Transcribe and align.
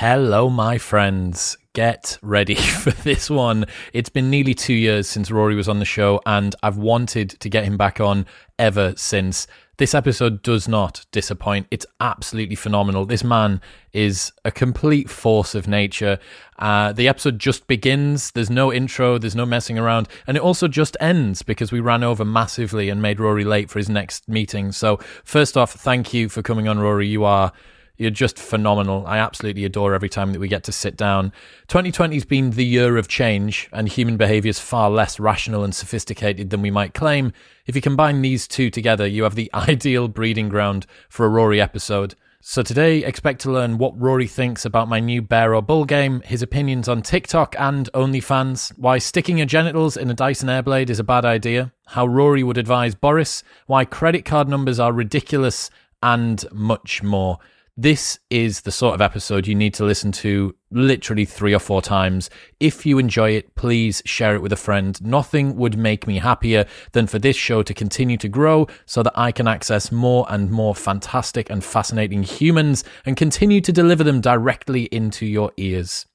Hello, 0.00 0.50
my 0.50 0.76
friends. 0.76 1.56
Get 1.72 2.18
ready 2.20 2.54
for 2.82 2.90
this 2.90 3.30
one. 3.30 3.64
It's 3.94 4.10
been 4.10 4.28
nearly 4.28 4.52
two 4.52 4.74
years 4.74 5.08
since 5.08 5.30
Rory 5.30 5.54
was 5.54 5.70
on 5.70 5.78
the 5.78 5.86
show, 5.86 6.20
and 6.26 6.54
I've 6.62 6.76
wanted 6.76 7.30
to 7.30 7.48
get 7.48 7.64
him 7.64 7.78
back 7.78 7.98
on 7.98 8.26
ever 8.58 8.92
since. 8.98 9.46
This 9.78 9.94
episode 9.94 10.42
does 10.42 10.68
not 10.68 11.06
disappoint. 11.12 11.66
It's 11.70 11.86
absolutely 11.98 12.56
phenomenal. 12.56 13.06
This 13.06 13.24
man 13.24 13.62
is 13.94 14.32
a 14.44 14.52
complete 14.52 15.08
force 15.08 15.54
of 15.54 15.66
nature. 15.66 16.18
Uh, 16.58 16.92
the 16.92 17.08
episode 17.08 17.38
just 17.38 17.66
begins. 17.66 18.32
There's 18.32 18.50
no 18.50 18.70
intro, 18.70 19.16
there's 19.16 19.34
no 19.34 19.46
messing 19.46 19.78
around. 19.78 20.10
And 20.26 20.36
it 20.36 20.42
also 20.42 20.68
just 20.68 20.98
ends 21.00 21.40
because 21.40 21.72
we 21.72 21.80
ran 21.80 22.04
over 22.04 22.22
massively 22.22 22.90
and 22.90 23.00
made 23.00 23.18
Rory 23.18 23.44
late 23.44 23.70
for 23.70 23.78
his 23.78 23.88
next 23.88 24.28
meeting. 24.28 24.72
So, 24.72 24.98
first 25.24 25.56
off, 25.56 25.72
thank 25.72 26.12
you 26.12 26.28
for 26.28 26.42
coming 26.42 26.68
on, 26.68 26.78
Rory. 26.78 27.08
You 27.08 27.24
are 27.24 27.50
you're 27.96 28.10
just 28.10 28.38
phenomenal. 28.38 29.06
I 29.06 29.18
absolutely 29.18 29.64
adore 29.64 29.94
every 29.94 30.08
time 30.08 30.32
that 30.32 30.38
we 30.38 30.48
get 30.48 30.64
to 30.64 30.72
sit 30.72 30.96
down. 30.96 31.32
2020's 31.68 32.24
been 32.24 32.50
the 32.50 32.64
year 32.64 32.96
of 32.96 33.08
change, 33.08 33.68
and 33.72 33.88
human 33.88 34.16
behavior 34.16 34.50
is 34.50 34.58
far 34.58 34.90
less 34.90 35.18
rational 35.18 35.64
and 35.64 35.74
sophisticated 35.74 36.50
than 36.50 36.62
we 36.62 36.70
might 36.70 36.94
claim. 36.94 37.32
If 37.66 37.74
you 37.74 37.82
combine 37.82 38.22
these 38.22 38.46
two 38.46 38.70
together, 38.70 39.06
you 39.06 39.22
have 39.24 39.34
the 39.34 39.50
ideal 39.54 40.08
breeding 40.08 40.48
ground 40.48 40.86
for 41.08 41.26
a 41.26 41.30
Rory 41.30 41.60
episode. 41.60 42.14
So 42.48 42.62
today, 42.62 43.02
expect 43.02 43.40
to 43.40 43.50
learn 43.50 43.76
what 43.76 44.00
Rory 44.00 44.28
thinks 44.28 44.64
about 44.64 44.88
my 44.88 45.00
new 45.00 45.20
bear 45.20 45.52
or 45.52 45.62
bull 45.62 45.84
game, 45.84 46.20
his 46.20 46.42
opinions 46.42 46.88
on 46.88 47.02
TikTok 47.02 47.56
and 47.58 47.90
OnlyFans, 47.92 48.70
why 48.78 48.98
sticking 48.98 49.38
your 49.38 49.48
genitals 49.48 49.96
in 49.96 50.08
a 50.10 50.14
Dyson 50.14 50.48
Airblade 50.48 50.88
is 50.88 51.00
a 51.00 51.04
bad 51.04 51.24
idea, 51.24 51.72
how 51.86 52.06
Rory 52.06 52.44
would 52.44 52.56
advise 52.56 52.94
Boris, 52.94 53.42
why 53.66 53.84
credit 53.84 54.24
card 54.24 54.48
numbers 54.48 54.78
are 54.78 54.92
ridiculous, 54.92 55.70
and 56.00 56.44
much 56.52 57.02
more. 57.02 57.38
This 57.78 58.18
is 58.30 58.62
the 58.62 58.72
sort 58.72 58.94
of 58.94 59.02
episode 59.02 59.46
you 59.46 59.54
need 59.54 59.74
to 59.74 59.84
listen 59.84 60.10
to 60.12 60.56
literally 60.70 61.26
three 61.26 61.52
or 61.52 61.58
four 61.58 61.82
times. 61.82 62.30
If 62.58 62.86
you 62.86 62.98
enjoy 62.98 63.32
it, 63.32 63.54
please 63.54 64.02
share 64.06 64.34
it 64.34 64.40
with 64.40 64.54
a 64.54 64.56
friend. 64.56 64.98
Nothing 65.04 65.56
would 65.56 65.76
make 65.76 66.06
me 66.06 66.16
happier 66.16 66.64
than 66.92 67.06
for 67.06 67.18
this 67.18 67.36
show 67.36 67.62
to 67.62 67.74
continue 67.74 68.16
to 68.16 68.30
grow 68.30 68.66
so 68.86 69.02
that 69.02 69.12
I 69.14 69.30
can 69.30 69.46
access 69.46 69.92
more 69.92 70.24
and 70.30 70.50
more 70.50 70.74
fantastic 70.74 71.50
and 71.50 71.62
fascinating 71.62 72.22
humans 72.22 72.82
and 73.04 73.14
continue 73.14 73.60
to 73.60 73.72
deliver 73.72 74.02
them 74.02 74.22
directly 74.22 74.84
into 74.84 75.26
your 75.26 75.52
ears. 75.58 76.06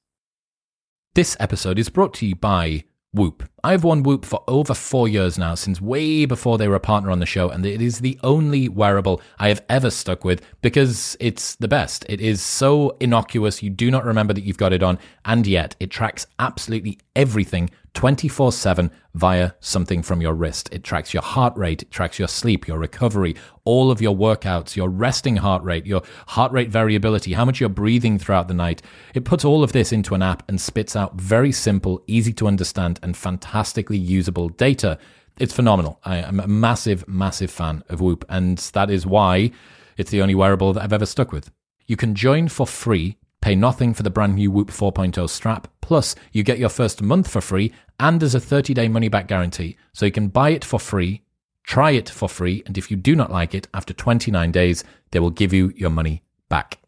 This 1.14 1.36
episode 1.38 1.78
is 1.78 1.90
brought 1.90 2.14
to 2.14 2.26
you 2.26 2.34
by 2.34 2.82
Whoop. 3.12 3.51
I've 3.64 3.84
worn 3.84 4.02
Whoop 4.02 4.24
for 4.24 4.42
over 4.48 4.74
four 4.74 5.06
years 5.06 5.38
now, 5.38 5.54
since 5.54 5.80
way 5.80 6.24
before 6.24 6.58
they 6.58 6.66
were 6.66 6.74
a 6.74 6.80
partner 6.80 7.12
on 7.12 7.20
the 7.20 7.26
show, 7.26 7.48
and 7.48 7.64
it 7.64 7.80
is 7.80 8.00
the 8.00 8.18
only 8.24 8.68
wearable 8.68 9.22
I 9.38 9.50
have 9.50 9.62
ever 9.68 9.88
stuck 9.88 10.24
with 10.24 10.42
because 10.62 11.16
it's 11.20 11.54
the 11.54 11.68
best. 11.68 12.04
It 12.08 12.20
is 12.20 12.42
so 12.42 12.96
innocuous, 12.98 13.62
you 13.62 13.70
do 13.70 13.88
not 13.88 14.04
remember 14.04 14.34
that 14.34 14.42
you've 14.42 14.56
got 14.56 14.72
it 14.72 14.82
on, 14.82 14.98
and 15.24 15.46
yet 15.46 15.76
it 15.78 15.92
tracks 15.92 16.26
absolutely 16.40 16.98
everything 17.14 17.70
24 17.94 18.52
7 18.52 18.90
via 19.14 19.52
something 19.60 20.02
from 20.02 20.22
your 20.22 20.32
wrist. 20.32 20.70
It 20.72 20.82
tracks 20.82 21.12
your 21.12 21.22
heart 21.22 21.54
rate, 21.56 21.82
it 21.82 21.90
tracks 21.90 22.18
your 22.18 22.28
sleep, 22.28 22.66
your 22.66 22.78
recovery, 22.78 23.36
all 23.64 23.90
of 23.90 24.00
your 24.00 24.16
workouts, 24.16 24.74
your 24.74 24.88
resting 24.88 25.36
heart 25.36 25.62
rate, 25.62 25.84
your 25.84 26.02
heart 26.28 26.52
rate 26.52 26.70
variability, 26.70 27.34
how 27.34 27.44
much 27.44 27.60
you're 27.60 27.68
breathing 27.68 28.18
throughout 28.18 28.48
the 28.48 28.54
night. 28.54 28.80
It 29.14 29.24
puts 29.24 29.44
all 29.44 29.62
of 29.62 29.72
this 29.72 29.92
into 29.92 30.14
an 30.14 30.22
app 30.22 30.42
and 30.48 30.60
spits 30.60 30.96
out 30.96 31.14
very 31.14 31.52
simple, 31.52 32.02
easy 32.06 32.32
to 32.34 32.48
understand, 32.48 32.98
and 33.02 33.14
fantastically 33.52 33.98
usable 33.98 34.48
data. 34.48 34.98
It's 35.38 35.54
phenomenal. 35.54 35.98
I 36.04 36.16
am 36.16 36.40
a 36.40 36.46
massive, 36.46 37.06
massive 37.06 37.50
fan 37.50 37.84
of 37.88 38.00
Whoop, 38.00 38.24
and 38.28 38.58
that 38.72 38.90
is 38.90 39.06
why 39.06 39.50
it's 39.96 40.10
the 40.10 40.22
only 40.22 40.34
wearable 40.34 40.72
that 40.72 40.82
I've 40.82 40.92
ever 40.92 41.06
stuck 41.06 41.32
with. 41.32 41.50
You 41.86 41.96
can 41.96 42.14
join 42.14 42.48
for 42.48 42.66
free 42.66 43.18
Pay 43.42 43.56
nothing 43.56 43.92
for 43.92 44.04
the 44.04 44.10
brand 44.10 44.36
new 44.36 44.52
Whoop 44.52 44.70
4.0 44.70 45.28
strap. 45.28 45.66
Plus, 45.80 46.14
you 46.30 46.44
get 46.44 46.60
your 46.60 46.68
first 46.68 47.02
month 47.02 47.28
for 47.28 47.40
free 47.40 47.72
and 47.98 48.20
there's 48.20 48.36
a 48.36 48.40
30 48.40 48.72
day 48.72 48.86
money 48.86 49.08
back 49.08 49.26
guarantee. 49.26 49.76
So 49.92 50.06
you 50.06 50.12
can 50.12 50.28
buy 50.28 50.50
it 50.50 50.64
for 50.64 50.78
free, 50.78 51.22
try 51.64 51.90
it 51.90 52.08
for 52.08 52.28
free, 52.28 52.62
and 52.66 52.78
if 52.78 52.88
you 52.88 52.96
do 52.96 53.16
not 53.16 53.32
like 53.32 53.52
it, 53.52 53.66
after 53.74 53.92
29 53.92 54.52
days, 54.52 54.84
they 55.10 55.18
will 55.18 55.30
give 55.30 55.52
you 55.52 55.72
your 55.76 55.90
money 55.90 56.22
back. 56.48 56.78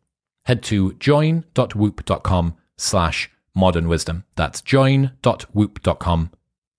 Head 0.44 0.62
to 0.70 0.92
join.whoop.com 0.92 2.54
slash 2.76 3.30
modern 3.52 3.88
wisdom. 3.88 4.22
That's 4.36 4.60
join.whoop.com 4.60 6.30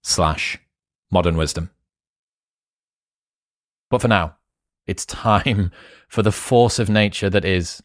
slash 0.06 0.60
modern 1.10 1.36
wisdom. 1.36 1.72
But 3.90 4.02
for 4.02 4.08
now, 4.08 4.38
it's 4.86 5.04
time 5.04 5.72
for 6.08 6.22
the 6.22 6.32
force 6.32 6.78
of 6.78 6.90
nature 6.90 7.30
that 7.30 7.44
is 7.44 7.82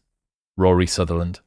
Rory 0.55 0.85
Sutherland. 0.85 1.39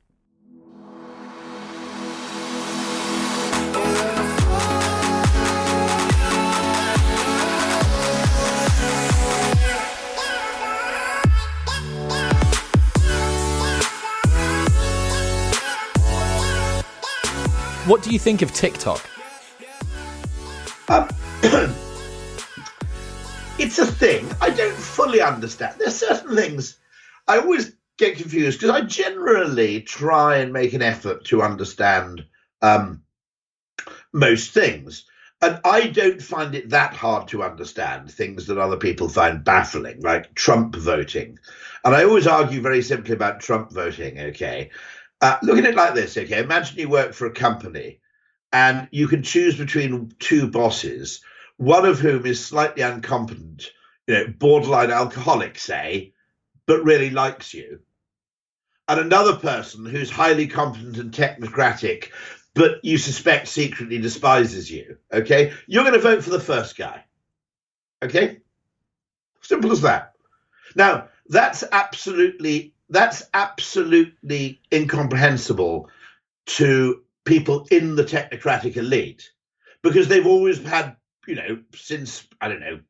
What 17.87 18.03
do 18.03 18.11
you 18.11 18.19
think 18.19 18.43
of 18.43 18.53
TikTok? 18.53 19.13
Um, 20.89 21.09
it's 23.59 23.78
a 23.78 23.87
thing. 23.87 24.28
I 24.41 24.50
don't 24.50 24.77
fully 24.77 25.21
understand. 25.21 25.77
There's 25.78 25.97
certain 25.97 26.37
things 26.37 26.78
I 27.27 27.39
always 27.39 27.75
get 27.97 28.17
confused 28.17 28.61
because 28.61 28.75
I 28.75 28.83
generally 28.83 29.81
try 29.81 30.39
and 30.39 30.53
make 30.53 30.73
an 30.73 30.83
effort 30.83 31.25
to 31.27 31.43
understand 31.43 32.25
um, 32.61 33.03
most 34.12 34.53
things. 34.53 35.05
And 35.41 35.61
I 35.65 35.89
don't 35.89 36.23
find 36.23 36.55
it 36.55 36.71
that 36.71 36.94
hard 36.94 37.28
to 37.28 37.43
understand 37.43 38.11
things 38.11 38.47
that 38.47 38.59
other 38.59 38.77
people 38.77 39.09
find 39.09 39.44
baffling, 39.44 40.00
like 40.00 40.34
Trump 40.34 40.77
voting. 40.77 41.39
And 41.84 41.94
I 41.94 42.05
always 42.05 42.27
argue 42.27 42.62
very 42.62 42.83
simply 42.83 43.15
about 43.15 43.41
Trump 43.41 43.73
voting, 43.73 44.19
okay? 44.19 44.71
Uh, 45.21 45.37
look 45.43 45.59
at 45.59 45.67
it 45.67 45.75
like 45.75 45.94
this, 45.94 46.17
okay? 46.17 46.43
Imagine 46.43 46.78
you 46.78 46.89
work 46.89 47.12
for 47.12 47.27
a 47.27 47.33
company 47.33 48.00
and 48.54 48.87
you 48.92 49.09
can 49.09 49.25
choose 49.25 49.59
between 49.59 50.15
two 50.20 50.48
bosses, 50.48 51.20
one 51.56 51.84
of 51.84 51.98
whom 51.98 52.25
is 52.25 52.44
slightly 52.44 52.84
incompetent, 52.84 53.72
you 54.06 54.15
know, 54.15 54.26
borderline 54.38 54.92
alcoholic, 54.92 55.59
say, 55.59 56.12
but 56.64 56.84
really 56.84 57.10
likes 57.10 57.53
you, 57.53 57.81
and 58.87 59.00
another 59.00 59.34
person 59.37 59.84
who's 59.84 60.09
highly 60.09 60.47
competent 60.47 60.98
and 60.98 61.10
technocratic, 61.10 62.10
but 62.54 62.84
you 62.84 62.97
suspect 62.97 63.48
secretly 63.48 63.98
despises 63.98 64.70
you. 64.70 64.98
Okay, 65.12 65.53
you're 65.66 65.82
going 65.82 65.94
to 65.94 66.00
vote 66.00 66.22
for 66.22 66.31
the 66.31 66.38
first 66.38 66.76
guy. 66.76 67.04
Okay, 68.03 68.38
simple 69.41 69.72
as 69.72 69.81
that. 69.81 70.12
Now 70.76 71.09
that's 71.28 71.64
absolutely 71.72 72.75
that's 72.88 73.25
absolutely 73.34 74.60
incomprehensible 74.72 75.88
to 76.47 77.03
people 77.25 77.67
in 77.71 77.97
the 77.97 78.05
technocratic 78.05 78.77
elite 78.77 79.31
because 79.83 80.09
they've 80.09 80.27
always 80.27 80.62
had, 80.62 80.97
you 81.27 81.35
know, 81.35 81.61
since, 81.75 82.27
I 82.41 82.49
don't 82.49 82.61
know, 82.61 82.81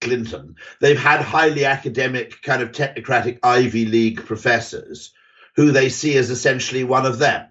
Clinton, 0.00 0.56
they've 0.80 0.98
had 0.98 1.20
highly 1.20 1.64
academic, 1.64 2.40
kind 2.42 2.62
of 2.62 2.72
technocratic 2.72 3.38
Ivy 3.42 3.86
League 3.86 4.24
professors 4.24 5.12
who 5.56 5.72
they 5.72 5.88
see 5.88 6.16
as 6.16 6.30
essentially 6.30 6.84
one 6.84 7.04
of 7.04 7.18
them. 7.18 7.48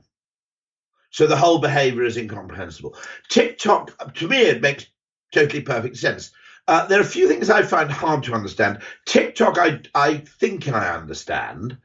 So 1.09 1.28
the 1.28 1.38
whole 1.38 1.59
behavior 1.59 2.03
is 2.03 2.18
incomprehensible. 2.18 2.96
TikTok, 3.30 4.14
to 4.16 4.28
me, 4.28 4.42
it 4.42 4.62
makes 4.62 4.88
totally 5.34 5.62
perfect 5.62 5.98
sense. 5.98 6.31
Uh, 6.68 6.86
there 6.86 7.00
are 7.00 7.04
a 7.04 7.06
few 7.06 7.28
things 7.28 7.50
I 7.50 7.64
find 7.64 7.90
hard 7.90 8.24
to 8.24 8.34
understand. 8.34 8.80
TikTok, 9.06 9.58
I 9.58 9.81
I 9.96 10.18
think 10.18 10.68
I 10.68 10.96
understand. 10.96 11.78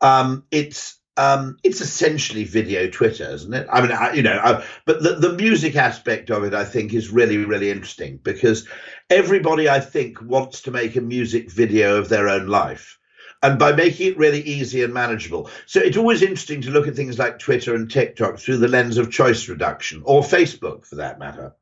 Um, 0.00 0.44
it's 0.50 0.99
um, 1.20 1.58
it's 1.62 1.82
essentially 1.82 2.44
video 2.44 2.88
Twitter, 2.88 3.30
isn't 3.30 3.52
it? 3.52 3.66
I 3.70 3.82
mean, 3.82 3.92
I, 3.92 4.14
you 4.14 4.22
know, 4.22 4.40
I, 4.42 4.64
but 4.86 5.02
the, 5.02 5.16
the 5.16 5.34
music 5.34 5.76
aspect 5.76 6.30
of 6.30 6.44
it, 6.44 6.54
I 6.54 6.64
think, 6.64 6.94
is 6.94 7.10
really, 7.10 7.36
really 7.36 7.70
interesting 7.70 8.18
because 8.22 8.66
everybody, 9.10 9.68
I 9.68 9.80
think, 9.80 10.22
wants 10.22 10.62
to 10.62 10.70
make 10.70 10.96
a 10.96 11.02
music 11.02 11.50
video 11.50 11.98
of 11.98 12.08
their 12.08 12.30
own 12.30 12.46
life. 12.46 12.98
And 13.42 13.58
by 13.58 13.72
making 13.72 14.12
it 14.12 14.18
really 14.18 14.40
easy 14.40 14.82
and 14.82 14.94
manageable. 14.94 15.50
So 15.66 15.80
it's 15.80 15.98
always 15.98 16.22
interesting 16.22 16.62
to 16.62 16.70
look 16.70 16.88
at 16.88 16.96
things 16.96 17.18
like 17.18 17.38
Twitter 17.38 17.74
and 17.74 17.90
TikTok 17.90 18.38
through 18.38 18.56
the 18.56 18.68
lens 18.68 18.96
of 18.96 19.12
choice 19.12 19.46
reduction, 19.46 20.00
or 20.06 20.22
Facebook 20.22 20.86
for 20.86 20.96
that 20.96 21.18
matter. 21.18 21.52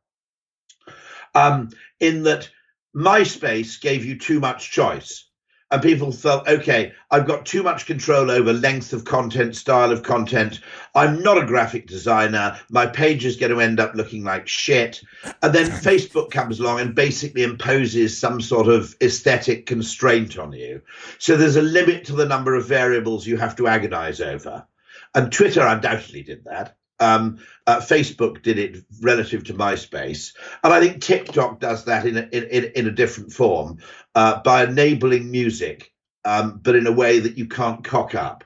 Um, 1.35 1.71
in 1.99 2.23
that 2.23 2.49
MySpace 2.95 3.81
gave 3.81 4.05
you 4.05 4.21
too 4.21 4.39
much 4.39 4.71
choice 4.71 5.28
and 5.71 5.83
people 5.83 6.11
felt 6.11 6.49
okay 6.49 6.93
i've 7.11 7.27
got 7.27 7.45
too 7.45 7.63
much 7.63 7.87
control 7.87 8.31
over 8.31 8.53
length 8.53 8.93
of 8.93 9.05
content 9.05 9.55
style 9.55 9.93
of 9.93 10.03
content. 10.03 10.61
I'm 10.95 11.23
not 11.23 11.43
a 11.43 11.47
graphic 11.47 11.87
designer. 11.87 12.59
My 12.71 12.87
page 12.87 13.25
is 13.25 13.37
going 13.37 13.53
to 13.53 13.61
end 13.61 13.79
up 13.79 13.95
looking 13.95 14.25
like 14.25 14.49
shit. 14.49 15.03
And 15.43 15.55
then 15.55 15.67
facebook 15.83 16.31
comes 16.31 16.61
along 16.61 16.81
and 16.81 16.95
basically 16.95 17.43
imposes 17.43 18.19
some 18.19 18.41
sort 18.41 18.69
of 18.69 18.97
aesthetic 19.03 19.67
constraint 19.67 20.39
on 20.39 20.53
you. 20.53 20.81
So 21.19 21.37
there's 21.37 21.57
a 21.57 21.63
limit 21.63 22.07
to 22.07 22.15
the 22.15 22.27
number 22.27 22.55
of 22.55 22.67
variables 22.67 23.27
you 23.27 23.37
have 23.37 23.57
to 23.57 23.69
agonize 23.69 24.21
over. 24.21 24.67
And 25.15 25.31
Twitter 25.31 25.67
undoubtedly 25.67 26.23
did 26.23 26.45
that. 26.45 26.78
Um, 27.01 27.39
uh, 27.67 27.81
Facebook 27.81 28.43
did 28.43 28.59
it 28.59 28.85
relative 29.03 29.45
to 29.45 29.55
MySpace, 29.55 30.35
and 30.65 30.73
I 30.73 30.81
think 30.81 31.03
TikTok 31.03 31.61
does 31.61 31.85
that 31.85 32.07
in 32.07 32.17
a, 32.17 32.23
in, 32.33 32.73
in 32.75 32.87
a 32.87 32.93
different 32.93 33.33
form 33.33 33.79
uh, 34.15 34.41
by 34.43 34.65
enabling 34.65 35.31
music, 35.31 35.93
um, 36.25 36.61
but 36.63 36.75
in 36.75 36.87
a 36.87 36.93
way 36.93 37.21
that 37.21 37.39
you 37.39 37.47
can't 37.47 37.85
cock 37.85 38.15
up. 38.15 38.45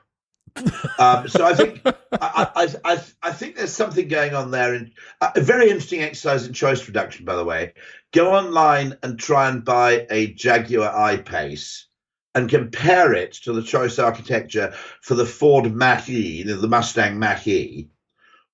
um, 0.99 1.27
so 1.27 1.45
I 1.45 1.55
think 1.55 1.81
I, 1.85 2.47
I, 2.55 2.75
I, 2.85 3.03
I, 3.23 3.31
think 3.31 3.55
there's 3.55 3.73
something 3.73 4.07
going 4.07 4.35
on 4.35 4.51
there. 4.51 4.75
In, 4.75 4.91
a 5.19 5.41
very 5.41 5.69
interesting 5.69 6.03
exercise 6.03 6.45
in 6.45 6.53
choice 6.53 6.85
reduction, 6.87 7.25
by 7.25 7.35
the 7.35 7.43
way. 7.43 7.73
Go 8.11 8.35
online 8.35 8.97
and 9.01 9.17
try 9.17 9.49
and 9.49 9.65
buy 9.65 10.05
a 10.11 10.27
Jaguar 10.27 10.95
I-Pace 10.95 11.87
and 12.35 12.49
compare 12.49 13.13
it 13.13 13.33
to 13.33 13.53
the 13.53 13.63
choice 13.63 13.97
architecture 13.99 14.73
for 15.01 15.15
the 15.15 15.25
Ford 15.25 15.73
Mach-E, 15.73 16.43
the 16.43 16.67
Mustang 16.67 17.17
Mach-E, 17.17 17.89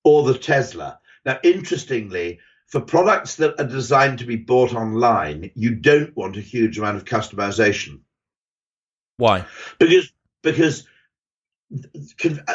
or 0.04 0.24
the 0.24 0.38
Tesla. 0.38 0.98
Now, 1.24 1.38
interestingly, 1.42 2.40
for 2.66 2.80
products 2.80 3.36
that 3.36 3.60
are 3.60 3.66
designed 3.66 4.20
to 4.20 4.24
be 4.24 4.36
bought 4.36 4.74
online, 4.74 5.50
you 5.54 5.74
don't 5.74 6.16
want 6.16 6.36
a 6.36 6.40
huge 6.40 6.78
amount 6.78 6.96
of 6.96 7.04
customization. 7.04 8.00
Why? 9.16 9.44
Because 9.78 10.12
because 10.42 10.86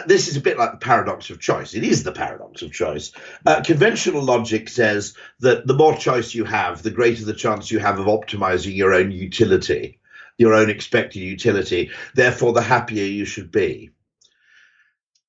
this 0.08 0.28
is 0.28 0.36
a 0.36 0.42
bit 0.42 0.58
like 0.58 0.72
the 0.72 0.78
paradox 0.78 1.30
of 1.30 1.40
choice. 1.40 1.74
It 1.74 1.84
is 1.84 2.04
the 2.04 2.12
paradox 2.12 2.62
of 2.62 2.74
choice. 2.74 3.12
Uh, 3.46 3.62
conventional 3.62 4.22
logic 4.22 4.68
says 4.68 5.16
that 5.40 5.66
the 5.66 5.74
more 5.74 5.96
choice 5.96 6.34
you 6.34 6.44
have, 6.44 6.82
the 6.82 6.92
greater 6.92 7.24
the 7.24 7.34
chance 7.34 7.72
you 7.72 7.80
have 7.80 8.00
of 8.00 8.08
optimizing 8.08 8.76
your 8.76 8.94
own 8.94 9.12
utility, 9.12 10.00
your 10.38 10.54
own 10.54 10.70
expected 10.70 11.20
utility. 11.20 11.92
Therefore, 12.14 12.52
the 12.52 12.62
happier 12.62 13.06
you 13.06 13.26
should 13.26 13.52
be. 13.52 13.92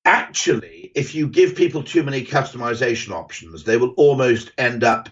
Actually, 0.07 0.89
if 0.95 1.13
you 1.13 1.27
give 1.27 1.53
people 1.53 1.83
too 1.83 2.01
many 2.01 2.23
customization 2.23 3.11
options, 3.11 3.65
they 3.65 3.75
will 3.75 3.89
almost 3.97 4.53
end 4.57 4.85
up, 4.85 5.09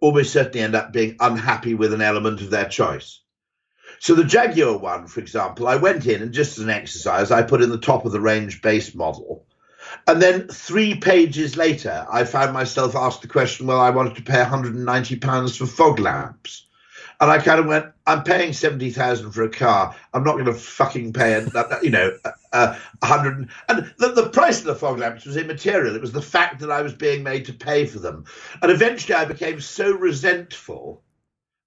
almost 0.00 0.32
certainly 0.32 0.60
end 0.60 0.76
up 0.76 0.92
being 0.92 1.16
unhappy 1.18 1.74
with 1.74 1.92
an 1.92 2.00
element 2.00 2.40
of 2.40 2.50
their 2.50 2.68
choice. 2.68 3.22
So 3.98 4.14
the 4.14 4.22
Jaguar 4.22 4.78
one, 4.78 5.08
for 5.08 5.18
example, 5.18 5.66
I 5.66 5.74
went 5.74 6.06
in 6.06 6.22
and 6.22 6.32
just 6.32 6.58
as 6.58 6.64
an 6.64 6.70
exercise, 6.70 7.32
I 7.32 7.42
put 7.42 7.60
in 7.60 7.70
the 7.70 7.78
top 7.78 8.04
of 8.04 8.12
the 8.12 8.20
range 8.20 8.62
base 8.62 8.94
model. 8.94 9.44
And 10.06 10.22
then 10.22 10.46
three 10.46 10.94
pages 10.94 11.56
later, 11.56 12.06
I 12.08 12.22
found 12.22 12.52
myself 12.52 12.94
asked 12.94 13.22
the 13.22 13.28
question, 13.28 13.66
well, 13.66 13.80
I 13.80 13.90
wanted 13.90 14.14
to 14.14 14.22
pay 14.22 14.38
190 14.38 15.16
pounds 15.16 15.56
for 15.56 15.66
fog 15.66 15.98
lamps. 15.98 16.66
And 17.20 17.30
I 17.30 17.38
kind 17.38 17.58
of 17.58 17.66
went, 17.66 17.86
I'm 18.06 18.22
paying 18.22 18.52
70,000 18.52 19.32
for 19.32 19.42
a 19.42 19.50
car. 19.50 19.96
I'm 20.14 20.22
not 20.22 20.34
going 20.34 20.44
to 20.46 20.54
fucking 20.54 21.14
pay, 21.14 21.34
a, 21.34 21.78
you 21.82 21.90
know, 21.90 22.12
Uh, 22.56 22.78
a 23.02 23.06
hundred. 23.06 23.50
And 23.68 23.92
the, 23.98 24.12
the 24.12 24.30
price 24.30 24.60
of 24.60 24.64
the 24.64 24.74
fog 24.74 24.98
lamps 24.98 25.26
was 25.26 25.36
immaterial. 25.36 25.94
It 25.94 26.00
was 26.00 26.12
the 26.12 26.22
fact 26.22 26.60
that 26.60 26.70
I 26.70 26.80
was 26.80 26.94
being 26.94 27.22
made 27.22 27.44
to 27.46 27.52
pay 27.52 27.84
for 27.84 27.98
them. 27.98 28.24
And 28.62 28.72
eventually 28.72 29.14
I 29.14 29.26
became 29.26 29.60
so 29.60 29.92
resentful 29.92 31.02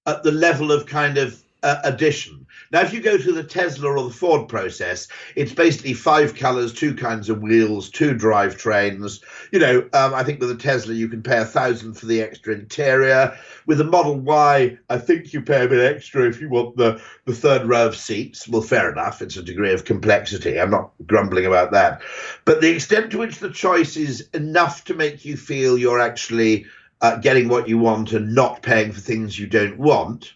at 0.06 0.24
the 0.24 0.32
level 0.32 0.72
of 0.72 0.86
kind 0.86 1.16
of 1.16 1.40
uh, 1.62 1.80
addition. 1.84 2.46
Now, 2.72 2.82
if 2.82 2.92
you 2.92 3.00
go 3.00 3.18
to 3.18 3.32
the 3.32 3.42
Tesla 3.42 3.90
or 3.90 4.04
the 4.04 4.14
Ford 4.14 4.48
process, 4.48 5.08
it's 5.34 5.52
basically 5.52 5.92
five 5.92 6.36
colors, 6.36 6.72
two 6.72 6.94
kinds 6.94 7.28
of 7.28 7.42
wheels, 7.42 7.90
two 7.90 8.14
drivetrains. 8.14 9.22
You 9.50 9.58
know, 9.58 9.78
um, 9.92 10.14
I 10.14 10.22
think 10.22 10.38
with 10.38 10.50
the 10.50 10.56
Tesla, 10.56 10.94
you 10.94 11.08
can 11.08 11.22
pay 11.22 11.38
a 11.38 11.44
thousand 11.44 11.94
for 11.94 12.06
the 12.06 12.22
extra 12.22 12.54
interior. 12.54 13.36
With 13.66 13.78
the 13.78 13.84
Model 13.84 14.20
Y, 14.20 14.78
I 14.88 14.98
think 14.98 15.32
you 15.32 15.42
pay 15.42 15.64
a 15.64 15.68
bit 15.68 15.94
extra 15.94 16.28
if 16.28 16.40
you 16.40 16.48
want 16.48 16.76
the, 16.76 17.02
the 17.24 17.34
third 17.34 17.66
row 17.66 17.86
of 17.86 17.96
seats. 17.96 18.46
Well, 18.46 18.62
fair 18.62 18.92
enough. 18.92 19.20
It's 19.20 19.36
a 19.36 19.42
degree 19.42 19.72
of 19.72 19.84
complexity. 19.84 20.60
I'm 20.60 20.70
not 20.70 20.92
grumbling 21.06 21.46
about 21.46 21.72
that. 21.72 22.02
But 22.44 22.60
the 22.60 22.70
extent 22.70 23.10
to 23.12 23.18
which 23.18 23.38
the 23.38 23.50
choice 23.50 23.96
is 23.96 24.28
enough 24.32 24.84
to 24.84 24.94
make 24.94 25.24
you 25.24 25.36
feel 25.36 25.76
you're 25.76 26.00
actually 26.00 26.66
uh, 27.00 27.16
getting 27.16 27.48
what 27.48 27.68
you 27.68 27.78
want 27.78 28.12
and 28.12 28.34
not 28.34 28.62
paying 28.62 28.92
for 28.92 29.00
things 29.00 29.38
you 29.38 29.46
don't 29.46 29.78
want 29.78 30.34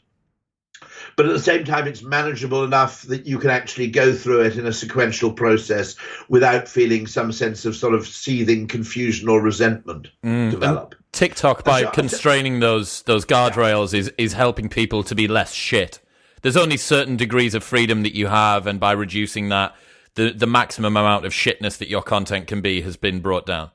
but 1.16 1.26
at 1.26 1.32
the 1.32 1.40
same 1.40 1.64
time, 1.64 1.86
it's 1.86 2.02
manageable 2.02 2.64
enough 2.64 3.02
that 3.02 3.26
you 3.26 3.38
can 3.38 3.50
actually 3.50 3.88
go 3.88 4.12
through 4.12 4.42
it 4.42 4.56
in 4.56 4.66
a 4.66 4.72
sequential 4.72 5.32
process 5.32 5.96
without 6.28 6.68
feeling 6.68 7.06
some 7.06 7.32
sense 7.32 7.64
of 7.64 7.76
sort 7.76 7.94
of 7.94 8.06
seething 8.06 8.66
confusion 8.66 9.28
or 9.28 9.40
resentment 9.40 10.08
mm. 10.24 10.50
develop. 10.50 10.94
And 10.94 11.12
TikTok, 11.12 11.64
by 11.64 11.84
constraining 11.84 12.60
those 12.60 13.02
those 13.02 13.24
guardrails, 13.24 13.94
is 13.94 14.12
is 14.18 14.32
helping 14.32 14.68
people 14.68 15.02
to 15.04 15.14
be 15.14 15.28
less 15.28 15.52
shit. 15.52 16.00
There's 16.42 16.56
only 16.56 16.76
certain 16.76 17.16
degrees 17.16 17.54
of 17.54 17.64
freedom 17.64 18.02
that 18.02 18.14
you 18.14 18.26
have, 18.26 18.66
and 18.66 18.78
by 18.78 18.92
reducing 18.92 19.48
that, 19.50 19.74
the 20.14 20.32
the 20.32 20.46
maximum 20.46 20.96
amount 20.96 21.24
of 21.24 21.32
shitness 21.32 21.78
that 21.78 21.88
your 21.88 22.02
content 22.02 22.46
can 22.46 22.60
be 22.60 22.82
has 22.82 22.96
been 22.96 23.20
brought 23.20 23.46
down. 23.46 23.70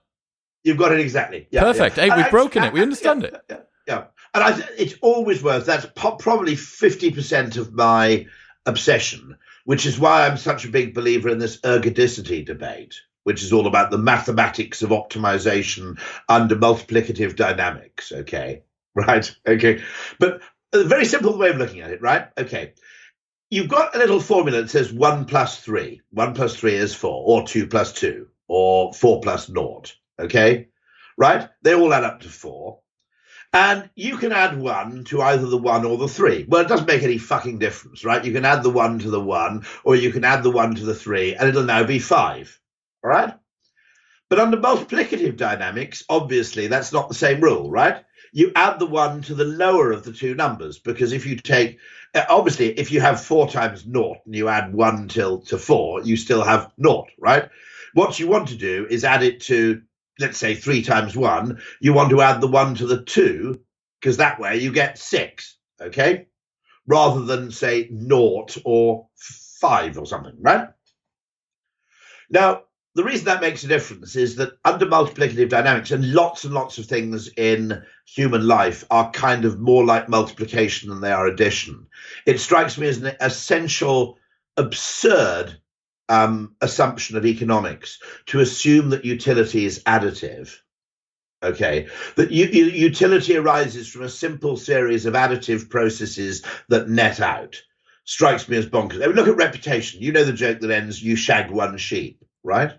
You've 0.64 0.78
got 0.78 0.92
it 0.92 1.00
exactly. 1.00 1.48
Yeah, 1.52 1.62
Perfect. 1.62 1.98
Yeah. 1.98 2.04
Hey, 2.04 2.16
we've 2.16 2.26
uh, 2.26 2.32
broken 2.32 2.64
uh, 2.64 2.68
it. 2.68 2.74
We 2.74 2.82
uh, 2.82 2.84
understand 2.84 3.22
yeah, 3.22 3.28
it. 3.28 3.44
Yeah, 3.50 3.58
yeah. 3.88 4.04
And 4.40 4.64
I, 4.64 4.68
it's 4.78 4.96
always 5.02 5.44
worth 5.44 5.66
that's 5.66 5.86
probably 5.96 6.56
50% 6.56 7.58
of 7.58 7.74
my 7.74 8.26
obsession, 8.66 9.38
which 9.66 9.86
is 9.86 10.00
why 10.00 10.26
I'm 10.26 10.38
such 10.38 10.64
a 10.64 10.70
big 10.70 10.94
believer 10.94 11.28
in 11.28 11.40
this 11.40 11.60
ergodicity 11.60 12.46
debate, 12.46 13.02
which 13.24 13.44
is 13.44 13.52
all 13.52 13.68
about 13.68 13.92
the 13.92 13.98
mathematics 13.98 14.82
of 14.82 14.92
optimization 14.92 16.00
under 16.30 16.56
multiplicative 16.56 17.36
dynamics. 17.36 18.12
Okay. 18.12 18.64
Right. 18.96 19.34
Okay. 19.48 19.84
But 20.18 20.42
a 20.74 20.84
very 20.84 21.06
simple 21.06 21.38
way 21.38 21.52
of 21.52 21.58
looking 21.58 21.82
at 21.82 21.92
it, 21.92 22.02
right? 22.02 22.28
Okay. 22.38 22.74
You've 23.50 23.70
got 23.70 23.96
a 23.96 24.00
little 24.00 24.20
formula 24.20 24.62
that 24.62 24.72
says 24.72 24.92
one 24.92 25.26
plus 25.26 25.60
three. 25.62 26.02
One 26.10 26.34
plus 26.34 26.56
three 26.56 26.74
is 26.74 26.96
four, 26.96 27.24
or 27.28 27.48
two 27.48 27.68
plus 27.68 27.94
two, 27.94 28.28
or 28.48 28.92
four 28.92 29.22
plus 29.22 29.48
naught. 29.48 29.96
Okay. 30.20 30.70
Right? 31.18 31.48
They 31.62 31.76
all 31.76 31.94
add 31.94 32.04
up 32.04 32.22
to 32.22 32.30
four. 32.30 32.80
And 33.52 33.90
you 33.96 34.18
can 34.18 34.32
add 34.32 34.60
one 34.60 35.06
to 35.06 35.22
either 35.22 35.48
the 35.48 35.58
one 35.58 35.84
or 35.84 35.98
the 35.98 36.08
three. 36.08 36.46
Well, 36.48 36.62
it 36.62 36.68
doesn't 36.68 36.88
make 36.88 37.02
any 37.02 37.18
fucking 37.18 37.58
difference, 37.58 38.06
right? 38.06 38.24
You 38.24 38.32
can 38.32 38.46
add 38.46 38.62
the 38.62 38.70
one 38.70 39.00
to 39.00 39.10
the 39.10 39.20
one, 39.20 39.66
or 39.84 39.96
you 39.96 40.12
can 40.12 40.24
add 40.24 40.44
the 40.44 40.52
one 40.52 40.76
to 40.76 40.86
the 40.86 40.94
three, 40.94 41.34
and 41.34 41.50
it'll 41.50 41.64
now 41.64 41.84
be 41.84 41.98
five. 41.98 42.60
All 43.04 43.10
right? 43.10 43.34
But 44.30 44.40
under 44.40 44.58
multiplicative 44.58 45.38
dynamics, 45.38 46.04
obviously, 46.08 46.68
that's 46.68 46.94
not 46.94 47.10
the 47.10 47.16
same 47.16 47.42
rule, 47.42 47.72
right? 47.72 48.04
You 48.32 48.52
add 48.56 48.78
the 48.78 48.86
one 48.86 49.24
to 49.24 49.34
the 49.34 49.46
lower 49.46 49.92
of 49.92 50.04
the 50.04 50.14
two 50.14 50.36
numbers, 50.36 50.78
because 50.78 51.12
if 51.12 51.26
you 51.26 51.36
take, 51.36 51.80
uh, 52.14 52.26
obviously, 52.30 52.78
if 52.78 52.92
you 52.92 53.02
have 53.02 53.24
four 53.24 53.50
times 53.50 53.88
naught 53.88 54.18
and 54.28 54.36
you 54.36 54.48
add 54.48 54.72
one 54.72 55.08
till 55.08 55.42
to 55.42 55.58
four, 55.58 56.04
you 56.04 56.16
still 56.16 56.44
have 56.44 56.72
naught, 56.78 57.10
right? 57.18 57.50
What 57.96 58.20
you 58.20 58.28
want 58.28 58.50
to 58.50 58.56
do 58.56 58.86
is 58.88 59.04
add 59.04 59.24
it 59.24 59.42
to 59.42 59.82
let's 60.20 60.38
say 60.38 60.56
three 60.56 60.82
times 60.82 61.16
one, 61.16 61.62
you 61.80 61.94
want 61.94 62.10
to 62.12 62.22
add 62.22 62.42
the 62.42 62.48
one 62.48 62.76
to 62.76 62.86
the 62.86 63.04
two, 63.04 63.60
because 64.00 64.18
that 64.18 64.40
way 64.40 64.58
you 64.58 64.72
get 64.72 64.98
six, 64.98 65.58
okay? 65.82 66.28
Rather 66.88 67.22
than 67.22 67.52
say 67.52 67.88
naught 67.92 68.58
or 68.66 69.08
five 69.60 69.98
or 69.98 70.06
something, 70.06 70.36
right? 70.40 70.70
Now, 72.30 72.64
the 72.96 73.04
reason 73.04 73.26
that 73.26 73.42
makes 73.42 73.64
a 73.64 73.68
difference 73.68 74.16
is 74.16 74.36
that 74.36 74.54
under 74.66 74.86
multiplicative 74.86 75.50
dynamics, 75.50 75.92
and 75.92 76.14
lots 76.14 76.44
and 76.44 76.54
lots 76.54 76.78
of 76.78 76.86
things 76.86 77.30
in 77.38 77.84
human 78.06 78.48
life 78.48 78.84
are 78.90 79.12
kind 79.12 79.46
of 79.46 79.60
more 79.60 79.86
like 79.86 80.10
multiplication 80.10 80.90
than 80.90 81.00
they 81.00 81.12
are 81.12 81.28
addition. 81.28 81.88
It 82.26 82.40
strikes 82.40 82.78
me 82.78 82.88
as 82.88 82.98
an 82.98 83.16
essential, 83.22 84.18
absurd 84.58 85.60
um, 86.10 86.56
assumption 86.60 87.16
of 87.18 87.26
economics 87.26 88.00
to 88.28 88.40
assume 88.40 88.90
that 88.90 89.06
utility 89.06 89.66
is 89.66 89.84
additive. 89.84 90.54
Okay, 91.42 91.88
that 92.18 92.32
u- 92.32 92.48
utility 92.48 93.38
arises 93.38 93.88
from 93.88 94.02
a 94.02 94.10
simple 94.10 94.58
series 94.58 95.06
of 95.06 95.14
additive 95.14 95.70
processes 95.70 96.44
that 96.68 96.90
net 96.90 97.22
out. 97.22 97.62
Strikes 98.04 98.50
me 98.50 98.58
as 98.58 98.66
bonkers. 98.66 99.02
I 99.02 99.08
mean, 99.08 99.16
look 99.16 99.28
at 99.28 99.38
reputation. 99.38 100.02
You 100.02 100.12
know 100.12 100.26
the 100.26 100.34
joke 100.34 100.60
that 100.60 100.72
ends, 100.72 101.02
you 101.02 101.16
shag 101.16 101.52
one 101.52 101.78
sheep, 101.78 102.26
right? 102.44 102.74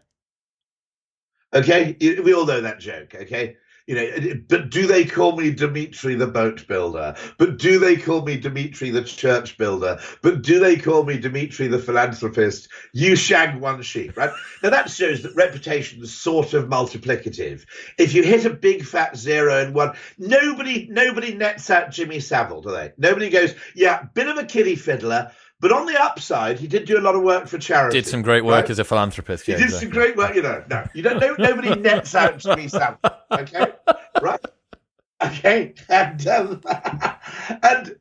Okay, 1.54 1.96
we 2.00 2.34
all 2.34 2.46
know 2.46 2.60
that 2.60 2.80
joke. 2.80 3.14
Okay, 3.14 3.56
you 3.90 3.96
know, 3.96 4.40
but 4.48 4.70
do 4.70 4.86
they 4.86 5.04
call 5.04 5.36
me 5.36 5.50
Dimitri 5.50 6.14
the 6.14 6.28
boat 6.28 6.64
builder? 6.68 7.16
But 7.38 7.56
do 7.56 7.80
they 7.80 7.96
call 7.96 8.22
me 8.22 8.36
Dimitri 8.36 8.90
the 8.90 9.02
church 9.02 9.58
builder? 9.58 9.98
But 10.22 10.42
do 10.42 10.60
they 10.60 10.76
call 10.76 11.02
me 11.02 11.18
Dimitri 11.18 11.66
the 11.66 11.80
philanthropist? 11.80 12.68
You 12.92 13.16
shag 13.16 13.60
one 13.60 13.82
sheep, 13.82 14.16
right? 14.16 14.30
Now 14.62 14.70
that 14.70 14.90
shows 14.90 15.24
that 15.24 15.34
reputation 15.34 16.00
is 16.04 16.14
sort 16.14 16.54
of 16.54 16.68
multiplicative. 16.68 17.66
If 17.98 18.14
you 18.14 18.22
hit 18.22 18.44
a 18.44 18.50
big 18.50 18.84
fat 18.84 19.16
zero 19.16 19.60
and 19.60 19.74
one, 19.74 19.96
nobody 20.18 20.86
nobody 20.88 21.34
nets 21.34 21.68
out 21.68 21.90
Jimmy 21.90 22.20
Savile, 22.20 22.62
do 22.62 22.70
they? 22.70 22.92
Nobody 22.96 23.28
goes, 23.28 23.56
yeah, 23.74 24.04
bit 24.14 24.28
of 24.28 24.38
a 24.38 24.44
kiddie 24.44 24.76
fiddler, 24.76 25.32
but 25.60 25.72
on 25.72 25.86
the 25.86 26.00
upside, 26.00 26.58
he 26.58 26.66
did 26.66 26.86
do 26.86 26.98
a 26.98 27.02
lot 27.02 27.14
of 27.14 27.22
work 27.22 27.46
for 27.46 27.58
charity. 27.58 27.98
Did 27.98 28.06
some 28.06 28.22
great 28.22 28.44
work 28.44 28.64
right? 28.64 28.70
as 28.70 28.78
a 28.78 28.84
philanthropist. 28.84 29.46
He 29.46 29.52
yeah, 29.52 29.58
did 29.58 29.64
exactly. 29.64 29.86
some 29.86 29.94
great 29.94 30.16
work. 30.16 30.34
You 30.34 30.42
know, 30.42 30.64
no, 30.68 30.86
you 30.94 31.02
don't. 31.02 31.20
No, 31.20 31.34
nobody 31.38 31.74
nets 31.74 32.14
out 32.14 32.40
to 32.40 32.56
me, 32.56 32.68
Savile. 32.68 32.98
Okay, 33.30 33.66
right? 34.22 34.40
Okay, 35.22 35.74
and 35.88 36.26
um, 36.26 36.62
and 37.62 37.96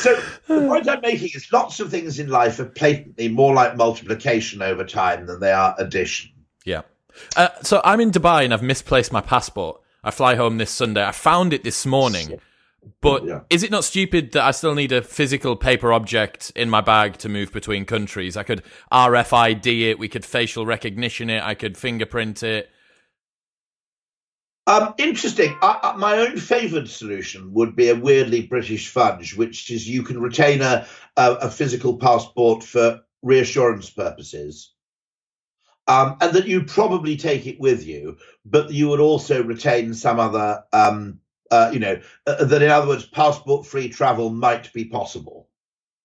So 0.00 0.20
the 0.46 0.66
point 0.66 0.88
I'm 0.88 1.00
making 1.02 1.30
is 1.34 1.52
lots 1.52 1.80
of 1.80 1.90
things 1.90 2.18
in 2.18 2.28
life 2.28 2.58
are 2.58 2.64
blatantly 2.64 3.28
more 3.28 3.54
like 3.54 3.76
multiplication 3.76 4.62
over 4.62 4.84
time 4.84 5.26
than 5.26 5.40
they 5.40 5.52
are 5.52 5.74
addition. 5.78 6.30
Yeah. 6.64 6.82
Uh, 7.36 7.48
so 7.62 7.80
I'm 7.84 8.00
in 8.00 8.10
Dubai 8.10 8.44
and 8.44 8.54
I've 8.54 8.62
misplaced 8.62 9.12
my 9.12 9.20
passport. 9.20 9.80
I 10.02 10.10
fly 10.10 10.36
home 10.36 10.56
this 10.58 10.70
Sunday. 10.70 11.04
I 11.04 11.12
found 11.12 11.52
it 11.52 11.62
this 11.62 11.84
morning. 11.84 12.40
But 13.00 13.24
yeah. 13.24 13.40
is 13.50 13.62
it 13.62 13.70
not 13.70 13.84
stupid 13.84 14.32
that 14.32 14.42
I 14.42 14.50
still 14.50 14.74
need 14.74 14.92
a 14.92 15.02
physical 15.02 15.56
paper 15.56 15.92
object 15.92 16.52
in 16.56 16.70
my 16.70 16.80
bag 16.80 17.18
to 17.18 17.28
move 17.28 17.52
between 17.52 17.84
countries? 17.84 18.36
I 18.36 18.42
could 18.42 18.62
RFID 18.92 19.90
it, 19.90 19.98
we 19.98 20.08
could 20.08 20.24
facial 20.24 20.66
recognition 20.66 21.30
it, 21.30 21.42
I 21.42 21.54
could 21.54 21.76
fingerprint 21.76 22.42
it. 22.42 22.70
Um, 24.66 24.94
interesting. 24.98 25.56
I, 25.62 25.80
I, 25.82 25.96
my 25.96 26.18
own 26.18 26.36
favoured 26.36 26.88
solution 26.88 27.52
would 27.54 27.74
be 27.74 27.88
a 27.88 27.94
weirdly 27.94 28.42
British 28.42 28.88
fudge, 28.88 29.34
which 29.34 29.70
is 29.70 29.88
you 29.88 30.02
can 30.02 30.20
retain 30.20 30.62
a, 30.62 30.86
a, 31.16 31.32
a 31.32 31.50
physical 31.50 31.96
passport 31.98 32.62
for 32.62 33.00
reassurance 33.22 33.90
purposes. 33.90 34.72
Um, 35.88 36.18
and 36.20 36.34
that 36.34 36.46
you 36.46 36.64
probably 36.64 37.16
take 37.16 37.46
it 37.46 37.58
with 37.58 37.84
you, 37.84 38.18
but 38.44 38.72
you 38.72 38.88
would 38.90 39.00
also 39.00 39.42
retain 39.42 39.92
some 39.92 40.20
other 40.20 40.62
um, 40.72 41.18
uh, 41.50 41.70
you 41.72 41.80
know, 41.80 42.00
uh, 42.26 42.44
that 42.44 42.62
in 42.62 42.70
other 42.70 42.88
words, 42.88 43.06
passport 43.06 43.66
free 43.66 43.88
travel 43.88 44.30
might 44.30 44.72
be 44.72 44.84
possible. 44.84 45.48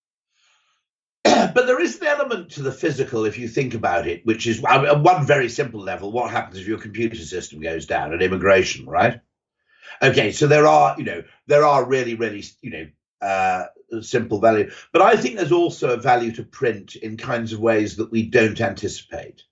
but 1.24 1.66
there 1.66 1.82
is 1.82 2.00
an 2.00 2.08
element 2.08 2.52
to 2.52 2.62
the 2.62 2.72
physical, 2.72 3.26
if 3.26 3.38
you 3.38 3.48
think 3.48 3.74
about 3.74 4.08
it, 4.08 4.26
which 4.26 4.48
is 4.48 4.64
at 4.64 5.02
one 5.02 5.26
very 5.26 5.50
simple 5.50 5.82
level 5.82 6.12
what 6.12 6.32
happens 6.32 6.60
if 6.60 6.68
your 6.68 6.78
computer 6.78 7.16
system 7.16 7.60
goes 7.62 7.86
down 7.86 8.14
at 8.14 8.22
immigration, 8.22 8.86
right? 8.86 9.22
Okay, 10.02 10.32
so 10.32 10.48
there 10.48 10.68
are, 10.68 10.96
you 10.98 11.06
know, 11.06 11.24
there 11.48 11.66
are 11.66 11.86
really, 11.86 12.16
really, 12.16 12.44
you 12.62 12.72
know, 12.72 12.88
uh, 13.22 13.66
simple 14.02 14.40
value. 14.40 14.72
But 14.92 15.02
I 15.02 15.16
think 15.16 15.38
there's 15.38 15.52
also 15.52 15.94
a 15.94 15.98
value 15.98 16.32
to 16.34 16.44
print 16.44 16.96
in 16.96 17.18
kinds 17.18 17.54
of 17.54 17.60
ways 17.60 17.96
that 17.96 18.12
we 18.12 18.24
don't 18.24 18.60
anticipate. 18.60 19.44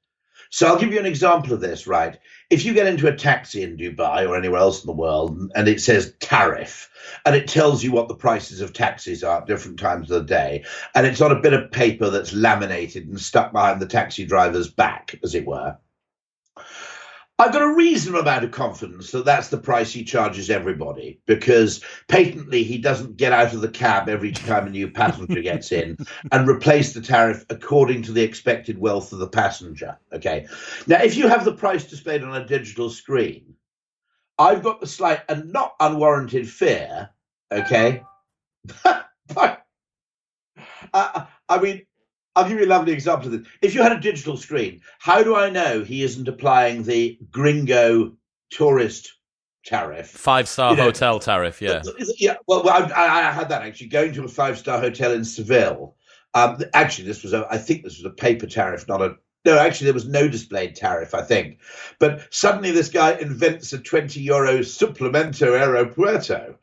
So 0.53 0.67
I'll 0.67 0.77
give 0.77 0.93
you 0.93 0.99
an 0.99 1.07
example 1.07 1.51
of 1.51 1.61
this, 1.61 1.87
right? 1.87 2.19
if 2.53 2.65
you 2.65 2.75
get 2.75 2.85
into 2.85 3.07
a 3.07 3.15
taxi 3.15 3.63
in 3.63 3.77
Dubai 3.77 4.29
or 4.29 4.37
anywhere 4.37 4.59
else 4.59 4.83
in 4.83 4.87
the 4.87 4.93
world 4.93 5.35
and 5.55 5.67
it 5.67 5.81
says 5.81 6.13
tariff 6.19 6.87
and 7.25 7.35
it 7.35 7.47
tells 7.47 7.83
you 7.83 7.91
what 7.91 8.07
the 8.07 8.15
prices 8.15 8.61
of 8.61 8.73
taxis 8.73 9.23
are 9.23 9.41
at 9.41 9.47
different 9.47 9.79
times 9.79 10.11
of 10.11 10.21
the 10.21 10.27
day, 10.27 10.63
and 10.93 11.07
it's 11.07 11.21
on 11.21 11.31
a 11.31 11.41
bit 11.41 11.53
of 11.53 11.71
paper 11.71 12.11
that's 12.11 12.31
laminated 12.31 13.07
and 13.07 13.19
stuck 13.19 13.51
behind 13.51 13.81
the 13.81 13.87
taxi 13.87 14.23
driver's 14.23 14.69
back, 14.69 15.15
as 15.23 15.33
it 15.33 15.47
were, 15.47 15.75
I've 17.43 17.51
got 17.51 17.61
a 17.61 17.73
reasonable 17.73 18.21
amount 18.21 18.45
of 18.45 18.51
confidence 18.51 19.11
that 19.11 19.25
that's 19.25 19.49
the 19.49 19.57
price 19.57 19.91
he 19.91 20.05
charges 20.05 20.49
everybody 20.49 21.19
because 21.25 21.83
patently 22.07 22.63
he 22.63 22.77
doesn't 22.77 23.17
get 23.17 23.33
out 23.33 23.53
of 23.53 23.59
the 23.59 23.67
cab 23.67 24.07
every 24.07 24.31
time 24.31 24.65
a 24.65 24.69
new 24.69 24.89
passenger 24.89 25.41
gets 25.41 25.73
in 25.73 25.97
and 26.31 26.47
replace 26.47 26.93
the 26.93 27.01
tariff 27.01 27.43
according 27.49 28.03
to 28.03 28.13
the 28.13 28.21
expected 28.21 28.79
wealth 28.79 29.11
of 29.11 29.19
the 29.19 29.27
passenger. 29.27 29.99
Okay. 30.13 30.47
Now, 30.87 31.03
if 31.03 31.17
you 31.17 31.27
have 31.27 31.43
the 31.43 31.53
price 31.53 31.83
displayed 31.83 32.23
on 32.23 32.33
a 32.33 32.47
digital 32.47 32.89
screen, 32.89 33.55
I've 34.39 34.63
got 34.63 34.79
the 34.79 34.87
slight 34.87 35.23
and 35.27 35.51
not 35.51 35.75
unwarranted 35.81 36.49
fear. 36.49 37.09
Okay. 37.51 38.03
uh, 38.85 39.55
I 40.93 41.59
mean, 41.61 41.81
I'll 42.35 42.47
give 42.47 42.59
you 42.59 42.65
a 42.65 42.67
lovely 42.67 42.93
example 42.93 43.27
of 43.27 43.43
this. 43.43 43.51
If 43.61 43.75
you 43.75 43.83
had 43.83 43.91
a 43.91 43.99
digital 43.99 44.37
screen, 44.37 44.81
how 44.99 45.23
do 45.23 45.35
I 45.35 45.49
know 45.49 45.83
he 45.83 46.03
isn't 46.03 46.27
applying 46.27 46.83
the 46.83 47.17
gringo 47.31 48.13
tourist 48.49 49.13
tariff? 49.65 50.09
Five 50.09 50.47
star 50.47 50.71
you 50.71 50.77
know, 50.77 50.83
hotel 50.83 51.19
tariff, 51.19 51.61
yeah. 51.61 51.83
Yeah, 52.17 52.37
well, 52.47 52.67
I, 52.67 52.91
I, 52.95 53.31
had 53.31 53.49
that 53.49 53.61
actually. 53.61 53.87
Going 53.87 54.13
to 54.13 54.23
a 54.23 54.27
five 54.27 54.57
star 54.57 54.79
hotel 54.79 55.11
in 55.11 55.23
Seville. 55.23 55.95
Um, 56.33 56.63
actually, 56.73 57.07
this 57.07 57.21
was 57.21 57.33
a, 57.33 57.47
I 57.51 57.59
think 57.59 57.83
this 57.83 57.97
was 57.97 58.05
a 58.05 58.15
paper 58.15 58.47
tariff, 58.47 58.87
not 58.87 59.01
a 59.01 59.17
no, 59.45 59.57
actually, 59.57 59.85
there 59.85 59.93
was 59.93 60.07
no 60.07 60.29
displayed 60.29 60.75
tariff, 60.75 61.13
I 61.13 61.21
think. 61.21 61.59
But 61.99 62.33
suddenly, 62.33 62.71
this 62.71 62.89
guy 62.89 63.13
invents 63.15 63.73
a 63.73 63.77
20 63.77 64.21
euro 64.21 64.59
supplemento 64.59 65.59
aeropuerto, 65.59 66.55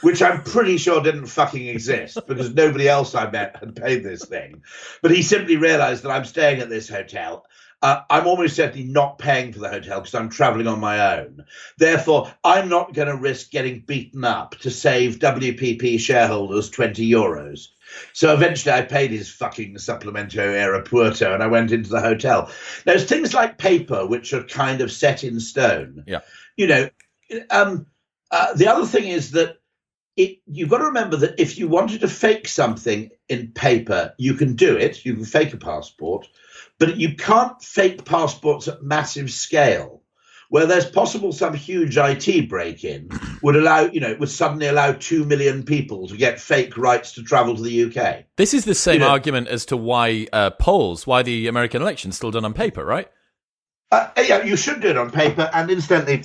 which 0.00 0.22
I'm 0.22 0.42
pretty 0.42 0.78
sure 0.78 1.02
didn't 1.02 1.26
fucking 1.26 1.66
exist 1.66 2.18
because 2.26 2.54
nobody 2.54 2.88
else 2.88 3.14
I 3.14 3.30
met 3.30 3.56
had 3.56 3.76
paid 3.76 4.02
this 4.02 4.24
thing. 4.24 4.62
But 5.02 5.10
he 5.10 5.22
simply 5.22 5.56
realized 5.56 6.02
that 6.04 6.10
I'm 6.10 6.24
staying 6.24 6.60
at 6.60 6.68
this 6.68 6.88
hotel. 6.88 7.46
Uh, 7.80 8.00
I'm 8.10 8.26
almost 8.26 8.56
certainly 8.56 8.88
not 8.88 9.18
paying 9.18 9.52
for 9.52 9.60
the 9.60 9.68
hotel 9.68 10.00
because 10.00 10.14
I'm 10.14 10.30
traveling 10.30 10.66
on 10.66 10.80
my 10.80 11.18
own. 11.18 11.44
Therefore, 11.78 12.32
I'm 12.42 12.68
not 12.68 12.92
going 12.92 13.06
to 13.06 13.16
risk 13.16 13.50
getting 13.52 13.80
beaten 13.80 14.24
up 14.24 14.56
to 14.60 14.70
save 14.70 15.20
WPP 15.20 16.00
shareholders 16.00 16.70
20 16.70 17.08
euros. 17.08 17.68
So 18.12 18.34
eventually 18.34 18.72
I 18.72 18.82
paid 18.82 19.12
his 19.12 19.30
fucking 19.30 19.76
supplemento 19.76 20.38
aeropuerto 20.38 21.32
and 21.32 21.42
I 21.42 21.46
went 21.46 21.70
into 21.70 21.90
the 21.90 22.00
hotel. 22.00 22.50
There's 22.84 23.04
things 23.04 23.32
like 23.32 23.58
paper 23.58 24.04
which 24.06 24.32
are 24.32 24.42
kind 24.42 24.80
of 24.80 24.90
set 24.90 25.22
in 25.22 25.38
stone. 25.38 26.02
Yeah. 26.06 26.20
You 26.56 26.66
know, 26.66 26.88
um, 27.50 27.86
uh, 28.30 28.54
the 28.54 28.66
other 28.68 28.86
thing 28.86 29.08
is 29.08 29.32
that 29.32 29.58
it, 30.16 30.38
you've 30.46 30.68
got 30.68 30.78
to 30.78 30.86
remember 30.86 31.16
that 31.16 31.38
if 31.38 31.58
you 31.58 31.68
wanted 31.68 32.00
to 32.00 32.08
fake 32.08 32.48
something 32.48 33.10
in 33.28 33.52
paper, 33.52 34.14
you 34.18 34.34
can 34.34 34.54
do 34.54 34.76
it. 34.76 35.04
You 35.04 35.14
can 35.14 35.24
fake 35.24 35.54
a 35.54 35.58
passport, 35.58 36.28
but 36.78 36.96
you 36.96 37.14
can't 37.14 37.62
fake 37.62 38.04
passports 38.04 38.66
at 38.68 38.82
massive 38.82 39.30
scale 39.30 40.02
where 40.50 40.66
there's 40.66 40.86
possible 40.86 41.30
some 41.32 41.54
huge 41.54 41.96
IT 41.96 42.48
break 42.48 42.82
in 42.82 43.08
would 43.42 43.56
allow, 43.56 43.82
you 43.82 44.00
know, 44.00 44.16
would 44.18 44.30
suddenly 44.30 44.66
allow 44.66 44.92
2 44.92 45.24
million 45.24 45.62
people 45.62 46.08
to 46.08 46.16
get 46.16 46.40
fake 46.40 46.76
rights 46.76 47.12
to 47.12 47.22
travel 47.22 47.54
to 47.54 47.62
the 47.62 47.84
UK. 47.84 48.24
This 48.36 48.54
is 48.54 48.64
the 48.64 48.74
same 48.74 48.94
you 48.94 49.00
know, 49.00 49.08
argument 49.08 49.48
as 49.48 49.66
to 49.66 49.76
why 49.76 50.26
uh, 50.32 50.50
polls, 50.50 51.06
why 51.06 51.22
the 51.22 51.46
American 51.48 51.82
election's 51.82 52.16
still 52.16 52.30
done 52.30 52.44
on 52.44 52.54
paper, 52.54 52.84
right? 52.84 53.08
Uh, 53.90 54.08
yeah, 54.18 54.42
you 54.42 54.56
should 54.56 54.80
do 54.80 54.88
it 54.88 54.98
on 54.98 55.10
paper. 55.10 55.50
And 55.52 55.70
incidentally, 55.70 56.24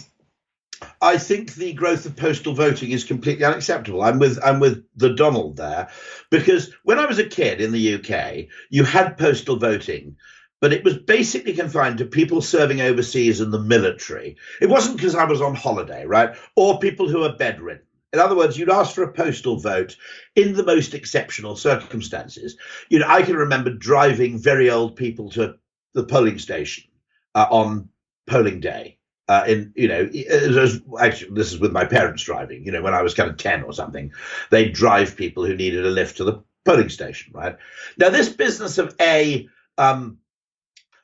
I 1.02 1.18
think 1.18 1.54
the 1.54 1.74
growth 1.74 2.06
of 2.06 2.16
postal 2.16 2.54
voting 2.54 2.92
is 2.92 3.04
completely 3.04 3.46
unacceptable. 3.46 4.02
I'm 4.02 4.20
with 4.20 4.40
I'm 4.44 4.60
with 4.60 4.86
the 4.96 5.14
Donald 5.14 5.58
there, 5.58 5.90
because 6.30 6.74
when 6.84 7.00
I 7.00 7.06
was 7.06 7.20
a 7.20 7.28
kid 7.28 7.62
in 7.62 7.72
the 7.72 7.96
UK, 7.96 8.48
you 8.70 8.84
had 8.84 9.18
postal 9.18 9.58
voting, 9.58 10.18
but 10.62 10.74
it 10.74 10.84
was 10.84 10.98
basically 10.98 11.54
confined 11.54 11.98
to 11.98 12.06
people 12.06 12.42
serving 12.42 12.82
overseas 12.82 13.42
in 13.42 13.52
the 13.52 13.60
military. 13.60 14.38
It 14.62 14.70
wasn't 14.70 14.98
because 14.98 15.16
I 15.16 15.26
was 15.26 15.42
on 15.42 15.56
holiday, 15.56 16.06
right? 16.06 16.36
Or 16.56 16.80
people 16.80 17.10
who 17.10 17.24
are 17.24 17.36
bedridden. 17.36 17.84
In 18.14 18.20
other 18.20 18.36
words, 18.36 18.58
you'd 18.58 18.70
ask 18.70 18.94
for 18.94 19.04
a 19.04 19.12
postal 19.12 19.60
vote 19.60 19.98
in 20.36 20.54
the 20.54 20.64
most 20.64 20.94
exceptional 20.94 21.56
circumstances. 21.56 22.56
You 22.90 23.00
know, 23.00 23.08
I 23.08 23.24
can 23.24 23.36
remember 23.36 23.72
driving 23.72 24.38
very 24.38 24.70
old 24.70 24.96
people 24.96 25.32
to 25.32 25.56
the 25.94 26.04
polling 26.04 26.38
station 26.38 26.86
uh, 27.34 27.48
on 27.50 27.90
polling 28.28 28.60
day. 28.60 29.00
Uh, 29.30 29.46
in 29.48 29.72
you 29.76 29.88
know, 29.88 30.10
was, 30.54 30.82
actually, 31.00 31.32
this 31.34 31.54
is 31.54 31.60
with 31.60 31.72
my 31.72 31.86
parents 31.86 32.24
driving. 32.24 32.66
You 32.66 32.74
know, 32.74 32.82
when 32.82 32.94
I 32.94 33.02
was 33.02 33.14
kind 33.14 33.30
of 33.30 33.38
ten 33.38 33.64
or 33.64 33.72
something, 33.72 34.12
they'd 34.52 34.74
drive 34.74 35.16
people 35.16 35.46
who 35.46 35.56
needed 35.56 35.86
a 35.86 35.90
lift 35.90 36.18
to 36.18 36.26
the 36.26 36.44
polling 36.66 36.90
station. 36.90 37.32
Right 37.34 37.58
now, 37.98 38.10
this 38.10 38.30
business 38.30 38.78
of 38.78 38.94
a 39.00 39.48
um, 39.78 40.18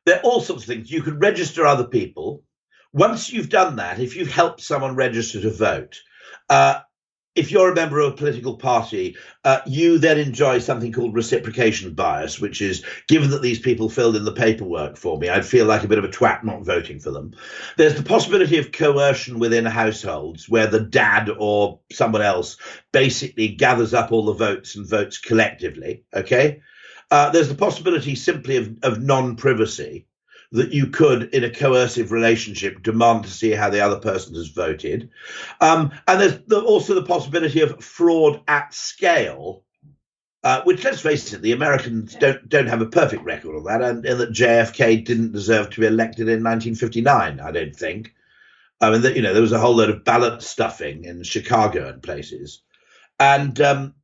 there 0.05 0.17
are 0.17 0.23
all 0.23 0.41
sorts 0.41 0.63
of 0.63 0.67
things. 0.67 0.91
You 0.91 1.01
can 1.01 1.19
register 1.19 1.65
other 1.65 1.85
people. 1.85 2.43
Once 2.91 3.31
you've 3.31 3.49
done 3.49 3.75
that, 3.75 3.99
if 3.99 4.15
you've 4.15 4.31
helped 4.31 4.61
someone 4.61 4.95
register 4.95 5.39
to 5.41 5.51
vote, 5.51 6.01
uh, 6.49 6.79
if 7.39 7.51
you're 7.51 7.71
a 7.71 7.75
member 7.75 8.01
of 8.01 8.11
a 8.11 8.17
political 8.17 8.57
party, 8.57 9.15
uh, 9.45 9.61
you 9.65 9.97
then 9.97 10.19
enjoy 10.19 10.59
something 10.59 10.91
called 10.91 11.15
reciprocation 11.15 11.93
bias, 11.93 12.37
which 12.37 12.61
is 12.61 12.83
given 13.07 13.29
that 13.29 13.41
these 13.41 13.59
people 13.59 13.89
filled 13.89 14.17
in 14.17 14.25
the 14.25 14.33
paperwork 14.33 14.97
for 14.97 15.17
me, 15.17 15.29
I'd 15.29 15.45
feel 15.45 15.65
like 15.65 15.85
a 15.85 15.87
bit 15.87 15.97
of 15.97 16.03
a 16.03 16.09
twat 16.09 16.43
not 16.43 16.65
voting 16.65 16.99
for 16.99 17.11
them. 17.11 17.33
There's 17.77 17.95
the 17.95 18.03
possibility 18.03 18.57
of 18.57 18.73
coercion 18.73 19.39
within 19.39 19.63
households 19.63 20.49
where 20.49 20.67
the 20.67 20.81
dad 20.81 21.29
or 21.29 21.79
someone 21.93 22.21
else 22.21 22.57
basically 22.91 23.47
gathers 23.47 23.93
up 23.93 24.11
all 24.11 24.25
the 24.25 24.33
votes 24.33 24.75
and 24.75 24.85
votes 24.85 25.17
collectively. 25.17 26.03
Okay. 26.13 26.61
Uh, 27.09 27.29
there's 27.29 27.47
the 27.47 27.55
possibility 27.55 28.15
simply 28.15 28.57
of, 28.57 28.75
of 28.83 29.01
non 29.01 29.37
privacy 29.37 30.07
that 30.51 30.73
you 30.73 30.87
could, 30.87 31.33
in 31.33 31.43
a 31.43 31.49
coercive 31.49 32.11
relationship, 32.11 32.81
demand 32.81 33.23
to 33.23 33.29
see 33.29 33.51
how 33.51 33.69
the 33.69 33.81
other 33.81 33.99
person 33.99 34.33
has 34.35 34.47
voted. 34.47 35.09
Um, 35.61 35.91
and 36.07 36.19
there's 36.19 36.39
the, 36.47 36.61
also 36.61 36.95
the 36.95 37.03
possibility 37.03 37.61
of 37.61 37.83
fraud 37.83 38.41
at 38.47 38.73
scale. 38.73 39.63
Uh, 40.41 40.61
which, 40.63 40.85
let's 40.85 41.01
face 41.01 41.33
it, 41.33 41.41
the 41.41 41.51
Americans 41.51 42.15
don't 42.15 42.47
don't 42.47 42.69
have 42.69 42.81
a 42.81 42.85
perfect 42.85 43.21
record 43.25 43.57
of 43.57 43.65
that, 43.65 43.81
and, 43.81 44.05
and 44.05 44.21
that 44.21 44.31
JFK 44.31 45.03
didn't 45.03 45.33
deserve 45.33 45.69
to 45.69 45.81
be 45.81 45.87
elected 45.87 46.29
in 46.29 46.41
1959. 46.41 47.41
I 47.41 47.51
don't 47.51 47.75
think. 47.75 48.13
I 48.79 48.89
mean, 48.89 49.01
that, 49.01 49.17
you 49.17 49.21
know, 49.21 49.33
there 49.33 49.41
was 49.41 49.51
a 49.51 49.59
whole 49.59 49.75
load 49.75 49.89
of 49.89 50.05
ballot 50.05 50.41
stuffing 50.41 51.03
in 51.03 51.23
Chicago 51.23 51.89
and 51.89 52.01
places, 52.01 52.61
and 53.19 53.59
um, 53.59 53.95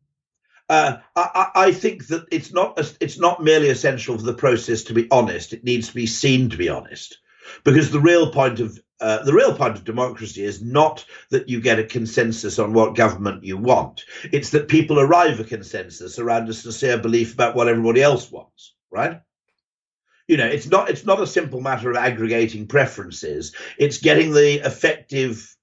uh, 0.69 0.97
I, 1.15 1.47
I, 1.55 1.71
think 1.71 2.07
that 2.07 2.25
it's 2.31 2.51
not 2.51 2.79
it's 2.99 3.19
not 3.19 3.43
merely 3.43 3.69
essential 3.69 4.17
for 4.17 4.23
the 4.23 4.33
process 4.33 4.83
to 4.83 4.93
be 4.93 5.07
honest. 5.11 5.53
It 5.53 5.63
needs 5.63 5.89
to 5.89 5.95
be 5.95 6.07
seen 6.07 6.49
to 6.49 6.57
be 6.57 6.69
honest, 6.69 7.19
because 7.63 7.91
the 7.91 7.99
real 7.99 8.31
point 8.31 8.59
of 8.59 8.79
uh, 8.99 9.23
the 9.23 9.33
real 9.33 9.53
point 9.55 9.75
of 9.75 9.83
democracy 9.83 10.43
is 10.43 10.63
not 10.63 11.05
that 11.29 11.49
you 11.49 11.61
get 11.61 11.79
a 11.79 11.83
consensus 11.83 12.57
on 12.57 12.73
what 12.73 12.95
government 12.95 13.43
you 13.43 13.57
want. 13.57 14.05
It's 14.31 14.51
that 14.51 14.67
people 14.67 14.99
arrive 14.99 15.39
a 15.39 15.43
consensus 15.43 16.17
around 16.17 16.49
a 16.49 16.53
sincere 16.53 16.97
belief 16.97 17.33
about 17.33 17.55
what 17.55 17.67
everybody 17.67 18.01
else 18.01 18.31
wants, 18.31 18.73
right? 18.89 19.21
You 20.27 20.37
know, 20.37 20.47
it's 20.47 20.67
not 20.67 20.89
it's 20.89 21.05
not 21.05 21.21
a 21.21 21.27
simple 21.27 21.61
matter 21.61 21.91
of 21.91 21.97
aggregating 21.97 22.67
preferences. 22.67 23.53
It's 23.77 23.99
getting 23.99 24.31
the 24.31 24.65
effective 24.65 25.55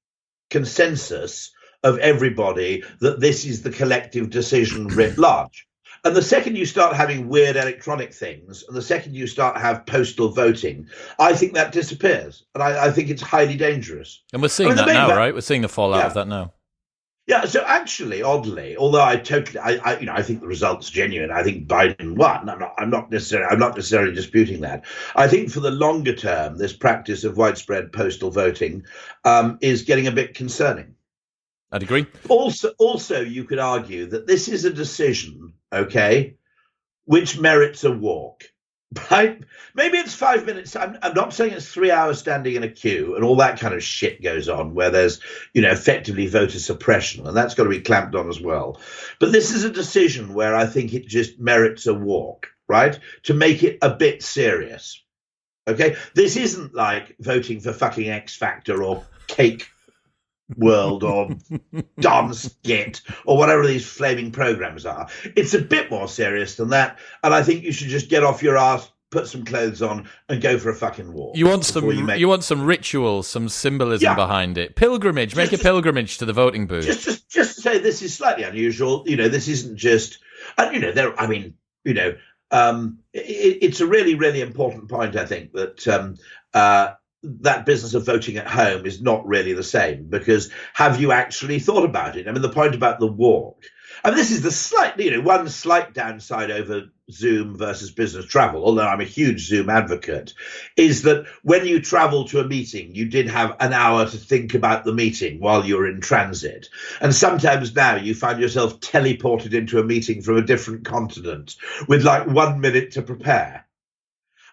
consensus 0.49 1.51
of 1.83 1.99
everybody 1.99 2.83
that 3.01 3.21
this 3.21 3.45
is 3.45 3.63
the 3.63 3.71
collective 3.71 4.31
decision 4.31 4.89
writ 4.89 5.19
large. 5.19 5.67
And 6.05 6.17
the 6.17 6.23
second 6.23 6.57
you 6.57 6.67
start 6.67 6.97
having 6.97 7.29
weird 7.29 7.55
electronic 7.55 8.13
things, 8.13 8.65
and 8.67 8.77
the 8.77 8.83
second 8.83 9.15
you 9.15 9.29
start 9.29 9.57
have 9.57 9.87
postal 9.87 10.31
voting, 10.31 10.89
I 11.21 11.33
think 11.33 11.55
that 11.55 11.71
disappears, 11.71 12.45
and 12.55 12.63
I, 12.63 12.87
I 12.87 12.91
think 12.91 13.09
it's 13.09 13.23
highly 13.23 13.57
dangerous. 13.57 14.23
And 14.33 14.43
we're 14.43 14.49
seeing 14.49 14.71
I 14.71 14.75
mean, 14.75 14.87
that 14.87 15.09
now, 15.09 15.17
right? 15.17 15.33
We're 15.33 15.43
seeing 15.43 15.63
the 15.63 15.69
fallout 15.69 16.01
yeah. 16.01 16.07
of 16.07 16.15
that 16.15 16.27
now. 16.27 16.53
Yeah, 17.29 17.45
so 17.45 17.63
actually, 17.65 18.21
oddly, 18.21 18.77
although 18.77 19.05
I 19.05 19.15
totally, 19.17 19.61
I, 19.61 19.77
I, 19.77 19.99
you 20.01 20.07
know, 20.07 20.13
I 20.13 20.23
think 20.23 20.41
the 20.41 20.49
result's 20.49 20.91
genuine. 20.91 21.31
I 21.31 21.45
think 21.45 21.69
Biden 21.69 22.17
won. 22.17 22.49
I'm 22.49 22.59
not, 22.59 22.75
I'm 22.79 22.91
not 22.91 23.13
necessarily, 23.13 23.47
I'm 23.49 23.61
not 23.61 23.77
necessarily 23.77 24.13
disputing 24.13 24.61
that. 24.63 24.85
I 25.15 25.29
think 25.29 25.51
for 25.51 25.61
the 25.61 25.71
longer 25.71 26.17
term, 26.17 26.59
this 26.59 26.73
practice 26.73 27.23
of 27.23 27.37
widespread 27.37 27.93
postal 27.93 28.33
voting 28.33 28.85
um, 29.25 29.57
is 29.61 29.83
getting 29.83 30.09
a 30.09 30.13
bit 30.13 30.35
concerning. 30.35 30.97
I'd 31.73 31.83
agree. 31.83 32.07
Also, 32.29 32.73
also, 32.79 33.23
you 33.23 33.45
could 33.45 33.59
argue 33.59 34.07
that 34.07 34.27
this 34.27 34.49
is 34.49 34.67
a 34.67 34.73
decision, 34.73 35.55
okay, 35.73 36.37
which 37.07 37.41
merits 37.41 37.85
a 37.85 37.91
walk. 37.91 38.45
Right? 39.11 39.43
Maybe 39.75 39.97
it's 39.97 40.15
five 40.15 40.45
minutes. 40.45 40.77
I'm, 40.77 40.99
I'm, 41.01 41.15
not 41.15 41.33
saying 41.33 41.55
it's 41.55 41.67
three 41.67 41.91
hours 41.91 42.19
standing 42.19 42.57
in 42.57 42.63
a 42.63 42.69
queue 42.69 43.15
and 43.15 43.25
all 43.25 43.37
that 43.37 43.59
kind 43.59 43.73
of 43.73 43.83
shit 43.83 44.23
goes 44.23 44.51
on 44.51 44.75
where 44.75 44.91
there's, 44.91 45.19
you 45.55 45.63
know, 45.63 45.71
effectively 45.71 46.27
voter 46.27 46.59
suppression, 46.59 47.27
and 47.27 47.35
that's 47.35 47.55
got 47.55 47.65
to 47.65 47.71
be 47.71 47.81
clamped 47.81 48.15
on 48.15 48.29
as 48.29 48.39
well. 48.39 48.79
But 49.19 49.33
this 49.33 49.51
is 49.51 49.65
a 49.65 49.71
decision 49.71 50.35
where 50.35 50.55
I 50.55 50.67
think 50.67 50.93
it 50.93 51.07
just 51.07 51.41
merits 51.41 51.87
a 51.87 51.95
walk, 51.95 52.49
right? 52.69 52.99
To 53.23 53.35
make 53.35 53.63
it 53.63 53.79
a 53.81 53.95
bit 53.95 54.23
serious. 54.23 55.03
Okay, 55.67 55.97
this 56.13 56.37
isn't 56.37 56.75
like 56.75 57.17
voting 57.19 57.61
for 57.61 57.73
fucking 57.73 58.11
X 58.11 58.37
Factor 58.37 58.83
or 58.83 59.07
Cake 59.27 59.69
World 60.57 61.05
or 61.05 61.31
Dance 62.01 62.49
Get 62.63 63.01
or 63.27 63.37
whatever 63.37 63.67
these 63.67 63.87
flaming 63.87 64.33
programs 64.33 64.87
are. 64.87 65.09
It's 65.37 65.55
a 65.55 65.61
bit 65.61 65.91
more 65.91 66.09
serious 66.09 66.57
than 66.57 66.71
that, 66.71 66.99
and 67.23 67.35
I 67.35 67.43
think 67.43 67.65
you 67.65 67.73
should 67.73 67.89
just 67.89 68.09
get 68.09 68.23
off 68.23 68.43
your 68.43 68.57
ass, 68.57 68.91
put 69.11 69.27
some 69.27 69.45
clothes 69.45 69.83
on, 69.83 70.09
and 70.29 70.41
go 70.41 70.59
for 70.59 70.71
a 70.71 70.75
fucking 70.75 71.13
walk. 71.13 71.37
You 71.37 71.47
want 71.47 71.65
some? 71.65 71.91
You, 71.91 72.05
make... 72.05 72.21
you, 72.21 72.29
want 72.29 72.45
some 72.45 72.65
ritual, 72.65 73.23
some 73.23 73.49
symbolism 73.49 74.05
yeah. 74.05 74.15
behind 74.15 74.59
it. 74.59 74.77
Pilgrimage. 74.77 75.37
Make 75.37 75.51
just, 75.51 75.63
a 75.63 75.65
pilgrimage 75.65 76.19
to 76.19 76.25
the 76.25 76.33
voting 76.33 76.67
booth. 76.67 76.85
Just, 76.85 77.05
just, 77.05 77.31
just 77.31 77.55
to 77.57 77.61
say 77.61 77.79
this 77.79 78.03
is 78.03 78.15
slightly 78.15 78.45
unusual. 78.45 79.05
You 79.07 79.17
know, 79.17 79.29
this 79.29 79.49
isn't 79.49 79.77
just. 79.77 80.19
And 80.59 80.75
you 80.75 80.81
know, 80.81 80.93
there. 80.93 81.19
I 81.21 81.27
mean, 81.27 81.55
you 81.85 81.95
know, 81.95 82.17
um, 82.51 82.99
it, 83.13 83.59
it's 83.63 83.81
a 83.81 83.87
really, 83.87 84.15
really 84.15 84.41
important 84.41 84.89
point. 84.89 85.17
I 85.17 85.27
think 85.27 85.53
that 85.53 85.89
um, 85.89 86.17
uh, 86.55 86.93
that 87.23 87.67
business 87.67 87.95
of 87.95 88.05
voting 88.05 88.37
at 88.37 88.47
home 88.47 88.85
is 88.85 89.01
not 89.01 89.27
really 89.27 89.53
the 89.53 89.63
same 89.63 90.07
because 90.09 90.51
have 90.75 91.01
you 91.01 91.13
actually 91.13 91.59
thought 91.59 91.85
about 91.85 92.17
it? 92.17 92.27
I 92.27 92.33
mean, 92.33 92.43
the 92.43 92.49
point 92.49 92.75
about 92.75 92.99
the 92.99 93.07
walk. 93.07 93.63
Mean, 94.05 94.17
this 94.17 94.33
is 94.33 94.43
the 94.43 94.51
slight, 94.51 94.99
you 94.99 95.13
know, 95.13 95.21
one 95.21 95.49
slight 95.49 95.95
downside 95.95 96.51
over 96.51 96.91
Zoom 97.11 97.57
versus 97.57 97.93
business 97.93 98.25
travel, 98.25 98.65
although 98.65 98.87
I'm 98.87 99.01
a 99.01 99.05
huge 99.05 99.47
Zoom 99.47 99.71
advocate, 99.71 100.35
is 100.77 101.03
that 101.03 101.27
when 101.43 101.67
you 101.67 101.81
travel 101.81 102.25
to 102.27 102.41
a 102.41 102.47
meeting, 102.47 102.95
you 102.95 103.07
did 103.07 103.29
have 103.29 103.57
an 103.61 103.73
hour 103.73 104.07
to 104.07 104.17
think 104.17 104.55
about 104.55 104.85
the 104.85 104.95
meeting 104.95 105.41
while 105.41 105.65
you 105.65 105.77
were 105.77 105.89
in 105.89 106.01
transit. 106.01 106.69
And 107.01 107.15
sometimes 107.15 107.75
now 107.75 107.97
you 107.97 108.15
find 108.15 108.41
yourself 108.41 108.81
teleported 108.81 109.53
into 109.53 109.79
a 109.79 109.85
meeting 109.85 110.23
from 110.23 110.37
a 110.37 110.43
different 110.43 110.85
continent 110.85 111.57
with 111.87 112.03
like 112.03 112.27
one 112.27 112.61
minute 112.61 112.93
to 112.93 113.03
prepare. 113.03 113.67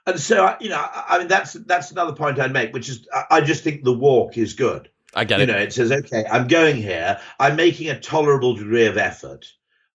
And 0.06 0.20
so, 0.20 0.56
you 0.60 0.70
know, 0.70 0.86
I 0.92 1.20
mean, 1.20 1.28
that's 1.28 1.54
that's 1.54 1.92
another 1.92 2.14
point 2.14 2.40
I'd 2.40 2.54
make, 2.54 2.74
which 2.74 2.90
is 2.90 3.08
I 3.30 3.42
just 3.42 3.64
think 3.64 3.84
the 3.84 3.94
walk 3.94 4.38
is 4.38 4.54
good. 4.54 4.90
I 5.14 5.24
get 5.24 5.40
you 5.40 5.44
it. 5.44 5.48
You 5.48 5.54
know, 5.54 5.60
it 5.60 5.74
says, 5.74 5.92
okay, 5.92 6.26
I'm 6.30 6.48
going 6.48 6.78
here. 6.78 7.20
I'm 7.40 7.56
making 7.56 7.90
a 7.90 8.00
tolerable 8.00 8.56
degree 8.56 8.86
of 8.86 8.98
effort. 8.98 9.52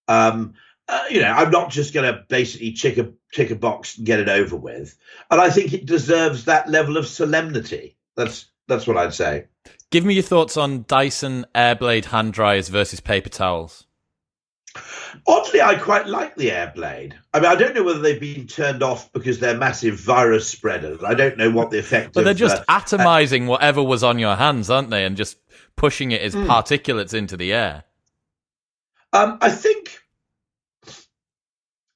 Um, 0.08 0.54
uh, 0.88 1.04
you 1.10 1.20
know, 1.20 1.30
I'm 1.30 1.50
not 1.50 1.70
just 1.70 1.94
going 1.94 2.12
to 2.12 2.24
basically 2.28 2.72
tick 2.72 2.98
a 2.98 3.10
tick 3.32 3.50
a 3.50 3.56
box 3.56 3.96
and 3.96 4.06
get 4.06 4.20
it 4.20 4.28
over 4.28 4.56
with. 4.56 4.96
And 5.30 5.40
I 5.40 5.50
think 5.50 5.72
it 5.72 5.86
deserves 5.86 6.44
that 6.44 6.68
level 6.68 6.96
of 6.96 7.06
solemnity. 7.06 7.96
That's 8.16 8.46
that's 8.68 8.86
what 8.86 8.96
I'd 8.96 9.14
say. 9.14 9.46
Give 9.90 10.04
me 10.04 10.14
your 10.14 10.22
thoughts 10.22 10.56
on 10.56 10.84
Dyson 10.88 11.46
Airblade 11.54 12.06
hand 12.06 12.32
dryers 12.32 12.68
versus 12.68 13.00
paper 13.00 13.30
towels. 13.30 13.86
Oddly, 15.26 15.60
I 15.60 15.76
quite 15.76 16.06
like 16.06 16.34
the 16.34 16.50
Airblade. 16.50 17.14
I 17.32 17.40
mean, 17.40 17.50
I 17.50 17.54
don't 17.54 17.74
know 17.74 17.84
whether 17.84 18.00
they've 18.00 18.20
been 18.20 18.46
turned 18.46 18.82
off 18.82 19.12
because 19.12 19.38
they're 19.38 19.56
massive 19.56 19.98
virus 19.98 20.48
spreaders. 20.48 21.02
I 21.04 21.14
don't 21.14 21.38
know 21.38 21.50
what 21.50 21.70
the 21.70 21.78
effect. 21.78 22.14
But 22.14 22.24
they're 22.24 22.34
just 22.34 22.62
uh, 22.68 22.80
atomizing 22.80 23.46
uh, 23.46 23.50
whatever 23.50 23.82
was 23.82 24.02
on 24.02 24.18
your 24.18 24.36
hands, 24.36 24.70
aren't 24.70 24.90
they, 24.90 25.04
and 25.04 25.16
just 25.16 25.38
pushing 25.76 26.10
it 26.10 26.22
as 26.22 26.34
mm. 26.34 26.46
particulates 26.46 27.14
into 27.14 27.36
the 27.36 27.52
air. 27.52 27.84
Um, 29.12 29.38
I 29.40 29.50
think 29.50 30.00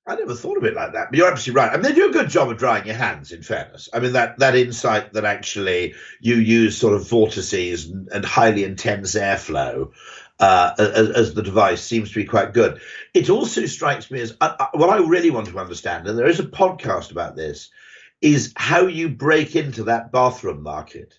I 0.09 0.15
never 0.15 0.35
thought 0.35 0.57
of 0.57 0.65
it 0.65 0.75
like 0.75 0.95
that, 0.95 1.11
but 1.11 1.19
you're 1.19 1.31
absolutely 1.31 1.61
right. 1.61 1.71
I 1.71 1.75
mean, 1.75 1.83
they 1.83 1.93
do 1.93 2.09
a 2.09 2.13
good 2.13 2.31
job 2.31 2.49
of 2.49 2.57
drying 2.57 2.87
your 2.87 2.95
hands. 2.95 3.31
In 3.31 3.43
fairness, 3.43 3.91
I 3.93 3.99
mean 3.99 4.15
that 4.15 4.39
that 4.39 4.57
insight 4.57 5.13
that 5.13 5.27
actually 5.27 5.95
you 6.21 6.37
use 6.37 6.79
sort 6.79 6.95
of 6.95 7.07
vortices 7.07 7.87
and, 7.87 8.09
and 8.09 8.25
highly 8.25 8.65
intense 8.65 9.15
airflow 9.15 9.93
uh, 10.41 10.73
as, 10.79 11.11
as, 11.11 11.35
the 11.35 11.43
device 11.43 11.83
seems 11.83 12.11
to 12.11 12.15
be 12.15 12.25
quite 12.25 12.55
good. 12.55 12.81
It 13.15 13.29
also 13.29 13.67
strikes 13.67 14.11
me 14.11 14.21
as 14.21 14.37
uh, 14.41 14.67
what 14.75 14.91
I 14.91 14.99
really 14.99 15.31
want 15.31 15.49
to 15.49 15.59
understand, 15.59 16.07
and 16.07 16.19
there 16.19 16.29
is 16.29 16.41
a 16.41 16.45
podcast 16.45 17.11
about 17.11 17.37
this, 17.37 17.71
is 18.21 18.53
how 18.57 18.87
you 18.87 19.09
break 19.09 19.57
into 19.57 19.85
that 19.85 20.13
bathroom 20.13 20.63
market. 20.63 21.15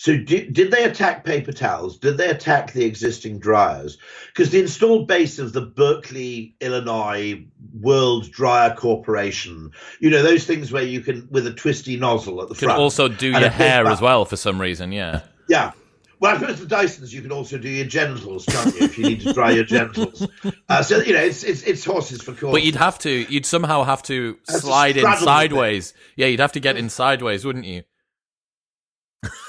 So 0.00 0.16
did, 0.16 0.54
did 0.54 0.70
they 0.70 0.84
attack 0.84 1.26
paper 1.26 1.52
towels? 1.52 1.98
Did 1.98 2.16
they 2.16 2.30
attack 2.30 2.72
the 2.72 2.86
existing 2.86 3.38
dryers? 3.38 3.98
Because 4.28 4.48
the 4.48 4.58
installed 4.58 5.06
base 5.06 5.38
of 5.38 5.52
the 5.52 5.60
Berkeley, 5.60 6.56
Illinois 6.62 7.44
World 7.78 8.30
Dryer 8.30 8.74
Corporation, 8.74 9.70
you 10.00 10.08
know, 10.08 10.22
those 10.22 10.46
things 10.46 10.72
where 10.72 10.84
you 10.84 11.02
can, 11.02 11.28
with 11.30 11.46
a 11.46 11.52
twisty 11.52 11.98
nozzle 11.98 12.40
at 12.40 12.48
the 12.48 12.54
can 12.54 12.68
front. 12.68 12.76
Can 12.78 12.82
also 12.82 13.08
do 13.08 13.30
your 13.30 13.50
hair 13.50 13.86
as 13.86 14.00
well 14.00 14.24
for 14.24 14.36
some 14.36 14.58
reason, 14.58 14.90
yeah. 14.90 15.20
Yeah. 15.50 15.72
Well, 16.20 16.36
I 16.36 16.38
suppose 16.38 16.60
the 16.60 16.66
Dysons 16.66 17.12
you 17.14 17.22
can 17.22 17.32
also 17.32 17.56
do 17.56 17.68
your 17.68 17.86
genitals, 17.86 18.44
can't 18.44 18.74
you? 18.74 18.82
If 18.82 18.98
you 18.98 19.04
need 19.04 19.22
to 19.22 19.32
dry 19.32 19.52
your 19.52 19.64
genitals, 19.64 20.26
uh, 20.68 20.82
so 20.82 20.98
you 20.98 21.14
know 21.14 21.20
it's, 21.20 21.42
it's 21.42 21.62
it's 21.62 21.82
horses 21.82 22.20
for 22.20 22.34
course. 22.34 22.52
But 22.52 22.62
you'd 22.62 22.76
have 22.76 22.98
to, 23.00 23.10
you'd 23.10 23.46
somehow 23.46 23.84
have 23.84 24.02
to 24.04 24.36
slide 24.44 24.98
in 24.98 25.16
sideways. 25.16 25.94
Yeah, 26.16 26.26
you'd 26.26 26.40
have 26.40 26.52
to 26.52 26.60
get 26.60 26.76
in 26.76 26.90
sideways, 26.90 27.46
wouldn't 27.46 27.64
you? 27.64 27.84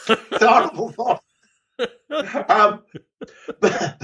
horrible 0.08 0.92
thought. 0.94 1.24
um, 2.50 2.84
but, 3.60 4.02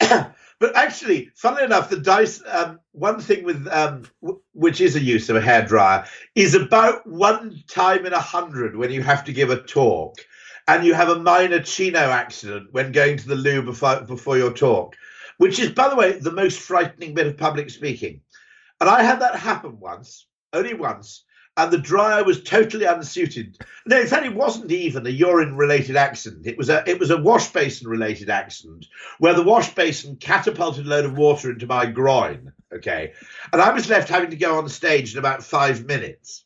but, 0.58 0.76
actually, 0.76 1.30
funnily 1.34 1.64
enough, 1.64 1.90
the 1.90 1.98
dice. 1.98 2.42
Um, 2.46 2.80
one 2.92 3.20
thing 3.20 3.44
with 3.44 3.66
um, 3.68 4.04
w- 4.22 4.40
which 4.54 4.80
is 4.80 4.96
a 4.96 5.00
use 5.00 5.28
of 5.28 5.36
a 5.36 5.40
hairdryer 5.40 6.08
is 6.34 6.54
about 6.54 7.06
one 7.06 7.62
time 7.68 8.06
in 8.06 8.14
a 8.14 8.20
hundred 8.20 8.76
when 8.76 8.90
you 8.90 9.02
have 9.02 9.24
to 9.24 9.32
give 9.32 9.50
a 9.50 9.60
talk 9.60 10.16
and 10.68 10.84
you 10.84 10.92
have 10.92 11.08
a 11.08 11.18
minor 11.18 11.60
chino 11.60 11.98
accident 11.98 12.68
when 12.72 12.92
going 12.92 13.16
to 13.16 13.26
the 13.26 13.34
loo 13.34 13.62
before, 13.62 14.02
before 14.02 14.36
your 14.36 14.52
talk, 14.52 14.94
which 15.38 15.58
is, 15.58 15.70
by 15.70 15.88
the 15.88 15.96
way, 15.96 16.12
the 16.12 16.30
most 16.30 16.60
frightening 16.60 17.14
bit 17.14 17.26
of 17.26 17.38
public 17.38 17.70
speaking. 17.70 18.20
And 18.80 18.88
I 18.88 19.02
had 19.02 19.20
that 19.20 19.34
happen 19.34 19.80
once, 19.80 20.26
only 20.52 20.74
once, 20.74 21.24
and 21.56 21.72
the 21.72 21.78
dryer 21.78 22.22
was 22.22 22.44
totally 22.44 22.84
unsuited. 22.84 23.56
No, 23.86 23.98
in 24.00 24.06
fact, 24.06 24.26
it 24.26 24.34
wasn't 24.34 24.70
even 24.70 25.06
a 25.06 25.10
urine-related 25.10 25.96
accident. 25.96 26.46
It 26.46 26.56
was 26.56 26.68
a 26.68 26.88
it 26.88 27.00
was 27.00 27.10
a 27.10 27.20
wash 27.20 27.48
basin-related 27.48 28.30
accident 28.30 28.86
where 29.18 29.34
the 29.34 29.42
wash 29.42 29.74
basin 29.74 30.16
catapulted 30.16 30.86
a 30.86 30.88
load 30.88 31.06
of 31.06 31.18
water 31.18 31.50
into 31.50 31.66
my 31.66 31.86
groin. 31.86 32.52
Okay, 32.72 33.12
and 33.52 33.60
I 33.60 33.72
was 33.72 33.88
left 33.88 34.08
having 34.08 34.30
to 34.30 34.36
go 34.36 34.58
on 34.58 34.68
stage 34.68 35.14
in 35.14 35.18
about 35.18 35.42
five 35.42 35.86
minutes. 35.86 36.44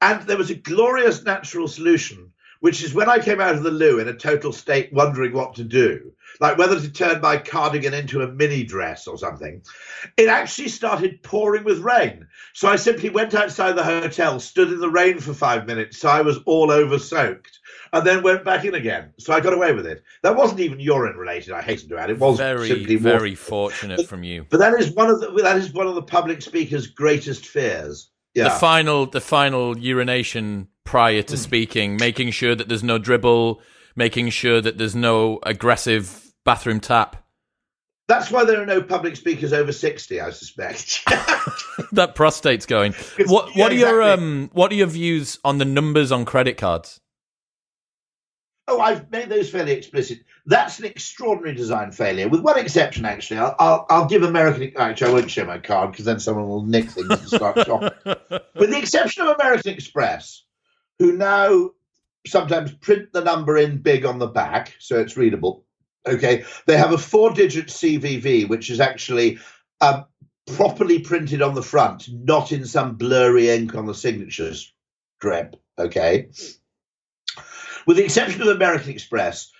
And 0.00 0.22
there 0.28 0.36
was 0.36 0.50
a 0.50 0.54
glorious 0.54 1.24
natural 1.24 1.66
solution 1.66 2.32
which 2.60 2.82
is 2.82 2.94
when 2.94 3.08
I 3.08 3.18
came 3.18 3.40
out 3.40 3.54
of 3.54 3.62
the 3.62 3.70
loo 3.70 3.98
in 3.98 4.08
a 4.08 4.14
total 4.14 4.52
state 4.52 4.92
wondering 4.92 5.32
what 5.32 5.54
to 5.54 5.64
do, 5.64 6.12
like 6.40 6.58
whether 6.58 6.78
to 6.80 6.90
turn 6.90 7.20
my 7.20 7.36
cardigan 7.36 7.94
into 7.94 8.22
a 8.22 8.28
mini 8.28 8.64
dress 8.64 9.06
or 9.06 9.16
something, 9.18 9.62
it 10.16 10.28
actually 10.28 10.68
started 10.68 11.22
pouring 11.22 11.64
with 11.64 11.78
rain. 11.78 12.26
So 12.54 12.68
I 12.68 12.76
simply 12.76 13.10
went 13.10 13.34
outside 13.34 13.72
the 13.72 13.84
hotel, 13.84 14.40
stood 14.40 14.72
in 14.72 14.80
the 14.80 14.90
rain 14.90 15.18
for 15.18 15.34
five 15.34 15.66
minutes, 15.66 15.98
so 15.98 16.08
I 16.08 16.22
was 16.22 16.38
all 16.46 16.70
over 16.70 16.98
soaked, 16.98 17.58
and 17.92 18.06
then 18.06 18.22
went 18.22 18.44
back 18.44 18.64
in 18.64 18.74
again. 18.74 19.12
So 19.18 19.32
I 19.32 19.40
got 19.40 19.54
away 19.54 19.72
with 19.72 19.86
it. 19.86 20.02
That 20.22 20.36
wasn't 20.36 20.60
even 20.60 20.80
urine 20.80 21.16
related. 21.16 21.52
I 21.52 21.62
hasten 21.62 21.88
to 21.90 21.98
add, 21.98 22.10
it 22.10 22.18
was 22.18 22.38
very, 22.38 22.68
simply 22.68 22.96
very 22.96 23.34
fortunate 23.34 23.98
but, 23.98 24.06
from 24.06 24.22
you. 24.22 24.46
But 24.48 24.58
that 24.58 24.74
is 24.74 24.92
one 24.92 25.10
of 25.10 25.20
the 25.20 25.30
that 25.42 25.56
is 25.56 25.72
one 25.72 25.86
of 25.86 25.94
the 25.94 26.02
public 26.02 26.42
speaker's 26.42 26.88
greatest 26.88 27.46
fears. 27.46 28.10
Yeah. 28.34 28.44
The 28.44 28.50
final, 28.50 29.06
the 29.06 29.20
final 29.20 29.76
urination 29.76 30.68
prior 30.88 31.20
to 31.20 31.34
mm. 31.34 31.38
speaking, 31.38 31.96
making 31.96 32.30
sure 32.30 32.54
that 32.54 32.66
there's 32.66 32.82
no 32.82 32.96
dribble, 32.96 33.60
making 33.94 34.30
sure 34.30 34.58
that 34.58 34.78
there's 34.78 34.96
no 34.96 35.38
aggressive 35.42 36.32
bathroom 36.46 36.80
tap. 36.80 37.22
That's 38.08 38.30
why 38.30 38.44
there 38.44 38.62
are 38.62 38.66
no 38.66 38.80
public 38.80 39.14
speakers 39.14 39.52
over 39.52 39.70
sixty, 39.70 40.18
I 40.18 40.30
suspect. 40.30 41.02
that 41.92 42.14
prostate's 42.14 42.64
going. 42.64 42.94
What 43.26 43.54
yeah, 43.54 43.62
what 43.62 43.72
are 43.72 43.74
your 43.74 44.02
um 44.02 44.48
what 44.54 44.72
are 44.72 44.76
your 44.76 44.86
views 44.86 45.38
on 45.44 45.58
the 45.58 45.66
numbers 45.66 46.10
on 46.10 46.24
credit 46.24 46.56
cards? 46.56 47.00
Oh, 48.66 48.80
I've 48.80 49.10
made 49.10 49.28
those 49.28 49.50
fairly 49.50 49.72
explicit. 49.72 50.20
That's 50.46 50.78
an 50.78 50.86
extraordinary 50.86 51.54
design 51.54 51.92
failure, 51.92 52.28
with 52.28 52.40
one 52.40 52.58
exception. 52.58 53.04
Actually, 53.04 53.40
I'll 53.40 53.56
I'll, 53.58 53.86
I'll 53.90 54.06
give 54.06 54.22
American. 54.22 54.72
Actually, 54.78 55.10
I 55.10 55.14
won't 55.14 55.30
show 55.30 55.44
my 55.44 55.58
card 55.58 55.90
because 55.92 56.06
then 56.06 56.18
someone 56.18 56.48
will 56.48 56.64
nick 56.64 56.88
things 56.88 57.10
and 57.10 57.28
start 57.28 57.58
shopping. 57.66 57.90
with 58.54 58.70
the 58.70 58.78
exception 58.78 59.26
of 59.26 59.36
American 59.38 59.74
Express, 59.74 60.44
who 60.98 61.12
now 61.12 61.70
sometimes 62.26 62.72
print 62.72 63.12
the 63.12 63.24
number 63.24 63.56
in 63.56 63.78
big 63.78 64.04
on 64.04 64.18
the 64.18 64.26
back 64.26 64.74
so 64.78 64.98
it's 65.00 65.16
readable. 65.16 65.64
Okay, 66.06 66.44
they 66.66 66.76
have 66.76 66.92
a 66.92 66.98
four-digit 66.98 67.66
CVV, 67.66 68.48
which 68.48 68.70
is 68.70 68.80
actually 68.80 69.38
um, 69.80 70.06
properly 70.56 71.00
printed 71.00 71.42
on 71.42 71.54
the 71.54 71.62
front, 71.62 72.08
not 72.10 72.52
in 72.52 72.64
some 72.64 72.96
blurry 72.96 73.50
ink 73.50 73.74
on 73.74 73.86
the 73.86 73.94
signatures 73.94 74.72
strip. 75.18 75.56
Okay. 75.78 76.28
With 77.86 77.96
the 77.96 78.04
exception 78.04 78.42
of 78.42 78.48
American 78.48 78.90
Express, 78.90 79.50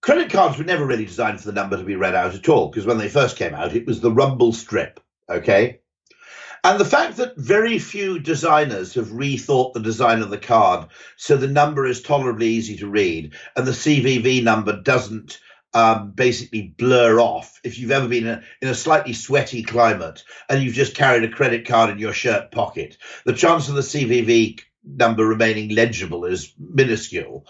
credit 0.00 0.30
cards 0.30 0.58
were 0.58 0.64
never 0.64 0.86
really 0.86 1.04
designed 1.04 1.40
for 1.40 1.46
the 1.46 1.52
number 1.52 1.76
to 1.76 1.84
be 1.84 1.96
read 1.96 2.14
out 2.14 2.34
at 2.34 2.48
all, 2.48 2.68
because 2.68 2.86
when 2.86 2.98
they 2.98 3.08
first 3.08 3.36
came 3.36 3.54
out, 3.54 3.74
it 3.74 3.86
was 3.86 4.00
the 4.00 4.12
rumble 4.12 4.52
strip. 4.52 5.00
Okay. 5.28 5.80
And 6.64 6.80
the 6.80 6.84
fact 6.84 7.16
that 7.16 7.36
very 7.36 7.78
few 7.78 8.18
designers 8.18 8.94
have 8.94 9.08
rethought 9.08 9.72
the 9.72 9.80
design 9.80 10.22
of 10.22 10.30
the 10.30 10.38
card 10.38 10.88
so 11.16 11.36
the 11.36 11.46
number 11.46 11.86
is 11.86 12.02
tolerably 12.02 12.48
easy 12.48 12.76
to 12.78 12.88
read 12.88 13.34
and 13.56 13.66
the 13.66 13.72
CVV 13.72 14.42
number 14.42 14.80
doesn't 14.80 15.38
um, 15.74 16.12
basically 16.12 16.74
blur 16.78 17.20
off. 17.20 17.60
If 17.62 17.78
you've 17.78 17.90
ever 17.90 18.08
been 18.08 18.26
in 18.26 18.30
a, 18.30 18.42
in 18.62 18.68
a 18.68 18.74
slightly 18.74 19.12
sweaty 19.12 19.62
climate 19.62 20.24
and 20.48 20.62
you've 20.62 20.74
just 20.74 20.96
carried 20.96 21.24
a 21.24 21.32
credit 21.32 21.66
card 21.66 21.90
in 21.90 21.98
your 21.98 22.14
shirt 22.14 22.50
pocket, 22.50 22.96
the 23.26 23.34
chance 23.34 23.68
of 23.68 23.74
the 23.74 23.82
CVV 23.82 24.60
number 24.84 25.26
remaining 25.26 25.74
legible 25.74 26.24
is 26.24 26.54
minuscule. 26.58 27.46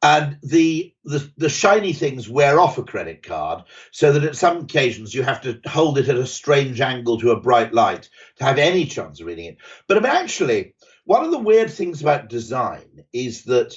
And 0.00 0.38
the, 0.42 0.94
the 1.04 1.28
the 1.36 1.48
shiny 1.48 1.92
things 1.92 2.28
wear 2.28 2.60
off 2.60 2.78
a 2.78 2.84
credit 2.84 3.24
card, 3.24 3.64
so 3.90 4.12
that 4.12 4.22
at 4.22 4.36
some 4.36 4.58
occasions 4.58 5.12
you 5.12 5.24
have 5.24 5.42
to 5.42 5.60
hold 5.66 5.98
it 5.98 6.08
at 6.08 6.16
a 6.16 6.26
strange 6.26 6.80
angle 6.80 7.18
to 7.18 7.32
a 7.32 7.40
bright 7.40 7.74
light 7.74 8.08
to 8.36 8.44
have 8.44 8.58
any 8.58 8.84
chance 8.84 9.20
of 9.20 9.26
reading 9.26 9.46
it. 9.46 9.56
But 9.88 10.04
actually, 10.04 10.74
one 11.04 11.24
of 11.24 11.32
the 11.32 11.38
weird 11.38 11.70
things 11.70 12.00
about 12.00 12.28
design 12.28 13.04
is 13.12 13.44
that 13.44 13.74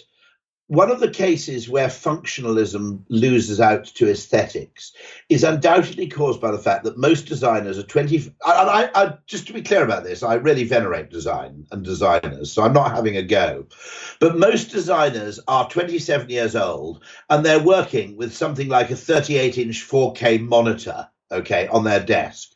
one 0.72 0.90
of 0.90 1.02
the 1.02 1.12
cases 1.12 1.68
where 1.68 1.90
functionalism 1.90 3.04
loses 3.10 3.60
out 3.60 3.84
to 3.84 4.10
aesthetics 4.10 4.94
is 5.28 5.44
undoubtedly 5.44 6.08
caused 6.08 6.40
by 6.40 6.50
the 6.50 6.58
fact 6.58 6.86
that 6.86 6.98
most 6.98 7.26
designers 7.26 7.78
are 7.78 7.84
20 7.84 8.34
I, 8.46 8.52
I, 8.96 9.04
I, 9.04 9.18
just 9.28 9.48
to 9.48 9.54
be 9.54 9.64
clear 9.64 9.84
about 9.84 10.06
this 10.06 10.24
i 10.24 10.36
really 10.36 10.64
venerate 10.64 11.10
design 11.10 11.68
and 11.72 11.84
designers 11.84 12.54
so 12.54 12.64
i'm 12.64 12.72
not 12.72 12.96
having 12.96 13.18
a 13.18 13.22
go. 13.22 13.66
But 14.22 14.38
most 14.38 14.72
designers 14.72 15.42
are 15.46 15.70
27 15.70 16.30
years 16.30 16.56
old 16.56 17.04
and 17.30 17.46
they're 17.46 17.62
working 17.62 18.16
with 18.16 18.34
something 18.34 18.70
like 18.70 18.92
a 18.92 18.96
38 18.96 19.58
inch 19.58 19.86
4k 19.86 20.40
monitor 20.40 21.10
okay 21.34 21.68
on 21.68 21.84
their 21.84 22.00
desk. 22.00 22.50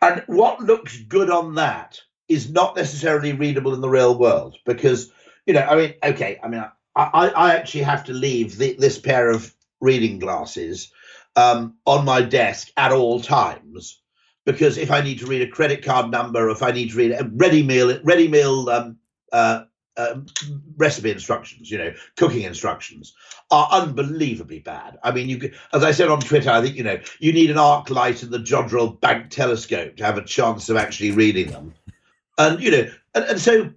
And 0.00 0.22
what 0.28 0.60
looks 0.60 0.96
good 0.96 1.28
on 1.28 1.56
that 1.56 2.00
is 2.26 2.50
not 2.50 2.74
necessarily 2.74 3.34
readable 3.34 3.74
in 3.74 3.82
the 3.82 3.88
real 3.90 4.16
world 4.16 4.56
because 4.64 5.12
you 5.50 5.54
know, 5.54 5.62
I 5.62 5.74
mean, 5.74 5.94
okay, 6.04 6.38
I 6.44 6.46
mean, 6.46 6.64
I, 6.94 7.28
I 7.30 7.56
actually 7.56 7.82
have 7.82 8.04
to 8.04 8.12
leave 8.12 8.56
the, 8.56 8.76
this 8.78 9.00
pair 9.00 9.30
of 9.30 9.52
reading 9.80 10.20
glasses 10.20 10.92
um, 11.34 11.74
on 11.86 12.04
my 12.04 12.22
desk 12.22 12.68
at 12.76 12.92
all 12.92 13.20
times 13.20 14.00
because 14.46 14.78
if 14.78 14.92
I 14.92 15.00
need 15.00 15.18
to 15.18 15.26
read 15.26 15.42
a 15.42 15.50
credit 15.50 15.84
card 15.84 16.08
number, 16.08 16.46
or 16.46 16.50
if 16.50 16.62
I 16.62 16.70
need 16.70 16.90
to 16.90 16.96
read 16.96 17.10
a 17.10 17.28
ready 17.34 17.64
meal, 17.64 17.98
ready 18.04 18.28
meal 18.28 18.70
um, 18.70 18.96
uh, 19.32 19.64
uh, 19.96 20.20
recipe 20.76 21.10
instructions, 21.10 21.68
you 21.68 21.78
know, 21.78 21.92
cooking 22.16 22.42
instructions 22.42 23.12
are 23.50 23.68
unbelievably 23.72 24.60
bad. 24.60 25.00
I 25.02 25.10
mean, 25.10 25.28
you 25.28 25.38
could, 25.38 25.54
as 25.72 25.82
I 25.82 25.90
said 25.90 26.10
on 26.10 26.20
Twitter, 26.20 26.50
I 26.50 26.62
think 26.62 26.76
you 26.76 26.84
know 26.84 27.00
you 27.18 27.32
need 27.32 27.50
an 27.50 27.58
arc 27.58 27.90
light 27.90 28.22
and 28.22 28.30
the 28.30 28.38
Jodrell 28.38 29.00
bank 29.00 29.30
telescope 29.30 29.96
to 29.96 30.04
have 30.04 30.16
a 30.16 30.24
chance 30.24 30.68
of 30.68 30.76
actually 30.76 31.10
reading 31.10 31.50
them, 31.50 31.74
and 32.38 32.62
you 32.62 32.70
know, 32.70 32.88
and, 33.16 33.24
and 33.24 33.40
so 33.40 33.72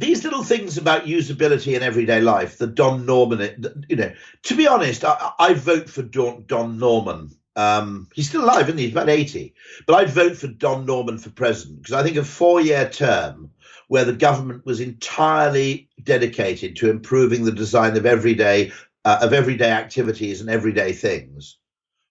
these 0.00 0.24
little 0.24 0.42
things 0.42 0.78
about 0.78 1.04
usability 1.04 1.76
in 1.76 1.82
everyday 1.82 2.20
life, 2.22 2.56
the 2.56 2.66
Don 2.66 3.04
Norman, 3.04 3.84
you 3.88 3.96
know, 3.96 4.12
to 4.44 4.56
be 4.56 4.66
honest, 4.66 5.04
I, 5.04 5.32
I 5.38 5.54
vote 5.54 5.90
for 5.90 6.02
Don, 6.02 6.44
Don 6.46 6.78
Norman. 6.78 7.30
Um, 7.54 8.08
he's 8.14 8.28
still 8.28 8.44
alive, 8.44 8.68
isn't 8.68 8.78
he? 8.78 8.84
He's 8.84 8.92
about 8.92 9.10
80. 9.10 9.54
But 9.86 9.96
I'd 9.96 10.10
vote 10.10 10.36
for 10.36 10.46
Don 10.46 10.86
Norman 10.86 11.18
for 11.18 11.30
president 11.30 11.82
because 11.82 11.92
I 11.92 12.02
think 12.02 12.16
a 12.16 12.24
four 12.24 12.62
year 12.62 12.88
term 12.88 13.50
where 13.88 14.04
the 14.04 14.14
government 14.14 14.64
was 14.64 14.80
entirely 14.80 15.88
dedicated 16.02 16.76
to 16.76 16.90
improving 16.90 17.44
the 17.44 17.52
design 17.52 17.96
of 17.96 18.06
everyday 18.06 18.72
uh, 19.04 19.18
of 19.20 19.32
everyday 19.32 19.70
activities 19.70 20.40
and 20.40 20.48
everyday 20.48 20.92
things 20.92 21.58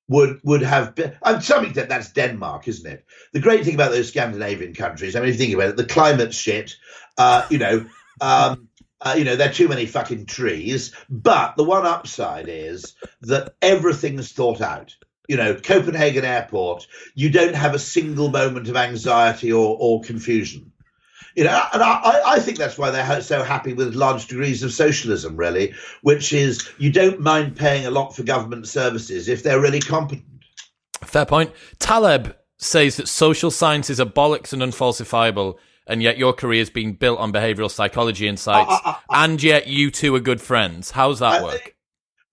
would 0.10 0.40
would 0.44 0.64
have 0.64 0.96
been 0.96 1.16
I'm 1.24 1.40
something 1.42 1.74
that 1.74 1.88
that's 1.88 2.12
Denmark, 2.12 2.68
isn't 2.68 2.92
it? 2.92 3.06
The 3.32 3.40
great 3.40 3.64
thing 3.64 3.76
about 3.76 3.92
those 3.92 4.10
Scandinavian 4.10 4.74
countries, 4.74 5.16
I 5.16 5.20
mean, 5.22 5.30
if 5.30 5.36
you 5.36 5.40
think 5.40 5.54
about 5.54 5.70
it, 5.70 5.78
the 5.78 5.86
climate 5.86 6.34
shit. 6.34 6.76
Uh, 7.20 7.46
you 7.50 7.60
know, 7.60 7.86
um, 8.22 8.70
uh, 9.02 9.16
you 9.18 9.24
know, 9.24 9.36
there 9.36 9.50
are 9.50 9.54
too 9.54 9.68
many 9.68 9.86
fucking 9.86 10.26
trees. 10.26 10.94
But 11.10 11.56
the 11.56 11.64
one 11.64 11.86
upside 11.86 12.48
is 12.48 12.96
that 13.22 13.54
everything's 13.62 14.32
thought 14.32 14.62
out. 14.62 14.96
You 15.28 15.38
know, 15.38 15.54
Copenhagen 15.54 16.26
Airport, 16.26 16.88
you 17.14 17.30
don't 17.30 17.54
have 17.56 17.76
a 17.76 17.80
single 17.80 18.30
moment 18.30 18.68
of 18.68 18.76
anxiety 18.76 19.52
or, 19.52 19.78
or 19.80 20.02
confusion. 20.02 20.72
You 21.36 21.44
know, 21.44 21.62
and 21.72 21.84
I, 21.84 22.22
I 22.26 22.40
think 22.40 22.58
that's 22.58 22.78
why 22.78 22.90
they're 22.90 23.22
so 23.22 23.44
happy 23.44 23.74
with 23.74 23.94
large 23.94 24.28
degrees 24.28 24.64
of 24.64 24.74
socialism, 24.74 25.38
really, 25.38 25.74
which 26.02 26.34
is 26.34 26.68
you 26.80 26.92
don't 26.92 27.20
mind 27.20 27.56
paying 27.56 27.86
a 27.86 27.92
lot 27.92 28.16
for 28.16 28.24
government 28.24 28.68
services 28.68 29.30
if 29.30 29.44
they're 29.44 29.62
really 29.62 29.80
competent. 29.80 30.26
Fair 31.04 31.26
point. 31.26 31.52
Taleb 31.78 32.36
says 32.58 32.98
that 32.98 33.08
social 33.08 33.52
sciences 33.52 34.00
are 34.00 34.06
bollocks 34.06 34.52
and 34.52 34.62
unfalsifiable, 34.62 35.58
and 35.90 36.02
yet 36.02 36.18
your 36.18 36.34
career 36.34 36.60
has 36.60 36.70
been 36.70 36.94
built 36.94 37.20
on 37.20 37.34
behavioral 37.34 37.70
psychology 37.70 38.28
insights, 38.28 38.72
Uh, 38.72 38.80
uh, 38.86 38.90
uh, 38.92 38.96
and 39.12 39.44
yet 39.44 39.68
you 39.68 39.92
two 39.92 40.16
are 40.16 40.22
good 40.22 40.40
friends. 40.40 40.92
How's 40.92 41.20
that 41.20 41.44
work? 41.44 41.76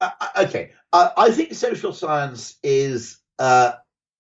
Uh, 0.00 0.10
okay, 0.44 0.72
uh, 0.92 1.10
I 1.16 1.30
think 1.30 1.54
social 1.54 1.92
science 1.92 2.56
is 2.62 3.18
uh, 3.38 3.72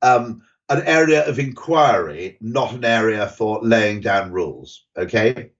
um, 0.02 0.42
an 0.68 0.82
area 0.86 1.28
of 1.28 1.38
inquiry, 1.38 2.38
not 2.40 2.72
an 2.72 2.84
area 2.84 3.28
for 3.28 3.60
laying 3.62 4.00
down 4.00 4.32
rules. 4.32 4.86
Okay. 4.96 5.52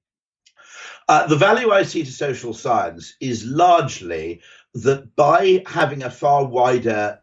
Uh, 1.08 1.26
the 1.28 1.36
value 1.36 1.70
I 1.70 1.84
see 1.84 2.02
to 2.02 2.10
social 2.10 2.52
science 2.52 3.14
is 3.20 3.44
largely 3.44 4.40
that 4.74 5.14
by 5.14 5.62
having 5.66 6.02
a 6.02 6.10
far 6.10 6.44
wider, 6.44 7.20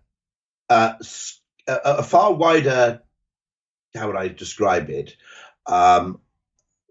uh, 0.70 0.94
a, 1.68 1.80
a 1.84 2.04
far 2.04 2.34
wider, 2.34 3.02
how 3.94 4.08
would 4.08 4.16
I 4.16 4.30
describe 4.30 4.90
it, 4.90 5.18
um, 5.66 6.22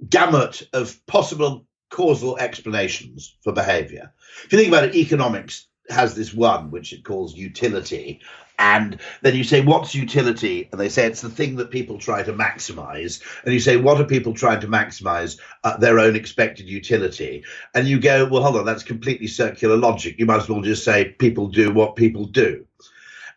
gamut 0.08 0.68
of 0.72 1.04
possible 1.06 1.66
causal 1.90 2.38
explanations 2.38 3.36
for 3.42 3.52
behavior. 3.52 4.12
If 4.44 4.52
you 4.52 4.58
think 4.58 4.68
about 4.68 4.84
it, 4.84 4.94
economics 4.94 5.68
has 5.90 6.14
this 6.14 6.32
one 6.32 6.70
which 6.70 6.92
it 6.92 7.04
calls 7.04 7.36
utility. 7.36 8.20
And 8.58 9.00
then 9.22 9.34
you 9.34 9.44
say, 9.44 9.60
What's 9.60 9.94
utility? 9.94 10.68
And 10.70 10.80
they 10.80 10.88
say 10.88 11.06
it's 11.06 11.20
the 11.20 11.28
thing 11.28 11.56
that 11.56 11.70
people 11.70 11.98
try 11.98 12.22
to 12.22 12.32
maximize. 12.32 13.20
And 13.44 13.52
you 13.52 13.60
say, 13.60 13.76
What 13.76 14.00
are 14.00 14.04
people 14.04 14.34
trying 14.34 14.60
to 14.60 14.68
maximize? 14.68 15.38
Uh, 15.64 15.76
their 15.78 15.98
own 15.98 16.16
expected 16.16 16.68
utility. 16.68 17.44
And 17.74 17.88
you 17.88 17.98
go, 17.98 18.26
Well, 18.26 18.42
hold 18.42 18.56
on, 18.56 18.64
that's 18.64 18.84
completely 18.84 19.26
circular 19.26 19.76
logic. 19.76 20.18
You 20.18 20.26
might 20.26 20.42
as 20.42 20.48
well 20.48 20.60
just 20.60 20.84
say, 20.84 21.16
People 21.18 21.48
do 21.48 21.72
what 21.72 21.96
people 21.96 22.26
do. 22.26 22.64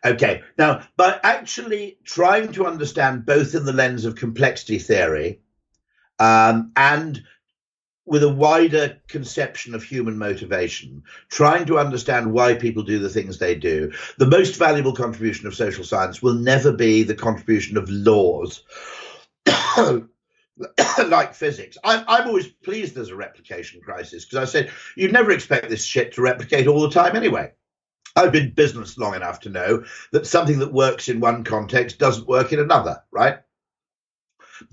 Okay, 0.04 0.42
now, 0.58 0.82
by 0.96 1.18
actually 1.24 1.98
trying 2.04 2.52
to 2.52 2.66
understand 2.66 3.26
both 3.26 3.54
in 3.54 3.64
the 3.64 3.72
lens 3.72 4.04
of 4.04 4.14
complexity 4.14 4.78
theory 4.78 5.40
um, 6.18 6.72
and 6.76 7.22
with 8.06 8.22
a 8.22 8.32
wider 8.32 8.98
conception 9.08 9.74
of 9.74 9.82
human 9.82 10.16
motivation, 10.16 11.02
trying 11.28 11.66
to 11.66 11.78
understand 11.78 12.32
why 12.32 12.54
people 12.54 12.82
do 12.84 13.00
the 13.00 13.08
things 13.08 13.38
they 13.38 13.54
do, 13.54 13.92
the 14.18 14.26
most 14.26 14.56
valuable 14.56 14.94
contribution 14.94 15.46
of 15.46 15.54
social 15.54 15.84
science 15.84 16.22
will 16.22 16.34
never 16.34 16.72
be 16.72 17.02
the 17.02 17.14
contribution 17.14 17.76
of 17.76 17.90
laws. 17.90 18.62
like 21.06 21.34
physics, 21.34 21.76
I'm, 21.82 22.04
I'm 22.06 22.28
always 22.28 22.46
pleased 22.46 22.94
there's 22.94 23.10
a 23.10 23.16
replication 23.16 23.80
crisis 23.80 24.24
because 24.24 24.38
I 24.38 24.50
said 24.50 24.70
you'd 24.94 25.12
never 25.12 25.32
expect 25.32 25.68
this 25.68 25.84
shit 25.84 26.14
to 26.14 26.22
replicate 26.22 26.68
all 26.68 26.80
the 26.82 26.90
time 26.90 27.16
anyway. 27.16 27.52
I've 28.14 28.32
been 28.32 28.52
business 28.52 28.96
long 28.96 29.14
enough 29.14 29.40
to 29.40 29.50
know 29.50 29.84
that 30.12 30.26
something 30.26 30.60
that 30.60 30.72
works 30.72 31.08
in 31.08 31.20
one 31.20 31.44
context 31.44 31.98
doesn't 31.98 32.28
work 32.28 32.52
in 32.52 32.60
another, 32.60 33.02
right? 33.10 33.40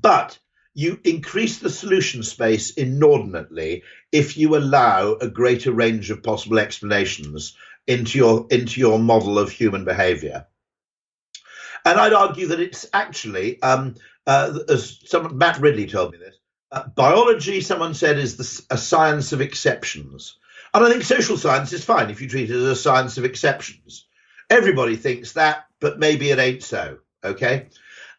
But 0.01 0.39
you 0.73 0.99
increase 1.03 1.59
the 1.59 1.69
solution 1.69 2.23
space 2.23 2.71
inordinately 2.71 3.83
if 4.11 4.37
you 4.37 4.55
allow 4.55 5.13
a 5.13 5.27
greater 5.27 5.71
range 5.71 6.09
of 6.09 6.23
possible 6.23 6.59
explanations 6.59 7.55
into 7.87 8.17
your 8.17 8.47
into 8.49 8.79
your 8.79 8.99
model 8.99 9.37
of 9.37 9.51
human 9.51 9.85
behavior. 9.85 10.47
And 11.85 11.99
I'd 11.99 12.13
argue 12.13 12.47
that 12.47 12.61
it's 12.61 12.85
actually, 12.93 13.61
um, 13.61 13.95
uh, 14.25 14.59
as 14.69 15.03
Matt 15.31 15.59
Ridley 15.59 15.85
told 15.85 16.13
me 16.13 16.17
this, 16.17 16.37
uh, 16.71 16.87
biology, 16.87 17.59
someone 17.61 17.93
said, 17.93 18.17
is 18.17 18.37
the, 18.37 18.73
a 18.73 18.77
science 18.77 19.33
of 19.33 19.41
exceptions. 19.41 20.37
And 20.73 20.83
I 20.83 20.89
think 20.89 21.03
social 21.03 21.37
science 21.37 21.73
is 21.73 21.85
fine 21.85 22.09
if 22.09 22.21
you 22.21 22.29
treat 22.29 22.49
it 22.49 22.55
as 22.55 22.63
a 22.63 22.75
science 22.75 23.17
of 23.17 23.25
exceptions. 23.25 24.07
Everybody 24.49 24.95
thinks 24.95 25.33
that, 25.33 25.65
but 25.79 25.99
maybe 25.99 26.31
it 26.31 26.39
ain't 26.39 26.63
so. 26.63 26.99
Okay. 27.23 27.67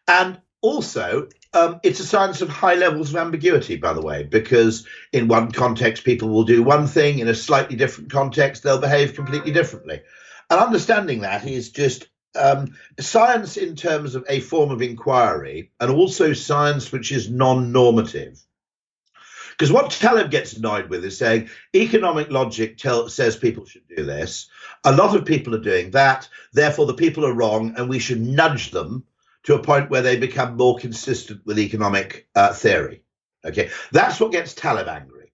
And 0.07 0.39
also, 0.61 1.27
um, 1.55 1.79
it's 1.83 2.01
a 2.01 2.05
science 2.05 2.41
of 2.41 2.49
high 2.49 2.75
levels 2.75 3.09
of 3.09 3.15
ambiguity, 3.15 3.77
by 3.77 3.93
the 3.93 4.01
way, 4.01 4.23
because 4.23 4.85
in 5.13 5.29
one 5.29 5.51
context, 5.51 6.03
people 6.03 6.27
will 6.27 6.43
do 6.43 6.61
one 6.61 6.85
thing, 6.85 7.19
in 7.19 7.29
a 7.29 7.33
slightly 7.33 7.77
different 7.77 8.11
context, 8.11 8.61
they'll 8.61 8.77
behave 8.77 9.15
completely 9.15 9.53
differently. 9.53 10.01
And 10.49 10.59
understanding 10.59 11.21
that 11.21 11.47
is 11.47 11.71
just 11.71 12.07
um, 12.35 12.75
science 12.99 13.55
in 13.55 13.77
terms 13.77 14.15
of 14.15 14.25
a 14.27 14.41
form 14.41 14.69
of 14.69 14.81
inquiry 14.81 15.71
and 15.79 15.89
also 15.89 16.33
science 16.33 16.91
which 16.91 17.13
is 17.13 17.29
non 17.29 17.71
normative. 17.71 18.37
Because 19.51 19.71
what 19.71 19.91
Taleb 19.91 20.31
gets 20.31 20.57
annoyed 20.57 20.89
with 20.89 21.05
is 21.05 21.17
saying 21.17 21.49
economic 21.73 22.29
logic 22.29 22.77
tell, 22.77 23.07
says 23.07 23.37
people 23.37 23.65
should 23.65 23.87
do 23.87 24.03
this. 24.03 24.49
A 24.83 24.93
lot 24.93 25.15
of 25.15 25.23
people 25.23 25.55
are 25.55 25.59
doing 25.59 25.91
that. 25.91 26.27
Therefore, 26.51 26.85
the 26.85 26.93
people 26.93 27.25
are 27.25 27.33
wrong, 27.33 27.73
and 27.77 27.87
we 27.87 27.99
should 27.99 28.19
nudge 28.19 28.71
them 28.71 29.05
to 29.45 29.55
a 29.55 29.63
point 29.63 29.89
where 29.89 30.01
they 30.01 30.17
become 30.17 30.57
more 30.57 30.77
consistent 30.77 31.45
with 31.45 31.59
economic 31.59 32.27
uh, 32.35 32.53
theory. 32.53 33.03
Okay, 33.45 33.69
that's 33.91 34.19
what 34.19 34.31
gets 34.31 34.53
Taleb 34.53 34.87
angry. 34.87 35.31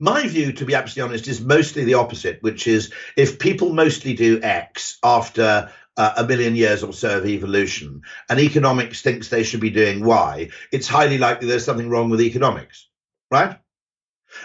My 0.00 0.26
view, 0.26 0.52
to 0.52 0.64
be 0.64 0.74
absolutely 0.74 1.10
honest, 1.10 1.28
is 1.28 1.40
mostly 1.40 1.84
the 1.84 1.94
opposite, 1.94 2.42
which 2.42 2.66
is 2.66 2.92
if 3.16 3.38
people 3.38 3.72
mostly 3.72 4.14
do 4.14 4.40
X 4.42 4.98
after 5.04 5.70
uh, 5.96 6.14
a 6.16 6.26
million 6.26 6.56
years 6.56 6.82
or 6.82 6.92
so 6.92 7.18
of 7.18 7.26
evolution, 7.26 8.02
and 8.28 8.40
economics 8.40 9.02
thinks 9.02 9.28
they 9.28 9.44
should 9.44 9.60
be 9.60 9.70
doing 9.70 10.04
Y, 10.04 10.50
it's 10.72 10.88
highly 10.88 11.18
likely 11.18 11.46
there's 11.46 11.64
something 11.64 11.88
wrong 11.88 12.10
with 12.10 12.20
economics, 12.20 12.88
right? 13.30 13.58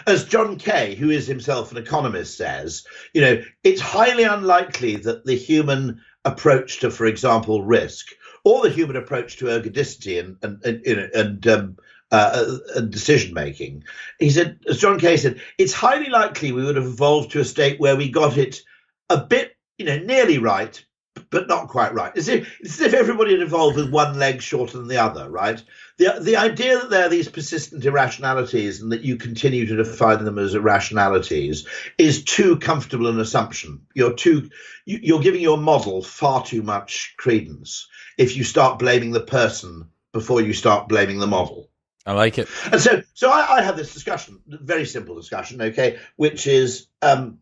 As 0.06 0.24
John 0.24 0.56
Kay, 0.56 0.94
who 0.94 1.10
is 1.10 1.26
himself 1.26 1.72
an 1.72 1.78
economist, 1.78 2.36
says, 2.36 2.86
you 3.12 3.22
know, 3.22 3.42
it's 3.64 3.80
highly 3.80 4.22
unlikely 4.22 4.96
that 4.96 5.24
the 5.24 5.34
human 5.34 6.00
approach 6.24 6.80
to, 6.80 6.90
for 6.90 7.06
example, 7.06 7.64
risk 7.64 8.08
or 8.44 8.62
the 8.62 8.70
human 8.70 8.96
approach 8.96 9.36
to 9.36 9.46
ergodicity 9.46 10.18
and 10.18 10.36
and 10.42 10.64
and, 10.64 10.98
and 11.14 11.46
um, 11.46 11.76
uh, 12.12 12.56
uh, 12.74 12.80
decision 12.80 13.32
making. 13.34 13.84
He 14.18 14.30
said, 14.30 14.58
as 14.68 14.78
John 14.78 14.98
Kay 14.98 15.16
said, 15.16 15.40
it's 15.58 15.72
highly 15.72 16.08
likely 16.08 16.50
we 16.50 16.64
would 16.64 16.76
have 16.76 16.86
evolved 16.86 17.30
to 17.32 17.40
a 17.40 17.44
state 17.44 17.78
where 17.78 17.96
we 17.96 18.10
got 18.10 18.36
it 18.36 18.60
a 19.08 19.18
bit, 19.18 19.56
you 19.78 19.86
know, 19.86 19.98
nearly 19.98 20.38
right, 20.38 20.84
but 21.30 21.46
not 21.46 21.68
quite 21.68 21.94
right. 21.94 22.12
It's 22.14 22.28
as 22.28 22.40
if, 22.40 22.60
it's 22.60 22.80
as 22.80 22.86
if 22.88 22.94
everybody 22.94 23.32
had 23.32 23.40
evolved 23.40 23.76
with 23.76 23.90
one 23.90 24.18
leg 24.18 24.42
shorter 24.42 24.78
than 24.78 24.88
the 24.88 24.98
other, 24.98 25.30
right? 25.30 25.62
The, 25.96 26.18
the 26.20 26.36
idea 26.36 26.78
that 26.78 26.90
there 26.90 27.06
are 27.06 27.08
these 27.08 27.28
persistent 27.28 27.84
irrationalities 27.84 28.82
and 28.82 28.92
that 28.92 29.02
you 29.02 29.16
continue 29.16 29.66
to 29.66 29.76
define 29.76 30.24
them 30.24 30.38
as 30.38 30.54
irrationalities 30.54 31.66
is 31.98 32.24
too 32.24 32.58
comfortable 32.58 33.06
an 33.06 33.20
assumption. 33.20 33.86
You're 33.94 34.14
too, 34.14 34.50
you're 34.84 35.22
giving 35.22 35.40
your 35.40 35.58
model 35.58 36.02
far 36.02 36.44
too 36.44 36.62
much 36.62 37.14
credence 37.16 37.88
if 38.18 38.36
you 38.36 38.42
start 38.42 38.80
blaming 38.80 39.12
the 39.12 39.20
person 39.20 39.88
before 40.12 40.40
you 40.40 40.52
start 40.52 40.88
blaming 40.88 41.20
the 41.20 41.26
model. 41.26 41.70
I 42.06 42.12
like 42.12 42.38
it. 42.38 42.48
And 42.72 42.80
so, 42.80 43.02
so 43.14 43.30
I, 43.30 43.58
I 43.58 43.62
have 43.62 43.76
this 43.76 43.94
discussion, 43.94 44.40
very 44.46 44.86
simple 44.86 45.14
discussion, 45.14 45.62
okay, 45.62 45.98
which 46.16 46.46
is 46.46 46.86
um, 47.02 47.38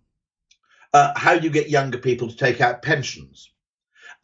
uh, 0.92 1.12
how 1.16 1.38
do 1.38 1.44
you 1.44 1.50
get 1.50 1.70
younger 1.70 1.98
people 1.98 2.28
to 2.28 2.36
take 2.36 2.60
out 2.60 2.82
pensions. 2.82 3.50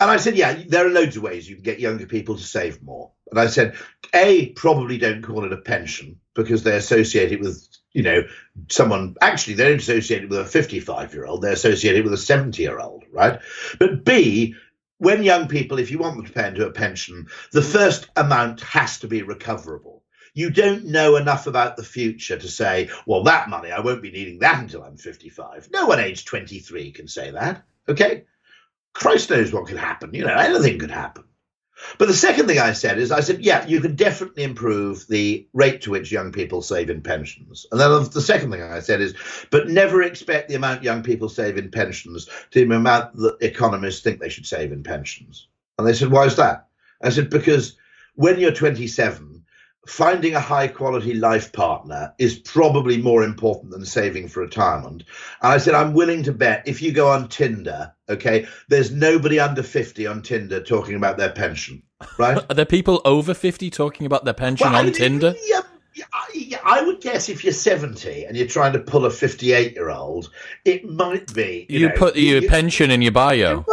And 0.05 0.11
I 0.11 0.19
said, 0.19 0.37
yeah, 0.37 0.65
there 0.69 0.87
are 0.87 0.91
loads 0.91 1.17
of 1.17 1.23
ways 1.23 1.49
you 1.49 1.55
can 1.55 1.65
get 1.65 1.81
younger 1.81 2.05
people 2.05 2.37
to 2.37 2.43
save 2.43 2.83
more. 2.83 3.13
And 3.31 3.41
I 3.41 3.47
said, 3.47 3.75
A, 4.13 4.51
probably 4.51 4.99
don't 4.99 5.23
call 5.23 5.47
it 5.47 5.53
a 5.55 5.57
pension 5.57 6.21
because 6.35 6.63
they 6.63 6.77
associate 6.77 7.33
it 7.33 7.41
with, 7.41 7.67
you 7.93 8.03
know, 8.03 8.25
someone, 8.69 9.17
actually, 9.23 9.55
they 9.55 9.65
don't 9.65 9.81
associate 9.81 10.25
it 10.25 10.29
with 10.29 10.41
a 10.41 10.45
55 10.45 11.15
year 11.15 11.25
old, 11.25 11.41
they 11.41 11.53
associate 11.53 11.97
it 11.97 12.05
with 12.05 12.13
a 12.13 12.19
70 12.19 12.63
year 12.63 12.81
old, 12.81 13.05
right? 13.13 13.41
But 13.79 14.05
B, 14.05 14.57
when 14.99 15.23
young 15.23 15.49
people, 15.49 15.79
if 15.79 15.91
you 15.91 15.97
want 15.97 16.17
them 16.17 16.27
to 16.27 16.33
pay 16.33 16.49
into 16.49 16.67
a 16.67 16.71
pension, 16.71 17.29
the 17.53 17.63
first 17.63 18.07
amount 18.15 18.61
has 18.61 18.99
to 18.99 19.09
be 19.09 19.23
recoverable. 19.23 20.03
You 20.35 20.51
don't 20.51 20.85
know 20.85 21.17
enough 21.17 21.47
about 21.47 21.79
the 21.79 21.83
future 21.83 22.37
to 22.37 22.49
say, 22.49 22.91
well, 23.07 23.23
that 23.23 23.49
money, 23.49 23.73
I 23.73 23.81
won't 23.81 24.03
be 24.03 24.11
needing 24.11 24.41
that 24.41 24.61
until 24.61 24.83
I'm 24.83 24.99
55. 24.99 25.71
No 25.73 25.87
one 25.87 25.99
aged 25.99 26.27
23 26.27 26.93
can 26.93 27.09
say 27.09 27.31
that. 27.31 27.65
Okay. 27.89 28.25
Christ 28.95 29.31
knows 29.31 29.53
what 29.53 29.67
could 29.67 29.77
happen. 29.77 30.15
You 30.15 30.25
know, 30.25 30.35
anything 30.35 30.79
could 30.79 30.91
happen. 30.91 31.25
But 31.99 32.09
the 32.09 32.15
second 32.15 32.47
thing 32.47 32.59
I 32.59 32.73
said 32.73 32.99
is, 32.99 33.11
I 33.11 33.21
said, 33.21 33.45
yeah, 33.45 33.67
you 33.67 33.81
can 33.81 33.95
definitely 33.95 34.45
improve 34.45 35.07
the 35.09 35.47
rate 35.53 35.83
to 35.83 35.91
which 35.91 36.13
young 36.13 36.33
people 36.33 36.63
save 36.63 36.89
in 36.89 37.03
pensions. 37.03 37.67
And 37.71 37.81
then 37.81 37.91
the 38.11 38.21
second 38.21 38.51
thing 38.51 38.63
I 38.63 38.81
said 38.81 39.01
is, 39.01 39.15
but 39.51 39.69
never 39.69 40.03
expect 40.03 40.49
the 40.49 40.55
amount 40.55 40.83
young 40.83 41.03
people 41.03 41.29
save 41.29 41.59
in 41.59 41.71
pensions 41.71 42.27
to 42.53 42.67
the 42.67 42.75
amount 42.75 43.17
that 43.17 43.37
economists 43.41 44.01
think 44.01 44.21
they 44.21 44.29
should 44.29 44.47
save 44.47 44.73
in 44.73 44.83
pensions. 44.83 45.49
And 45.77 45.87
they 45.87 45.93
said, 45.93 46.11
why 46.11 46.25
is 46.25 46.37
that? 46.37 46.69
I 47.03 47.11
said, 47.11 47.29
because 47.29 47.77
when 48.15 48.39
you're 48.39 48.53
27, 48.53 49.34
finding 49.87 50.35
a 50.35 50.41
high 50.41 50.69
quality 50.69 51.15
life 51.15 51.53
partner 51.53 52.15
is 52.19 52.39
probably 52.39 53.01
more 53.01 53.23
important 53.23 53.71
than 53.71 53.85
saving 53.85 54.29
for 54.29 54.41
retirement. 54.41 55.05
And 55.43 55.53
I 55.53 55.59
said, 55.59 55.75
I'm 55.75 55.95
willing 55.95 56.23
to 56.25 56.33
bet 56.33 56.63
if 56.67 56.81
you 56.83 56.93
go 56.93 57.09
on 57.09 57.29
Tinder, 57.29 57.93
okay, 58.09 58.47
there's 58.69 58.91
nobody 58.91 59.39
under 59.39 59.63
50 59.63 60.07
on 60.07 60.23
Tinder 60.23 60.63
talking 60.63 60.95
about 60.95 61.17
their 61.17 61.33
pension, 61.33 61.83
right? 62.19 62.39
Are 62.51 62.55
there 62.55 62.65
people 62.65 63.01
over 63.05 63.35
50 63.35 63.71
talking 63.71 64.07
about 64.07 64.25
their 64.25 64.35
pension 64.35 64.67
well, 64.67 64.77
on 64.77 64.81
I 64.81 64.85
mean, 64.85 64.95
Tinder? 64.95 65.35
Yeah, 65.45 65.61
I 66.65 66.83
would 66.83 67.01
guess 67.01 67.29
if 67.29 67.45
you're 67.45 67.53
70 67.53 68.25
and 68.25 68.37
you're 68.37 68.49
trying 68.49 68.73
to 68.73 68.81
pull 68.81 69.05
a 69.05 69.11
58 69.11 69.75
year 69.75 69.91
old, 69.91 70.31
it 70.65 70.89
might 70.89 71.33
be. 71.35 71.67
You, 71.69 71.79
you 71.79 71.89
know, 71.89 71.95
put 71.95 72.17
your 72.17 72.43
you, 72.43 72.49
pension 72.49 72.91
in 72.91 73.01
your 73.03 73.13
bio. 73.13 73.65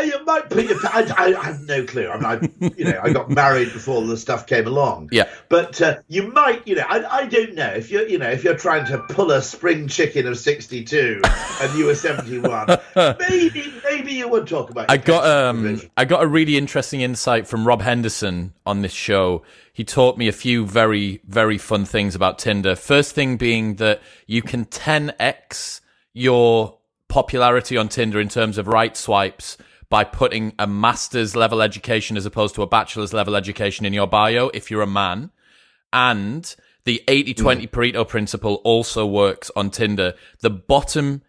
Yeah, 0.00 0.18
you 0.18 0.24
might 0.24 0.48
put 0.50 0.64
your. 0.66 0.78
I, 0.84 1.12
I, 1.16 1.44
have 1.44 1.60
no 1.62 1.84
clue. 1.84 2.08
I 2.08 2.16
mean, 2.16 2.50
I, 2.60 2.72
you 2.76 2.84
know, 2.84 3.00
I 3.02 3.12
got 3.12 3.30
married 3.30 3.72
before 3.72 4.02
the 4.02 4.16
stuff 4.16 4.46
came 4.46 4.66
along. 4.66 5.10
Yeah. 5.12 5.28
But 5.48 5.80
uh, 5.80 5.98
you 6.08 6.32
might, 6.32 6.66
you 6.66 6.76
know, 6.76 6.84
I, 6.88 7.22
I 7.22 7.26
don't 7.26 7.54
know 7.54 7.68
if 7.68 7.90
you're, 7.90 8.06
you 8.06 8.18
know, 8.18 8.28
if 8.28 8.44
you're 8.44 8.56
trying 8.56 8.86
to 8.86 8.98
pull 8.98 9.30
a 9.30 9.42
spring 9.42 9.88
chicken 9.88 10.26
of 10.26 10.38
62 10.38 11.20
and 11.60 11.78
you 11.78 11.86
were 11.86 11.94
71, 11.94 12.78
maybe, 13.18 13.72
maybe 13.84 14.12
you 14.12 14.28
would 14.28 14.46
talk 14.46 14.70
about. 14.70 14.90
I 14.90 14.96
got 14.96 15.26
um, 15.26 15.80
I 15.96 16.04
got 16.04 16.22
a 16.22 16.26
really 16.26 16.56
interesting 16.56 17.00
insight 17.00 17.46
from 17.46 17.66
Rob 17.66 17.82
Henderson 17.82 18.54
on 18.64 18.82
this 18.82 18.92
show 18.92 19.42
he 19.76 19.84
taught 19.84 20.16
me 20.16 20.26
a 20.26 20.32
few 20.32 20.64
very, 20.64 21.20
very 21.26 21.58
fun 21.58 21.84
things 21.84 22.14
about 22.14 22.38
Tinder. 22.38 22.74
First 22.74 23.14
thing 23.14 23.36
being 23.36 23.74
that 23.74 24.00
you 24.26 24.40
can 24.40 24.64
10x 24.64 25.82
your 26.14 26.78
popularity 27.08 27.76
on 27.76 27.90
Tinder 27.90 28.18
in 28.18 28.30
terms 28.30 28.56
of 28.56 28.68
right 28.68 28.96
swipes 28.96 29.58
by 29.88 30.04
putting 30.04 30.52
a 30.58 30.66
master's 30.66 31.36
level 31.36 31.62
education 31.62 32.16
as 32.16 32.26
opposed 32.26 32.54
to 32.54 32.62
a 32.62 32.66
bachelor's 32.66 33.12
level 33.12 33.36
education 33.36 33.86
in 33.86 33.92
your 33.92 34.06
bio 34.06 34.48
if 34.54 34.70
you're 34.70 34.82
a 34.82 34.86
man. 34.86 35.30
And 35.92 36.54
the 36.84 37.02
80 37.08 37.34
20 37.34 37.66
mm. 37.66 37.70
Pareto 37.70 38.08
principle 38.08 38.56
also 38.64 39.06
works 39.06 39.50
on 39.56 39.70
Tinder. 39.70 40.14
The 40.40 40.50
bottom 40.50 41.22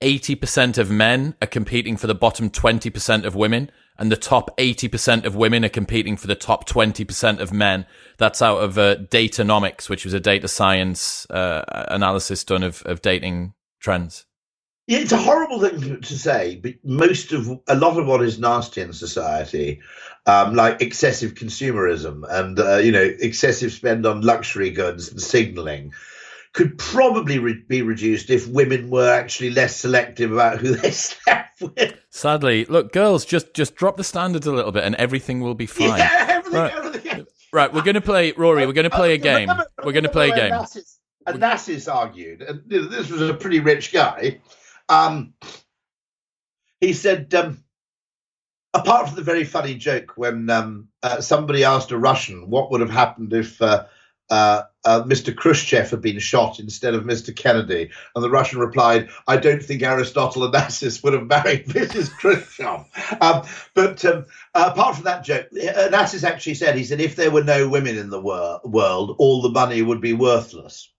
80% 0.00 0.76
of 0.76 0.90
men 0.90 1.34
are 1.40 1.46
competing 1.46 1.96
for 1.96 2.06
the 2.06 2.14
bottom 2.14 2.50
20% 2.50 3.24
of 3.24 3.34
women 3.34 3.70
and 3.98 4.10
the 4.10 4.16
top 4.16 4.56
80% 4.58 5.24
of 5.24 5.36
women 5.36 5.64
are 5.64 5.70
competing 5.70 6.16
for 6.16 6.26
the 6.26 6.34
top 6.34 6.68
20% 6.68 7.38
of 7.40 7.52
men. 7.52 7.86
That's 8.18 8.42
out 8.42 8.58
of 8.58 8.76
uh, 8.76 8.96
Datanomics, 8.96 9.88
which 9.88 10.04
was 10.04 10.12
a 10.12 10.20
data 10.20 10.48
science 10.48 11.28
uh, 11.30 11.64
analysis 11.88 12.44
done 12.44 12.64
of, 12.64 12.82
of 12.84 13.02
dating 13.02 13.54
trends. 13.80 14.26
It's 14.86 15.12
a 15.12 15.16
horrible 15.16 15.60
thing 15.60 16.02
to 16.02 16.18
say, 16.18 16.56
but 16.56 16.74
most 16.84 17.32
of 17.32 17.48
a 17.68 17.74
lot 17.74 17.98
of 17.98 18.06
what 18.06 18.22
is 18.22 18.38
nasty 18.38 18.82
in 18.82 18.92
society, 18.92 19.80
um, 20.26 20.54
like 20.54 20.82
excessive 20.82 21.34
consumerism 21.34 22.22
and 22.28 22.58
uh, 22.58 22.76
you 22.76 22.92
know 22.92 23.02
excessive 23.02 23.72
spend 23.72 24.04
on 24.04 24.20
luxury 24.20 24.70
goods 24.70 25.10
and 25.10 25.20
signaling, 25.22 25.94
could 26.52 26.76
probably 26.76 27.38
re- 27.38 27.64
be 27.66 27.80
reduced 27.80 28.28
if 28.28 28.46
women 28.46 28.90
were 28.90 29.10
actually 29.10 29.50
less 29.50 29.76
selective 29.76 30.32
about 30.32 30.58
who 30.58 30.74
they 30.76 30.90
slept 30.90 31.62
with. 31.62 31.98
Sadly, 32.10 32.66
look, 32.66 32.92
girls, 32.92 33.24
just 33.24 33.54
just 33.54 33.76
drop 33.76 33.96
the 33.96 34.04
standards 34.04 34.46
a 34.46 34.52
little 34.52 34.72
bit, 34.72 34.84
and 34.84 34.94
everything 34.96 35.40
will 35.40 35.54
be 35.54 35.66
fine. 35.66 35.98
Yeah, 35.98 36.26
everything, 36.28 36.60
right. 36.60 36.72
everything. 36.74 37.26
right, 37.54 37.72
we're 37.72 37.82
going 37.82 37.94
to 37.94 38.02
play, 38.02 38.32
Rory. 38.32 38.66
We're 38.66 38.74
going 38.74 38.90
to 38.90 38.96
play 38.96 39.14
a 39.14 39.18
game. 39.32 39.48
We're 39.82 39.92
going 39.92 40.04
to 40.04 40.10
play 40.10 40.30
a 40.30 40.36
game. 40.36 40.52
And 41.26 41.40
Onassis 41.40 41.92
argued, 41.92 42.42
and 42.42 42.60
this 42.68 43.10
was 43.10 43.22
a 43.22 43.32
pretty 43.32 43.60
rich 43.60 43.90
guy. 43.94 44.40
Um, 44.88 45.34
he 46.80 46.92
said, 46.92 47.32
um, 47.34 47.64
apart 48.74 49.08
from 49.08 49.16
the 49.16 49.22
very 49.22 49.44
funny 49.44 49.74
joke 49.74 50.12
when 50.16 50.50
um, 50.50 50.88
uh, 51.02 51.20
somebody 51.20 51.64
asked 51.64 51.92
a 51.92 51.98
Russian 51.98 52.50
what 52.50 52.70
would 52.70 52.80
have 52.80 52.90
happened 52.90 53.32
if 53.32 53.60
uh, 53.62 53.86
uh, 54.30 54.62
uh, 54.84 55.02
Mr. 55.04 55.34
Khrushchev 55.34 55.90
had 55.90 56.00
been 56.00 56.18
shot 56.18 56.58
instead 56.58 56.94
of 56.94 57.04
Mr. 57.04 57.34
Kennedy. 57.34 57.90
And 58.14 58.24
the 58.24 58.30
Russian 58.30 58.58
replied, 58.58 59.08
I 59.26 59.36
don't 59.36 59.62
think 59.62 59.82
Aristotle 59.82 60.50
Onassis 60.50 61.02
would 61.02 61.12
have 61.12 61.26
married 61.26 61.66
Mrs. 61.68 62.10
Khrushchev. 62.10 62.86
Um, 63.20 63.42
but 63.74 64.04
um, 64.04 64.26
uh, 64.54 64.70
apart 64.72 64.96
from 64.96 65.04
that 65.04 65.24
joke, 65.24 65.46
Onassis 65.52 66.24
actually 66.24 66.54
said, 66.54 66.76
he 66.76 66.84
said, 66.84 67.00
if 67.00 67.16
there 67.16 67.30
were 67.30 67.44
no 67.44 67.68
women 67.68 67.96
in 67.96 68.10
the 68.10 68.20
wor- 68.20 68.60
world, 68.64 69.16
all 69.18 69.42
the 69.42 69.50
money 69.50 69.82
would 69.82 70.00
be 70.00 70.12
worthless. 70.12 70.90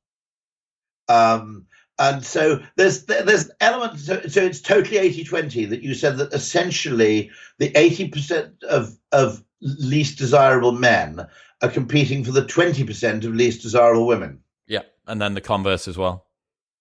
Um, 1.08 1.68
and 2.00 2.26
so 2.26 2.60
there's 2.76 3.06
there's 3.06 3.50
elements 3.62 4.06
so, 4.06 4.22
so 4.28 4.44
it's 4.44 4.62
totally 4.62 4.98
80-20 4.98 5.70
that 5.70 5.82
you 5.82 5.94
said 5.94 6.18
that 6.18 6.34
essentially 6.34 7.32
the 7.58 7.72
80% 7.72 8.64
of 8.64 8.98
of 9.12 9.44
least 9.62 10.18
desirable 10.18 10.72
men 10.72 11.28
are 11.62 11.70
competing 11.70 12.24
for 12.24 12.32
the 12.32 12.44
20% 12.44 13.26
of 13.26 13.34
least 13.34 13.62
desirable 13.62 14.06
women. 14.06 14.40
Yeah, 14.68 14.84
and 15.08 15.22
then 15.22 15.34
the 15.34 15.42
converse 15.42 15.88
as 15.88 15.98
well, 15.98 16.26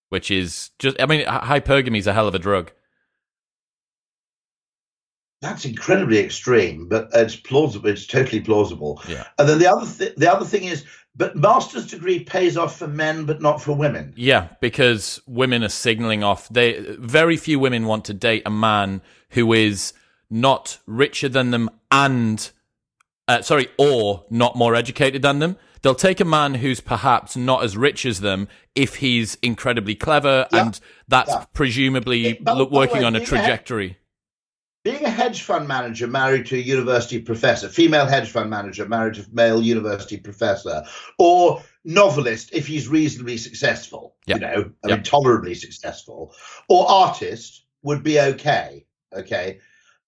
which 0.09 0.31
is 0.31 0.71
just, 0.79 1.01
I 1.01 1.07
mean, 1.07 1.25
hypergamy 1.27 1.99
is 1.99 2.07
a 2.07 2.13
hell 2.13 2.29
of 2.29 2.35
a 2.35 2.39
drug. 2.39 2.73
That's 5.45 5.67
incredibly 5.67 6.21
extreme, 6.21 6.89
but 6.89 7.11
it's 7.13 7.37
plausible. 7.37 7.91
It's 7.91 8.07
totally 8.07 8.41
plausible. 8.41 9.03
Yeah. 9.07 9.25
And 9.39 9.47
then 9.47 9.59
the 9.59 9.67
other 9.67 9.87
th- 9.87 10.15
the 10.17 10.33
other 10.33 10.47
thing 10.47 10.65
is, 10.65 10.87
but 11.15 11.37
master's 11.37 11.87
degree 11.87 12.25
pays 12.25 12.57
off 12.57 12.79
for 12.79 12.89
men, 12.89 13.27
but 13.27 13.43
not 13.43 13.61
for 13.61 13.77
women. 13.77 14.15
Yeah, 14.17 14.49
because 14.63 15.21
women 15.27 15.63
are 15.63 15.69
signaling 15.69 16.25
off. 16.25 16.49
They 16.49 16.97
very 16.99 17.37
few 17.37 17.59
women 17.59 17.85
want 17.85 18.07
to 18.07 18.15
date 18.15 18.45
a 18.47 18.51
man 18.51 19.03
who 19.31 19.53
is 19.53 19.93
not 20.31 20.79
richer 20.87 21.29
than 21.29 21.51
them 21.51 21.69
and 21.91 22.51
uh, 23.29 23.43
sorry, 23.43 23.69
or 23.77 24.25
not 24.31 24.57
more 24.57 24.75
educated 24.75 25.21
than 25.21 25.41
them. 25.41 25.59
They'll 25.83 25.95
take 25.95 26.21
a 26.21 26.25
man 26.25 26.55
who's 26.55 26.81
perhaps 26.81 27.37
not 27.37 27.63
as 27.65 27.77
rich 27.77 28.07
as 28.07 28.21
them 28.21 28.49
if 28.75 28.97
he's 28.97 29.35
incredibly 29.43 29.95
clever, 29.95 30.47
yeah. 30.51 30.63
and 30.63 30.81
that's 31.07 31.31
yeah. 31.31 31.45
presumably 31.53 32.39
but, 32.41 32.71
working 32.71 33.01
way, 33.01 33.05
on 33.05 33.15
a 33.15 33.21
trajectory. 33.21 33.99
Being 34.85 35.05
a 35.05 35.11
hedge 35.11 35.43
fund 35.43 35.67
manager 35.67 36.07
married 36.07 36.47
to 36.47 36.57
a 36.57 36.61
university 36.61 37.19
professor, 37.19 37.69
female 37.69 38.07
hedge 38.07 38.31
fund 38.31 38.51
manager 38.51 38.87
married 38.87 39.15
to 39.15 39.23
a 39.23 39.27
male 39.33 39.63
university 39.63 40.19
professor, 40.19 40.85
or 41.19 41.63
novelist 41.85 42.51
if 42.53 42.67
he's 42.67 42.87
reasonably 42.87 43.39
successful, 43.39 44.15
yeah. 44.27 44.35
you 44.35 44.41
know, 44.41 44.71
I 44.85 44.89
mean, 44.89 45.03
tolerably 45.03 45.55
successful, 45.55 46.35
or 46.69 46.89
artist 46.89 47.65
would 47.83 48.03
be 48.03 48.21
okay. 48.21 48.87
Okay. 49.13 49.59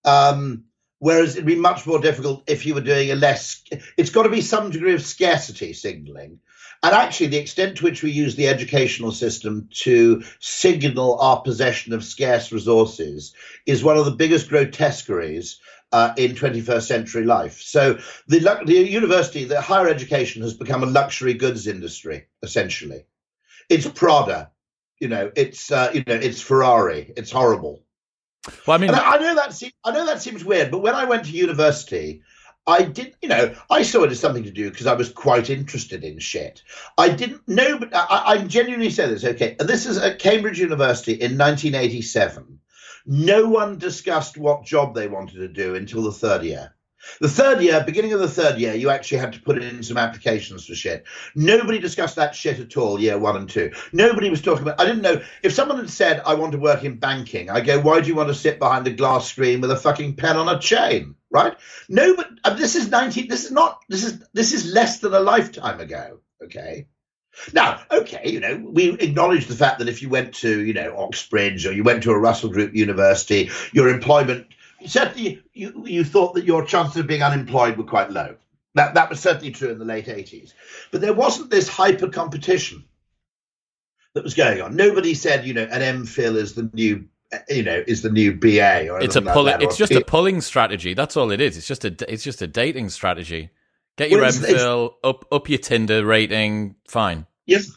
Um, 0.05 0.65
Whereas 0.99 1.35
it'd 1.35 1.45
be 1.45 1.57
much 1.57 1.87
more 1.87 1.99
difficult 1.99 2.45
if 2.47 2.65
you 2.65 2.75
were 2.75 2.81
doing 2.81 3.11
a 3.11 3.15
less. 3.15 3.63
It's 3.99 4.11
got 4.11 4.23
to 4.23 4.31
be 4.31 4.41
some 4.41 4.71
degree 4.71 4.95
of 4.95 5.03
scarcity 5.03 5.75
signaling. 5.75 6.41
And 6.83 6.95
actually, 6.95 7.29
the 7.29 7.39
extent 7.39 7.79
to 7.79 7.85
which 7.85 8.03
we 8.03 8.11
use 8.11 8.37
the 8.37 8.49
educational 8.49 9.13
system 9.13 9.69
to 9.77 10.23
signal 10.41 11.19
our 11.21 11.41
possession 11.41 11.93
of 11.93 12.05
scarce 12.05 12.53
resources 12.53 13.35
is 13.65 13.83
one 13.83 13.97
of 13.97 14.05
the 14.05 14.11
biggest 14.11 14.49
grotesqueries 14.49 15.59
uh, 15.93 16.13
in 16.17 16.35
21st 16.35 16.83
century 16.83 17.25
life. 17.25 17.61
So 17.61 17.99
the, 18.29 18.61
the 18.67 18.75
university, 18.75 19.45
the 19.45 19.61
higher 19.61 19.89
education 19.89 20.43
has 20.43 20.55
become 20.55 20.83
a 20.83 20.87
luxury 20.87 21.35
goods 21.35 21.67
industry, 21.67 22.27
essentially. 22.43 23.07
It's 23.69 23.89
Prada, 23.89 24.51
you 25.01 25.09
know, 25.09 25.31
it's, 25.37 25.71
uh, 25.71 25.91
you 25.95 26.05
know, 26.07 26.15
it's 26.15 26.41
Ferrari, 26.41 27.13
it's 27.17 27.31
horrible. 27.31 27.83
Well, 28.67 28.77
I 28.77 28.79
mean, 28.79 28.91
I, 28.91 29.13
I 29.13 29.19
know 29.19 29.35
that 29.35 29.55
seems, 29.55 29.73
I 29.85 29.93
know 29.93 30.07
that 30.07 30.23
seems 30.23 30.45
weird, 30.45 30.71
but 30.71 30.79
when 30.79 30.95
I 30.95 31.05
went 31.05 31.25
to 31.25 31.31
university, 31.33 32.23
I 32.67 32.83
did, 32.83 33.15
you 33.23 33.29
know, 33.29 33.55
I 33.71 33.83
saw 33.83 34.03
it 34.03 34.11
as 34.11 34.19
something 34.19 34.43
to 34.43 34.51
do 34.51 34.71
because 34.71 34.87
I 34.87 34.95
was 34.95 35.11
quite 35.11 35.51
interested 35.51 36.03
in 36.03 36.19
shit. 36.19 36.63
I 36.99 37.09
didn't 37.09 37.47
know, 37.47 37.79
but 37.79 37.95
I, 37.95 38.23
I 38.27 38.39
genuinely 38.39 38.91
say 38.91 39.09
this. 39.09 39.25
Okay, 39.25 39.57
this 39.61 39.87
is 39.87 39.99
at 39.99 40.19
Cambridge 40.19 40.59
University 40.59 41.13
in 41.13 41.39
1987. 41.39 42.59
No 43.07 43.47
one 43.47 43.79
discussed 43.79 44.37
what 44.37 44.65
job 44.65 44.95
they 44.95 45.07
wanted 45.07 45.37
to 45.37 45.49
do 45.49 45.77
until 45.77 46.03
the 46.03 46.13
third 46.13 46.43
year. 46.43 46.75
The 47.21 47.29
third 47.29 47.63
year, 47.63 47.85
beginning 47.85 48.13
of 48.13 48.21
the 48.21 48.29
third 48.29 48.59
year, 48.59 48.75
you 48.75 48.91
actually 48.91 49.19
had 49.19 49.33
to 49.35 49.41
put 49.41 49.63
in 49.63 49.83
some 49.83 49.97
applications 49.97 50.67
for 50.67 50.75
shit. 50.75 51.05
Nobody 51.37 51.79
discussed 51.79 52.17
that 52.17 52.35
shit 52.35 52.59
at 52.59 52.77
all, 52.77 53.01
year 53.01 53.17
one 53.17 53.37
and 53.37 53.49
two. 53.49 53.71
Nobody 53.93 54.29
was 54.29 54.43
talking 54.43 54.63
about. 54.63 54.81
I 54.81 54.87
didn't 54.87 55.03
know 55.03 55.23
if 55.45 55.53
someone 55.53 55.79
had 55.79 55.91
said, 55.91 56.23
"I 56.27 56.35
want 56.35 56.53
to 56.53 56.59
work 56.59 56.83
in 56.83 56.97
banking." 56.97 57.49
I 57.49 57.61
go, 57.61 57.79
"Why 57.79 58.01
do 58.01 58.09
you 58.09 58.17
want 58.17 58.29
to 58.31 58.35
sit 58.35 58.59
behind 58.59 58.89
a 58.89 58.91
glass 58.91 59.29
screen 59.29 59.61
with 59.61 59.71
a 59.71 59.77
fucking 59.77 60.17
pen 60.17 60.37
on 60.37 60.49
a 60.49 60.59
chain?" 60.59 61.16
Right? 61.37 61.57
No, 61.89 62.17
but 62.17 62.31
uh, 62.45 62.55
this 62.55 62.77
is 62.77 62.91
nineteen. 62.91 63.29
This 63.29 63.45
is 63.45 63.53
not. 63.53 63.83
This 63.89 64.05
is 64.05 64.25
this 64.33 64.53
is 64.55 64.73
less 64.73 65.01
than 65.01 65.13
a 65.13 65.21
lifetime 65.21 65.81
ago. 65.81 66.21
Okay. 66.43 66.87
Now, 67.53 67.83
okay, 67.91 68.31
you 68.31 68.41
know, 68.41 68.57
we 68.57 68.93
acknowledge 68.93 69.47
the 69.47 69.55
fact 69.55 69.79
that 69.81 69.89
if 69.91 70.01
you 70.01 70.09
went 70.09 70.33
to, 70.37 70.65
you 70.65 70.73
know, 70.73 70.97
Oxbridge 70.97 71.67
or 71.67 71.73
you 71.73 71.85
went 71.85 72.03
to 72.05 72.11
a 72.11 72.19
Russell 72.19 72.49
Group 72.49 72.75
university, 72.75 73.51
your 73.75 73.91
employment 73.91 74.47
certainly 74.85 75.43
you, 75.53 75.85
you 75.87 76.05
thought 76.05 76.35
that 76.35 76.45
your 76.45 76.65
chances 76.65 76.97
of 76.97 77.07
being 77.07 77.23
unemployed 77.23 77.77
were 77.77 77.85
quite 77.85 78.11
low. 78.11 78.37
That 78.75 78.95
that 78.95 79.09
was 79.09 79.21
certainly 79.21 79.53
true 79.53 79.71
in 79.71 79.79
the 79.79 79.85
late 79.85 80.07
80s. 80.07 80.53
But 80.91 81.01
there 81.01 81.15
wasn't 81.15 81.51
this 81.51 81.69
hyper 81.69 82.09
competition 82.09 82.85
that 84.15 84.25
was 84.25 84.35
going 84.35 84.61
on. 84.61 84.77
Nobody 84.77 85.15
said, 85.15 85.47
you 85.47 85.55
know, 85.55 85.65
an 85.65 86.03
MPhil 86.03 86.37
is 86.37 86.55
the 86.55 86.71
new 86.73 87.07
you 87.49 87.63
know 87.63 87.83
is 87.87 88.03
the 88.03 88.11
new 88.11 88.35
BA 88.35 88.89
or 88.89 89.01
it's 89.01 89.17
a 89.17 89.23
pull, 89.23 89.45
like 89.45 89.63
it's 89.63 89.77
just 89.77 89.93
a 89.93 90.01
pulling 90.05 90.41
strategy. 90.41 90.95
That's 90.95 91.17
all 91.17 91.31
it 91.31 91.41
is. 91.41 91.57
It's 91.57 91.67
just 91.67 91.85
a 91.85 92.13
it's 92.13 92.23
just 92.23 92.43
a 92.43 92.47
dating 92.47 92.91
strategy. 92.91 93.51
Get 93.97 94.11
your 94.11 94.21
well, 94.21 94.31
MPhil 94.31 94.93
up 95.03 95.27
up 95.33 95.49
your 95.49 95.59
Tinder 95.59 96.05
rating, 96.05 96.77
fine. 96.87 97.27
Yes. 97.47 97.71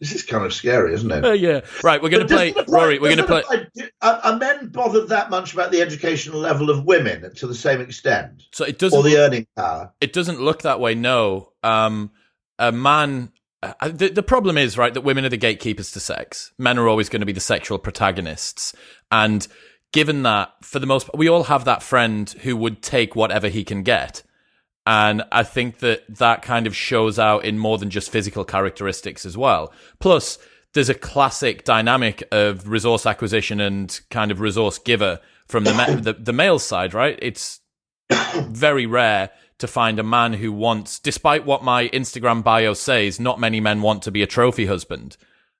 This 0.00 0.12
is 0.12 0.22
kind 0.22 0.44
of 0.44 0.54
scary, 0.54 0.94
isn't 0.94 1.10
it? 1.10 1.24
Uh, 1.24 1.32
yeah. 1.32 1.62
Right, 1.82 2.00
we're 2.00 2.08
going 2.08 2.26
to 2.26 2.32
play. 2.32 2.54
Rory, 2.68 3.00
we're 3.00 3.16
going 3.16 3.18
to 3.18 3.24
play. 3.26 3.40
Apply, 3.40 3.88
are, 4.00 4.36
men 4.38 4.68
bothered 4.68 5.08
that 5.08 5.28
much 5.28 5.54
about 5.54 5.72
the 5.72 5.80
educational 5.80 6.38
level 6.38 6.70
of 6.70 6.84
women 6.84 7.34
to 7.34 7.48
the 7.48 7.54
same 7.54 7.80
extent? 7.80 8.44
So 8.52 8.64
it 8.64 8.78
doesn't. 8.78 8.96
Or 8.96 9.02
the 9.02 9.18
earning 9.18 9.48
power? 9.56 9.92
It 10.00 10.12
doesn't 10.12 10.40
look 10.40 10.62
that 10.62 10.78
way, 10.78 10.94
no. 10.94 11.52
Um, 11.64 12.12
a 12.60 12.70
man. 12.70 13.32
Uh, 13.62 13.88
the, 13.88 14.08
the 14.08 14.22
problem 14.22 14.56
is, 14.56 14.78
right, 14.78 14.94
that 14.94 15.00
women 15.00 15.24
are 15.24 15.30
the 15.30 15.36
gatekeepers 15.36 15.90
to 15.92 16.00
sex. 16.00 16.52
Men 16.58 16.78
are 16.78 16.88
always 16.88 17.08
going 17.08 17.20
to 17.20 17.26
be 17.26 17.32
the 17.32 17.40
sexual 17.40 17.78
protagonists. 17.78 18.74
And 19.10 19.46
given 19.92 20.22
that, 20.22 20.52
for 20.62 20.78
the 20.78 20.86
most 20.86 21.10
we 21.14 21.28
all 21.28 21.44
have 21.44 21.64
that 21.64 21.82
friend 21.82 22.28
who 22.42 22.56
would 22.56 22.82
take 22.82 23.16
whatever 23.16 23.48
he 23.48 23.64
can 23.64 23.82
get. 23.82 24.22
And 24.86 25.22
I 25.32 25.42
think 25.42 25.78
that 25.78 26.02
that 26.16 26.42
kind 26.42 26.66
of 26.66 26.74
shows 26.74 27.18
out 27.18 27.44
in 27.44 27.58
more 27.58 27.78
than 27.78 27.90
just 27.90 28.10
physical 28.10 28.44
characteristics 28.44 29.26
as 29.26 29.36
well. 29.36 29.72
Plus, 29.98 30.38
there's 30.72 30.88
a 30.88 30.94
classic 30.94 31.64
dynamic 31.64 32.22
of 32.32 32.68
resource 32.68 33.04
acquisition 33.06 33.60
and 33.60 34.00
kind 34.10 34.30
of 34.30 34.40
resource 34.40 34.78
giver 34.78 35.20
from 35.46 35.64
the, 35.64 35.74
ma- 35.74 35.86
the, 36.00 36.14
the 36.14 36.32
male 36.32 36.58
side, 36.58 36.94
right? 36.94 37.18
It's 37.20 37.60
very 38.10 38.86
rare 38.86 39.30
to 39.58 39.66
find 39.66 39.98
a 39.98 40.02
man 40.02 40.32
who 40.32 40.52
wants, 40.52 40.98
despite 40.98 41.44
what 41.44 41.62
my 41.62 41.88
Instagram 41.88 42.44
bio 42.44 42.74
says, 42.74 43.18
not 43.18 43.40
many 43.40 43.60
men 43.60 43.82
want 43.82 44.02
to 44.04 44.10
be 44.10 44.22
a 44.22 44.26
trophy 44.26 44.66
husband. 44.66 45.16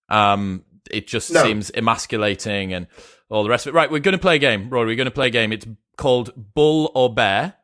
Um, 0.09 0.65
it 0.91 1.07
just 1.07 1.33
no. 1.33 1.43
seems 1.43 1.71
emasculating 1.71 2.73
and 2.73 2.87
all 3.29 3.43
the 3.43 3.51
rest 3.51 3.67
of 3.67 3.75
it. 3.75 3.77
Right, 3.77 3.91
we're 3.91 3.99
going 3.99 4.13
to 4.13 4.19
play 4.19 4.37
a 4.37 4.39
game, 4.39 4.71
Rory. 4.71 4.87
We're 4.87 4.97
going 4.97 5.07
to 5.07 5.11
play 5.11 5.27
a 5.27 5.31
game. 5.31 5.53
It's 5.53 5.67
called 5.97 6.33
Bull 6.55 6.91
or 6.95 7.13
Bear 7.13 7.55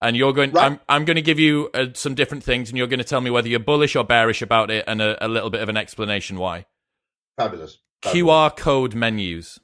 and 0.00 0.16
you're 0.16 0.32
going. 0.32 0.52
Right. 0.52 0.72
I'm 0.72 0.80
I'm 0.88 1.04
going 1.04 1.16
to 1.16 1.22
give 1.22 1.38
you 1.38 1.70
uh, 1.74 1.86
some 1.94 2.14
different 2.14 2.42
things, 2.44 2.68
and 2.68 2.78
you're 2.78 2.86
going 2.86 2.98
to 2.98 3.04
tell 3.04 3.20
me 3.20 3.30
whether 3.30 3.48
you're 3.48 3.60
bullish 3.60 3.96
or 3.96 4.04
bearish 4.04 4.42
about 4.42 4.70
it, 4.70 4.84
and 4.86 5.00
a, 5.00 5.24
a 5.24 5.28
little 5.28 5.50
bit 5.50 5.62
of 5.62 5.68
an 5.68 5.76
explanation 5.76 6.38
why. 6.38 6.66
Fabulous. 7.36 7.78
Fabulous. 8.02 8.26
QR 8.26 8.56
code 8.56 8.94
menus. 8.94 9.58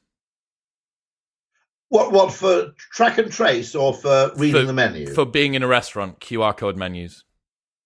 What 1.89 2.13
what 2.13 2.33
for 2.33 2.73
track 2.93 3.19
and 3.19 3.31
trace 3.31 3.75
or 3.75 3.95
for 3.95 4.33
reading 4.37 4.63
for, 4.63 4.67
the 4.67 4.73
menu? 4.73 5.07
For 5.15 5.25
being 5.25 5.55
in 5.55 5.63
a 5.63 5.69
restaurant, 5.69 6.21
QR 6.21 6.57
code 6.57 6.77
menus. 6.77 7.25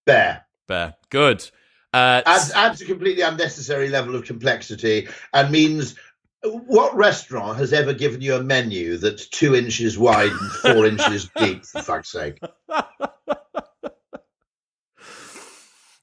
Bear. 0.07 0.47
Bear. 0.67 0.95
Good. 1.11 1.51
Uh, 1.93 2.23
adds 2.25 2.53
adds 2.53 2.81
a 2.81 2.85
completely 2.85 3.23
unnecessary 3.23 3.89
level 3.89 4.15
of 4.15 4.25
complexity 4.25 5.09
and 5.35 5.51
means 5.51 5.97
what 6.43 6.97
restaurant 6.97 7.59
has 7.59 7.73
ever 7.73 7.93
given 7.93 8.23
you 8.23 8.35
a 8.35 8.43
menu 8.43 8.97
that's 8.97 9.29
two 9.29 9.55
inches 9.55 9.99
wide 9.99 10.31
and 10.31 10.53
four 10.53 10.87
inches 10.87 11.29
deep, 11.37 11.65
for 11.65 11.83
fuck's 11.83 12.11
sake? 12.11 12.39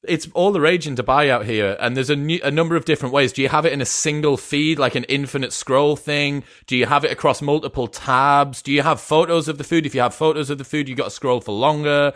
It's 0.08 0.28
all 0.34 0.52
the 0.52 0.62
rage 0.62 0.88
in 0.88 0.96
Dubai 0.96 1.30
out 1.30 1.46
here, 1.46 1.78
and 1.80 1.96
there's 1.96 2.10
a, 2.10 2.16
new, 2.16 2.40
a 2.44 2.52
number 2.52 2.76
of 2.76 2.86
different 2.86 3.14
ways. 3.14 3.34
Do 3.34 3.42
you 3.42 3.50
have 3.50 3.66
it 3.66 3.74
in 3.74 3.82
a 3.82 3.86
single 3.86 4.38
feed, 4.38 4.80
like 4.80 4.96
an 4.96 5.04
infinite 5.06 5.54
scroll 5.54 5.96
thing? 5.96 6.44
Do 6.66 6.76
you 6.76 6.86
have 6.86 7.04
it 7.04 7.12
across 7.12 7.42
multiple 7.42 7.88
tabs? 7.88 8.62
Do 8.62 8.72
you 8.72 8.82
have 8.82 9.00
photos 9.00 9.48
of 9.48 9.58
the 9.58 9.64
food? 9.64 9.86
If 9.86 9.94
you 9.94 10.02
have 10.02 10.16
photos 10.16 10.50
of 10.50 10.58
the 10.58 10.64
food, 10.64 10.88
you've 10.88 10.98
got 10.98 11.06
to 11.06 11.12
scroll 11.12 11.42
for 11.42 11.54
longer. 11.54 12.14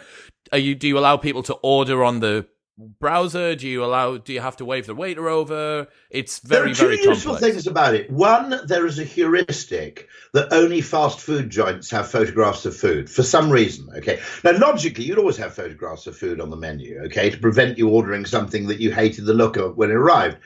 Are 0.51 0.57
you? 0.57 0.75
Do 0.75 0.87
you 0.87 0.97
allow 0.97 1.17
people 1.17 1.43
to 1.43 1.53
order 1.55 2.03
on 2.03 2.19
the 2.19 2.47
browser? 2.77 3.55
Do 3.55 3.67
you 3.67 3.83
allow? 3.83 4.17
Do 4.17 4.33
you 4.33 4.41
have 4.41 4.57
to 4.57 4.65
wave 4.65 4.87
the 4.87 4.95
waiter 4.95 5.29
over? 5.29 5.87
It's 6.09 6.39
very 6.39 6.61
there 6.61 6.71
are 6.71 6.75
two 6.75 6.83
very 6.83 6.97
useful 6.97 7.33
complex. 7.33 7.53
things 7.53 7.67
about 7.67 7.95
it. 7.95 8.09
One, 8.09 8.59
there 8.65 8.85
is 8.85 8.99
a 8.99 9.03
heuristic 9.03 10.07
that 10.33 10.51
only 10.51 10.81
fast 10.81 11.19
food 11.19 11.49
joints 11.49 11.89
have 11.91 12.09
photographs 12.09 12.65
of 12.65 12.75
food 12.75 13.09
for 13.09 13.23
some 13.23 13.49
reason. 13.49 13.89
Okay, 13.97 14.19
now 14.43 14.57
logically, 14.57 15.05
you'd 15.05 15.19
always 15.19 15.37
have 15.37 15.53
photographs 15.53 16.07
of 16.07 16.17
food 16.17 16.39
on 16.39 16.49
the 16.49 16.57
menu. 16.57 17.01
Okay, 17.05 17.29
to 17.29 17.37
prevent 17.37 17.77
you 17.77 17.89
ordering 17.89 18.25
something 18.25 18.67
that 18.67 18.79
you 18.79 18.91
hated 18.91 19.25
the 19.25 19.33
look 19.33 19.57
of 19.57 19.77
when 19.77 19.91
it 19.91 19.95
arrived. 19.95 20.37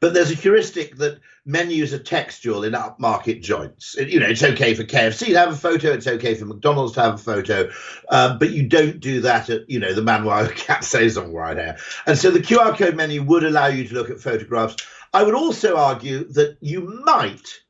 But 0.00 0.14
there's 0.14 0.32
a 0.32 0.34
heuristic 0.34 0.96
that 0.96 1.20
menus 1.44 1.92
are 1.92 1.98
textual 1.98 2.62
in 2.64 2.72
upmarket 2.72 3.42
joints. 3.42 3.96
You 3.98 4.20
know, 4.20 4.28
it's 4.28 4.42
okay 4.42 4.74
for 4.74 4.84
KFC 4.84 5.26
to 5.26 5.38
have 5.38 5.52
a 5.52 5.56
photo, 5.56 5.92
it's 5.92 6.06
okay 6.06 6.34
for 6.34 6.44
McDonald's 6.44 6.94
to 6.94 7.00
have 7.00 7.14
a 7.14 7.18
photo, 7.18 7.70
um, 8.10 8.38
but 8.38 8.50
you 8.50 8.68
don't 8.68 9.00
do 9.00 9.20
that 9.22 9.50
at, 9.50 9.68
you 9.68 9.80
know, 9.80 9.92
the 9.92 10.02
Manoir 10.02 10.48
Cap 10.48 10.84
Saison 10.84 11.32
right 11.32 11.56
here. 11.56 11.76
And 12.06 12.16
so 12.16 12.30
the 12.30 12.38
QR 12.38 12.76
code 12.76 12.96
menu 12.96 13.22
would 13.24 13.44
allow 13.44 13.66
you 13.66 13.86
to 13.88 13.94
look 13.94 14.10
at 14.10 14.20
photographs. 14.20 14.76
I 15.12 15.24
would 15.24 15.34
also 15.34 15.76
argue 15.76 16.24
that 16.32 16.58
you 16.60 17.02
might, 17.04 17.60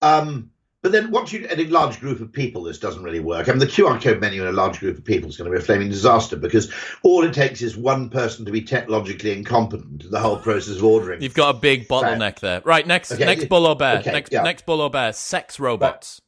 um, 0.00 0.50
but 0.86 0.92
then 0.92 1.10
once 1.10 1.32
you 1.32 1.44
in 1.44 1.58
a 1.58 1.64
large 1.64 1.98
group 1.98 2.20
of 2.20 2.30
people, 2.30 2.62
this 2.62 2.78
doesn't 2.78 3.02
really 3.02 3.18
work. 3.18 3.48
I 3.48 3.50
mean, 3.50 3.58
the 3.58 3.66
QR 3.66 4.00
code 4.00 4.20
menu 4.20 4.42
in 4.42 4.46
a 4.46 4.52
large 4.52 4.78
group 4.78 4.96
of 4.96 5.04
people 5.04 5.28
is 5.28 5.36
going 5.36 5.50
to 5.50 5.58
be 5.58 5.60
a 5.60 5.66
flaming 5.66 5.88
disaster 5.88 6.36
because 6.36 6.72
all 7.02 7.24
it 7.24 7.34
takes 7.34 7.60
is 7.60 7.76
one 7.76 8.08
person 8.08 8.44
to 8.44 8.52
be 8.52 8.62
technologically 8.62 9.32
incompetent. 9.32 10.04
in 10.04 10.12
The 10.12 10.20
whole 10.20 10.36
process 10.36 10.76
of 10.76 10.84
ordering. 10.84 11.22
You've 11.22 11.34
got 11.34 11.56
a 11.56 11.58
big 11.58 11.88
bottleneck 11.88 12.38
there. 12.38 12.60
Right, 12.64 12.86
next 12.86 13.10
Okay, 13.10 13.24
next 13.24 13.48
bull 13.48 13.66
or 13.66 13.74
bear. 13.74 13.98
okay, 13.98 14.12
next 14.12 14.32
yeah. 14.32 14.42
next 14.42 14.64
bull 14.64 14.80
or 14.80 14.88
bear. 14.88 15.12
Sex 15.12 15.58
robots. 15.58 16.20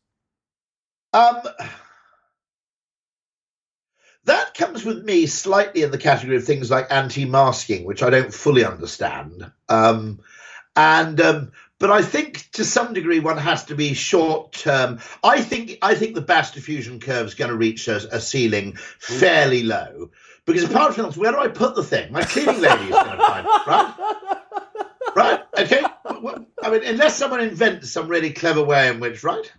Um, 1.12 1.40
that 4.24 4.54
comes 4.54 4.84
with 4.84 5.04
me 5.04 5.26
slightly 5.26 5.84
in 5.84 5.92
the 5.92 5.98
category 5.98 6.36
of 6.36 6.42
things 6.42 6.68
like 6.68 6.90
anti-masking, 6.90 7.84
which 7.84 8.02
I 8.02 8.10
don't 8.10 8.34
fully 8.34 8.64
understand. 8.64 9.52
Um, 9.68 10.18
and 10.74 11.20
um, 11.20 11.52
but 11.78 11.90
I 11.90 12.02
think 12.02 12.50
to 12.52 12.64
some 12.64 12.92
degree 12.92 13.20
one 13.20 13.38
has 13.38 13.64
to 13.66 13.74
be 13.74 13.94
short 13.94 14.52
term. 14.52 15.00
I 15.22 15.40
think 15.40 15.78
I 15.82 15.94
think 15.94 16.14
the 16.14 16.20
Bass 16.20 16.50
diffusion 16.50 17.00
curve 17.00 17.26
is 17.26 17.34
going 17.34 17.50
to 17.50 17.56
reach 17.56 17.88
a, 17.88 17.96
a 18.14 18.20
ceiling 18.20 18.74
fairly 18.98 19.62
low 19.62 20.10
because 20.44 20.64
apart 20.64 20.94
from 20.94 21.06
else, 21.06 21.16
where 21.16 21.32
do 21.32 21.38
I 21.38 21.48
put 21.48 21.74
the 21.74 21.84
thing? 21.84 22.10
My 22.10 22.22
cleaning 22.22 22.60
lady 22.60 22.84
is 22.84 22.90
going 22.90 23.10
to 23.10 23.16
find 23.18 23.46
it, 23.46 23.66
right? 23.66 23.94
Right? 25.14 25.40
Okay. 25.58 25.82
I 26.62 26.70
mean, 26.70 26.84
unless 26.84 27.16
someone 27.16 27.40
invents 27.40 27.90
some 27.90 28.08
really 28.08 28.30
clever 28.30 28.62
way 28.62 28.88
in 28.88 28.98
which, 28.98 29.22
right? 29.22 29.52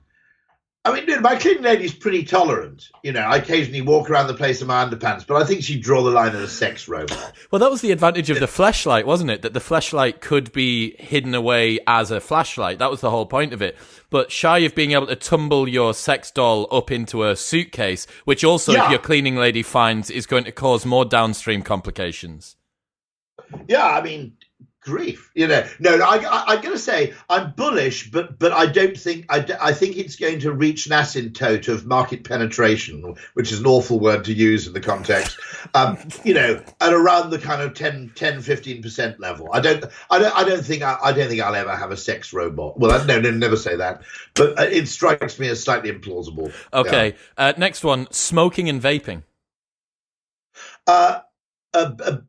I 0.85 0.93
mean, 0.93 1.05
dude, 1.05 1.21
my 1.21 1.35
cleaning 1.35 1.63
lady's 1.63 1.93
pretty 1.93 2.23
tolerant. 2.23 2.89
You 3.03 3.11
know, 3.11 3.19
I 3.19 3.35
occasionally 3.35 3.81
walk 3.81 4.09
around 4.09 4.27
the 4.27 4.33
place 4.33 4.61
in 4.61 4.67
my 4.67 4.83
underpants, 4.85 5.27
but 5.27 5.35
I 5.35 5.45
think 5.45 5.61
she'd 5.61 5.83
draw 5.83 6.01
the 6.01 6.09
line 6.09 6.29
at 6.29 6.41
a 6.41 6.47
sex 6.47 6.87
robot. 6.87 7.33
Well, 7.51 7.59
that 7.59 7.71
was 7.71 7.81
the 7.81 7.91
advantage 7.91 8.29
of 8.29 8.39
the 8.39 8.45
Fleshlight, 8.45 9.05
wasn't 9.05 9.31
it? 9.31 9.41
That 9.41 9.53
the 9.53 9.59
Fleshlight 9.59 10.21
could 10.21 10.51
be 10.51 10.95
hidden 10.99 11.33
away 11.33 11.79
as 11.87 12.11
a 12.11 12.19
flashlight. 12.21 12.77
That 12.77 12.91
was 12.91 13.01
the 13.01 13.09
whole 13.09 13.25
point 13.25 13.53
of 13.53 13.61
it. 13.61 13.75
But 14.11 14.31
shy 14.31 14.59
of 14.59 14.75
being 14.75 14.91
able 14.91 15.07
to 15.07 15.15
tumble 15.15 15.67
your 15.67 15.95
sex 15.95 16.29
doll 16.29 16.67
up 16.71 16.91
into 16.91 17.23
a 17.23 17.35
suitcase, 17.35 18.05
which 18.25 18.43
also, 18.43 18.73
if 18.73 18.89
your 18.91 18.99
cleaning 18.99 19.35
lady 19.35 19.63
finds, 19.63 20.11
is 20.11 20.27
going 20.27 20.43
to 20.43 20.51
cause 20.51 20.85
more 20.85 21.05
downstream 21.05 21.63
complications. 21.63 22.55
Yeah, 23.67 23.87
I 23.87 24.01
mean, 24.03 24.37
grief. 24.89 25.31
You 25.35 25.47
know, 25.47 25.65
no, 25.79 25.97
no 25.97 26.05
I, 26.05 26.17
I, 26.17 26.43
I'm 26.47 26.61
going 26.61 26.73
to 26.73 26.79
say 26.79 27.13
I'm 27.29 27.51
bullish, 27.51 28.11
but 28.11 28.39
but 28.39 28.51
I 28.51 28.65
don't 28.65 28.97
think 28.97 29.25
I, 29.29 29.45
I 29.61 29.73
think 29.73 29.97
it's 29.97 30.15
going 30.15 30.39
to 30.41 30.51
reach 30.51 30.87
an 30.87 30.93
asymptote 30.93 31.67
of 31.67 31.85
market 31.85 32.23
penetration, 32.23 33.15
which 33.33 33.51
is 33.51 33.59
an 33.59 33.67
awful 33.67 33.99
word 33.99 34.25
to 34.25 34.33
use 34.33 34.67
in 34.67 34.73
the 34.73 34.81
context. 34.81 35.39
Um, 35.73 35.97
you 36.23 36.33
know, 36.33 36.61
at 36.81 36.93
around 36.93 37.29
the 37.29 37.39
kind 37.39 37.61
of 37.61 37.73
10, 37.73 38.13
10 38.15 38.41
15 38.41 38.81
percent 38.81 39.19
level. 39.19 39.49
I 39.53 39.59
don't, 39.59 39.85
I 40.09 40.19
don't, 40.19 40.35
I 40.35 40.43
don't 40.43 40.65
think 40.65 40.81
I, 40.81 40.97
I 41.01 41.11
don't 41.11 41.29
think 41.29 41.41
I'll 41.41 41.55
ever 41.55 41.75
have 41.75 41.91
a 41.91 41.97
sex 41.97 42.33
robot. 42.33 42.79
Well, 42.79 42.91
I, 42.91 43.05
no, 43.05 43.19
no, 43.19 43.31
never 43.31 43.57
say 43.57 43.75
that. 43.75 44.01
But 44.33 44.59
uh, 44.59 44.63
it 44.63 44.87
strikes 44.87 45.39
me 45.39 45.47
as 45.49 45.63
slightly 45.63 45.91
implausible. 45.91 46.51
Okay, 46.73 47.15
uh, 47.37 47.53
next 47.57 47.83
one 47.83 48.07
smoking 48.11 48.69
and 48.69 48.81
vaping. 48.81 49.23
Uh, 50.87 51.19
a, 51.73 51.79
a, 51.79 52.23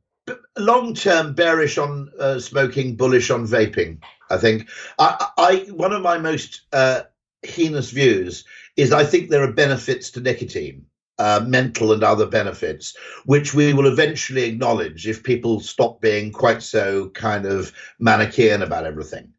long 0.58 0.94
term 0.94 1.34
bearish 1.34 1.78
on 1.78 2.10
uh, 2.18 2.38
smoking, 2.38 2.96
bullish 2.96 3.30
on 3.30 3.46
vaping. 3.46 3.98
I 4.30 4.36
think 4.36 4.68
I, 4.98 5.28
I 5.36 5.56
one 5.70 5.92
of 5.92 6.02
my 6.02 6.18
most 6.18 6.62
uh, 6.72 7.02
heinous 7.42 7.90
views 7.90 8.44
is 8.76 8.92
I 8.92 9.04
think 9.04 9.30
there 9.30 9.42
are 9.42 9.52
benefits 9.52 10.10
to 10.12 10.20
nicotine, 10.20 10.86
uh, 11.18 11.44
mental 11.46 11.92
and 11.92 12.02
other 12.02 12.26
benefits, 12.26 12.96
which 13.24 13.54
we 13.54 13.72
will 13.72 13.86
eventually 13.86 14.44
acknowledge 14.44 15.06
if 15.06 15.22
people 15.22 15.60
stop 15.60 16.00
being 16.00 16.32
quite 16.32 16.62
so 16.62 17.10
kind 17.10 17.46
of 17.46 17.72
manichean 18.00 18.62
about 18.62 18.86
everything. 18.86 19.32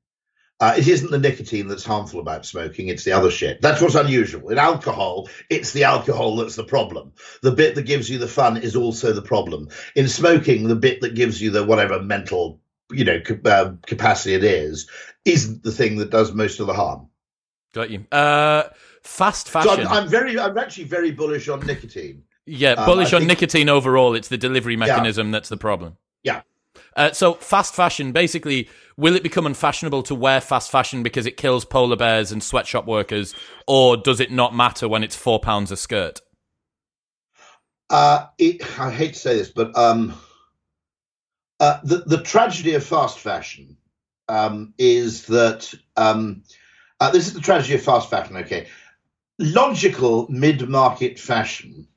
Uh, 0.62 0.76
it 0.78 0.88
isn't 0.88 1.10
the 1.10 1.18
nicotine 1.18 1.68
that's 1.68 1.84
harmful 1.84 2.20
about 2.20 2.46
smoking, 2.46 2.88
it's 2.88 3.04
the 3.04 3.12
other 3.12 3.32
shit. 3.32 3.60
That's 3.62 3.82
what's 3.82 3.96
unusual. 3.96 4.50
In 4.50 4.60
alcohol, 4.60 5.28
it's 5.50 5.74
the 5.74 5.86
alcohol 5.86 6.36
that's 6.36 6.56
the 6.56 6.64
problem. 6.64 7.14
The 7.42 7.52
bit 7.52 7.74
that 7.76 7.82
gives 7.88 8.08
you 8.10 8.20
the 8.20 8.28
fun 8.28 8.58
is 8.58 8.76
also 8.76 9.12
the 9.12 9.24
problem. 9.24 9.70
In 9.96 10.08
smoking, 10.08 10.68
the 10.68 10.76
bit 10.76 11.02
that 11.02 11.16
gives 11.16 11.42
you 11.42 11.50
the 11.50 11.66
whatever 11.66 12.00
mental, 12.00 12.62
you 12.92 13.04
know, 13.06 13.20
uh, 13.46 13.72
capacity 13.88 14.36
it 14.36 14.44
is, 14.44 14.88
isn't 15.26 15.64
the 15.64 15.72
thing 15.72 15.98
that 15.98 16.12
does 16.12 16.32
most 16.32 16.60
of 16.60 16.68
the 16.68 16.74
harm. 16.74 17.08
Got 17.74 17.90
you. 17.90 18.06
Uh, 18.12 18.64
fast 19.02 19.48
So 19.48 19.62
fashion. 19.64 19.88
I'm, 19.88 20.04
I'm 20.04 20.08
very, 20.10 20.38
I'm 20.40 20.58
actually 20.60 20.84
very 20.84 21.10
bullish 21.10 21.50
on 21.50 21.66
nicotine. 21.66 22.22
yeah, 22.46 22.74
um, 22.74 22.86
bullish 22.86 23.14
I 23.14 23.16
on 23.16 23.22
think- 23.22 23.30
nicotine 23.30 23.68
overall. 23.70 24.14
It's 24.14 24.28
the 24.28 24.38
delivery 24.38 24.76
mechanism 24.76 25.32
that's 25.32 25.50
the 25.50 25.58
problem. 25.58 25.98
Yeah. 26.24 26.42
Uh, 26.96 27.12
so 27.12 27.34
fast 27.36 27.74
fashion, 27.74 28.12
basically, 28.12 28.70
will 28.98 29.16
it 29.16 29.24
become 29.24 29.46
unfashionable 29.46 30.04
to 30.04 30.16
wear 30.16 30.42
fast 30.42 30.72
fashion 30.72 31.04
because 31.04 31.26
it 31.26 31.38
kills 31.38 31.66
polar 31.66 31.96
bears 31.96 32.32
and 32.32 32.44
sweatshop 32.44 32.86
workers, 32.86 33.34
or 33.68 33.98
does 33.98 34.20
it 34.20 34.32
not 34.32 34.56
matter 34.56 34.88
when 34.88 35.04
it's 35.04 35.16
four 35.16 35.40
pounds 35.40 35.72
a 35.72 35.78
skirt? 35.78 36.22
Uh, 37.90 38.28
it, 38.38 38.80
I 38.80 38.90
hate 38.90 39.14
to 39.14 39.20
say 39.20 39.36
this, 39.36 39.50
but 39.50 39.78
um, 39.78 40.14
uh, 41.60 41.80
the 41.84 41.98
the 42.06 42.22
tragedy 42.22 42.74
of 42.76 42.86
fast 42.86 43.20
fashion 43.20 43.78
um, 44.30 44.74
is 44.78 45.26
that 45.28 45.74
um, 45.98 46.44
uh, 47.00 47.12
this 47.12 47.28
is 47.28 47.34
the 47.34 47.42
tragedy 47.42 47.76
of 47.76 47.84
fast 47.84 48.10
fashion. 48.10 48.38
Okay, 48.38 48.68
logical 49.40 50.28
mid 50.30 50.70
market 50.70 51.20
fashion, 51.20 51.88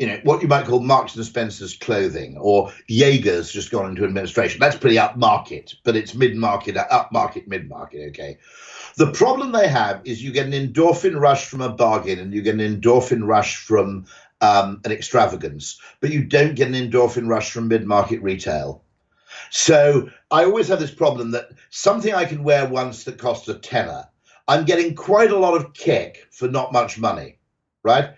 you 0.00 0.06
know, 0.06 0.18
what 0.24 0.40
you 0.40 0.48
might 0.48 0.64
call 0.64 0.80
Marks 0.80 1.14
and 1.14 1.26
Spencer's 1.26 1.76
clothing, 1.76 2.38
or 2.38 2.72
Jaeger's 2.88 3.52
just 3.52 3.70
gone 3.70 3.90
into 3.90 4.02
administration. 4.02 4.58
That's 4.58 4.78
pretty 4.78 4.96
upmarket, 4.96 5.74
but 5.84 5.94
it's 5.94 6.14
mid 6.14 6.36
market, 6.36 6.76
upmarket, 6.76 7.46
mid 7.46 7.68
market. 7.68 8.08
Okay. 8.08 8.38
The 8.96 9.12
problem 9.12 9.52
they 9.52 9.68
have 9.68 10.00
is 10.04 10.24
you 10.24 10.32
get 10.32 10.46
an 10.46 10.52
endorphin 10.52 11.20
rush 11.20 11.44
from 11.44 11.60
a 11.60 11.68
bargain 11.68 12.18
and 12.18 12.32
you 12.32 12.40
get 12.40 12.54
an 12.54 12.80
endorphin 12.80 13.26
rush 13.26 13.56
from 13.56 14.06
um, 14.40 14.80
an 14.86 14.90
extravagance, 14.90 15.78
but 16.00 16.10
you 16.10 16.24
don't 16.24 16.54
get 16.54 16.68
an 16.68 16.74
endorphin 16.74 17.28
rush 17.28 17.50
from 17.50 17.68
mid 17.68 17.86
market 17.86 18.22
retail. 18.22 18.82
So 19.50 20.08
I 20.30 20.44
always 20.44 20.68
have 20.68 20.80
this 20.80 20.90
problem 20.90 21.32
that 21.32 21.50
something 21.68 22.14
I 22.14 22.24
can 22.24 22.42
wear 22.42 22.66
once 22.66 23.04
that 23.04 23.18
costs 23.18 23.48
a 23.48 23.54
tenner, 23.58 24.08
I'm 24.48 24.64
getting 24.64 24.94
quite 24.94 25.30
a 25.30 25.38
lot 25.38 25.60
of 25.60 25.74
kick 25.74 26.26
for 26.30 26.48
not 26.48 26.72
much 26.72 26.98
money, 26.98 27.36
right? 27.82 28.14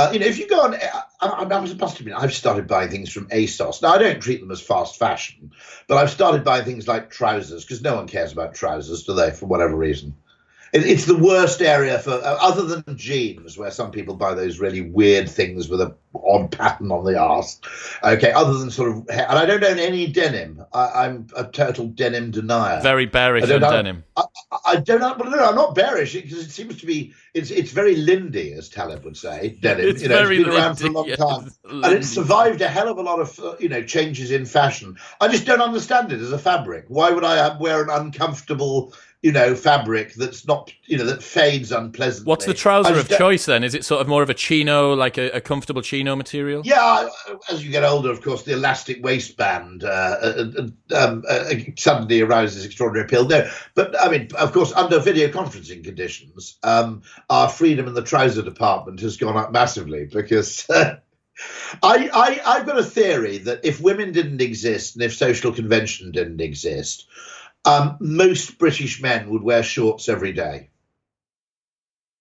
Uh, 0.00 0.10
you 0.12 0.18
know, 0.18 0.24
if 0.24 0.38
you 0.38 0.48
go 0.48 0.62
on, 0.62 0.74
I, 0.74 1.02
I, 1.20 1.44
I 1.44 1.60
must 1.60 2.00
admit, 2.00 2.14
I've 2.16 2.32
started 2.32 2.66
buying 2.66 2.88
things 2.88 3.12
from 3.12 3.28
ASOS. 3.28 3.82
Now 3.82 3.90
I 3.90 3.98
don't 3.98 4.18
treat 4.18 4.40
them 4.40 4.50
as 4.50 4.62
fast 4.62 4.98
fashion, 4.98 5.52
but 5.88 5.98
I've 5.98 6.08
started 6.08 6.42
buying 6.42 6.64
things 6.64 6.88
like 6.88 7.10
trousers 7.10 7.66
because 7.66 7.82
no 7.82 7.96
one 7.96 8.06
cares 8.06 8.32
about 8.32 8.54
trousers, 8.54 9.02
do 9.02 9.12
they? 9.12 9.30
For 9.30 9.44
whatever 9.44 9.76
reason, 9.76 10.14
it, 10.72 10.86
it's 10.86 11.04
the 11.04 11.16
worst 11.16 11.60
area 11.62 11.98
for 11.98 12.12
uh, 12.12 12.38
other 12.40 12.64
than 12.64 12.96
jeans, 12.96 13.58
where 13.58 13.70
some 13.70 13.90
people 13.90 14.14
buy 14.14 14.34
those 14.34 14.58
really 14.58 14.80
weird 14.80 15.28
things 15.28 15.68
with 15.68 15.80
a 15.80 15.94
odd 16.14 16.50
pattern 16.50 16.90
on 16.90 17.04
the 17.04 17.18
arse. 17.18 17.60
Okay, 18.02 18.32
other 18.32 18.58
than 18.58 18.70
sort 18.70 18.90
of, 18.90 19.08
and 19.08 19.38
I 19.38 19.46
don't 19.46 19.62
own 19.62 19.78
any 19.78 20.06
denim. 20.06 20.64
I, 20.72 21.04
I'm 21.04 21.28
a 21.36 21.44
total 21.44 21.86
denim 21.86 22.30
denier. 22.30 22.80
Very 22.82 23.06
bearish 23.06 23.50
on 23.50 23.60
denim. 23.60 24.04
I, 24.16 24.22
I 24.66 24.76
don't 24.76 25.00
know, 25.00 25.14
no, 25.14 25.48
I'm 25.48 25.54
not 25.54 25.74
bearish 25.74 26.14
because 26.14 26.44
it 26.44 26.50
seems 26.50 26.80
to 26.80 26.86
be 26.86 27.14
it's 27.34 27.50
it's 27.50 27.70
very 27.70 27.96
Lindy, 27.96 28.52
as 28.52 28.68
Taleb 28.68 29.04
would 29.04 29.16
say. 29.16 29.56
Denim, 29.60 29.86
It's 29.88 30.02
you 30.02 30.08
know, 30.08 30.16
very 30.16 30.38
it's 30.38 30.48
been 30.48 30.56
around 30.56 30.76
for 30.76 30.86
a 30.86 30.90
long 30.90 31.06
yes, 31.06 31.18
time, 31.18 31.50
and 31.64 31.80
Lindy. 31.80 31.98
it's 31.98 32.08
survived 32.08 32.60
a 32.60 32.68
hell 32.68 32.88
of 32.88 32.98
a 32.98 33.02
lot 33.02 33.20
of 33.20 33.38
uh, 33.38 33.56
you 33.60 33.68
know 33.68 33.82
changes 33.82 34.30
in 34.30 34.46
fashion. 34.46 34.96
I 35.20 35.28
just 35.28 35.46
don't 35.46 35.60
understand 35.60 36.12
it 36.12 36.20
as 36.20 36.32
a 36.32 36.38
fabric. 36.38 36.86
Why 36.88 37.10
would 37.10 37.24
I 37.24 37.56
wear 37.58 37.82
an 37.82 37.90
uncomfortable 37.90 38.94
you 39.22 39.32
know 39.32 39.54
fabric 39.54 40.14
that's 40.14 40.46
not 40.46 40.72
you 40.86 40.96
know 40.96 41.04
that 41.04 41.22
fades 41.22 41.72
unpleasantly? 41.72 42.28
What's 42.28 42.46
the 42.46 42.54
trouser 42.54 42.94
of 42.94 43.08
choice 43.08 43.46
then? 43.46 43.62
Is 43.62 43.74
it 43.74 43.84
sort 43.84 44.00
of 44.00 44.08
more 44.08 44.22
of 44.22 44.30
a 44.30 44.34
chino, 44.34 44.94
like 44.94 45.18
a, 45.18 45.30
a 45.30 45.40
comfortable 45.40 45.82
chino 45.82 46.16
material? 46.16 46.62
Yeah, 46.64 47.08
as 47.50 47.64
you 47.64 47.70
get 47.70 47.84
older, 47.84 48.10
of 48.10 48.22
course, 48.22 48.44
the 48.44 48.54
elastic 48.54 49.04
waistband 49.04 49.84
uh, 49.84 49.88
uh, 49.88 50.44
uh, 50.58 50.96
um, 50.96 51.24
uh, 51.28 51.44
suddenly 51.76 52.22
arouses 52.22 52.64
extraordinary 52.64 53.04
appeal. 53.04 53.28
No, 53.28 53.50
but 53.74 53.94
I 54.00 54.10
mean, 54.10 54.28
of 54.38 54.52
course, 54.52 54.72
under 54.72 54.98
video 54.98 55.28
conferencing 55.28 55.84
conditions, 55.84 56.58
um, 56.62 57.02
our 57.28 57.48
freedom 57.48 57.88
in 57.88 57.94
the 57.94 58.02
trouser 58.02 58.42
department 58.42 59.00
has 59.00 59.16
gone 59.16 59.36
up 59.36 59.52
massively 59.52 60.06
because. 60.06 60.66
I, 61.82 62.10
I, 62.12 62.40
I've 62.44 62.66
got 62.66 62.78
a 62.78 62.84
theory 62.84 63.38
that 63.38 63.64
if 63.64 63.80
women 63.80 64.12
didn't 64.12 64.42
exist 64.42 64.94
and 64.94 65.02
if 65.02 65.16
social 65.16 65.52
convention 65.52 66.12
didn't 66.12 66.42
exist, 66.42 67.06
um, 67.64 67.96
most 68.00 68.58
British 68.58 69.00
men 69.02 69.28
would 69.30 69.42
wear 69.42 69.62
shorts 69.62 70.08
every 70.08 70.32
day. 70.32 70.70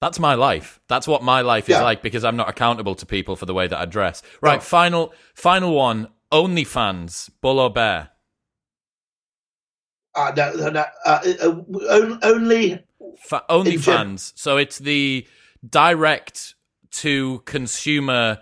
That's 0.01 0.19
my 0.19 0.35
life. 0.35 0.79
That's 0.87 1.07
what 1.07 1.23
my 1.23 1.41
life 1.41 1.67
is 1.69 1.75
Yeah. 1.75 1.83
like 1.83 2.01
because 2.01 2.23
I'm 2.23 2.37
not 2.37 2.47
accountable 2.49 2.95
to 2.95 3.05
people 3.05 3.35
for 3.35 3.45
the 3.45 3.53
way 3.53 3.67
that 3.67 3.77
I 3.77 3.85
dress. 3.85 4.21
Right, 4.41 4.55
No. 4.55 4.61
final 4.61 5.13
final 5.35 5.73
one. 5.73 6.07
OnlyFans, 6.31 7.31
bull 7.41 7.59
or 7.59 7.71
bear? 7.71 8.11
Uh, 10.15 10.31
no, 10.35 10.69
no, 10.69 10.85
uh, 11.05 11.19
uh, 11.41 11.47
on- 11.47 12.19
only 12.23 12.83
Fa- 13.17 13.43
gen- 13.49 13.65
OnlyFans. 13.65 14.33
So 14.35 14.57
it's 14.57 14.77
the 14.77 15.27
direct 15.67 16.55
to 16.91 17.39
consumer 17.45 18.39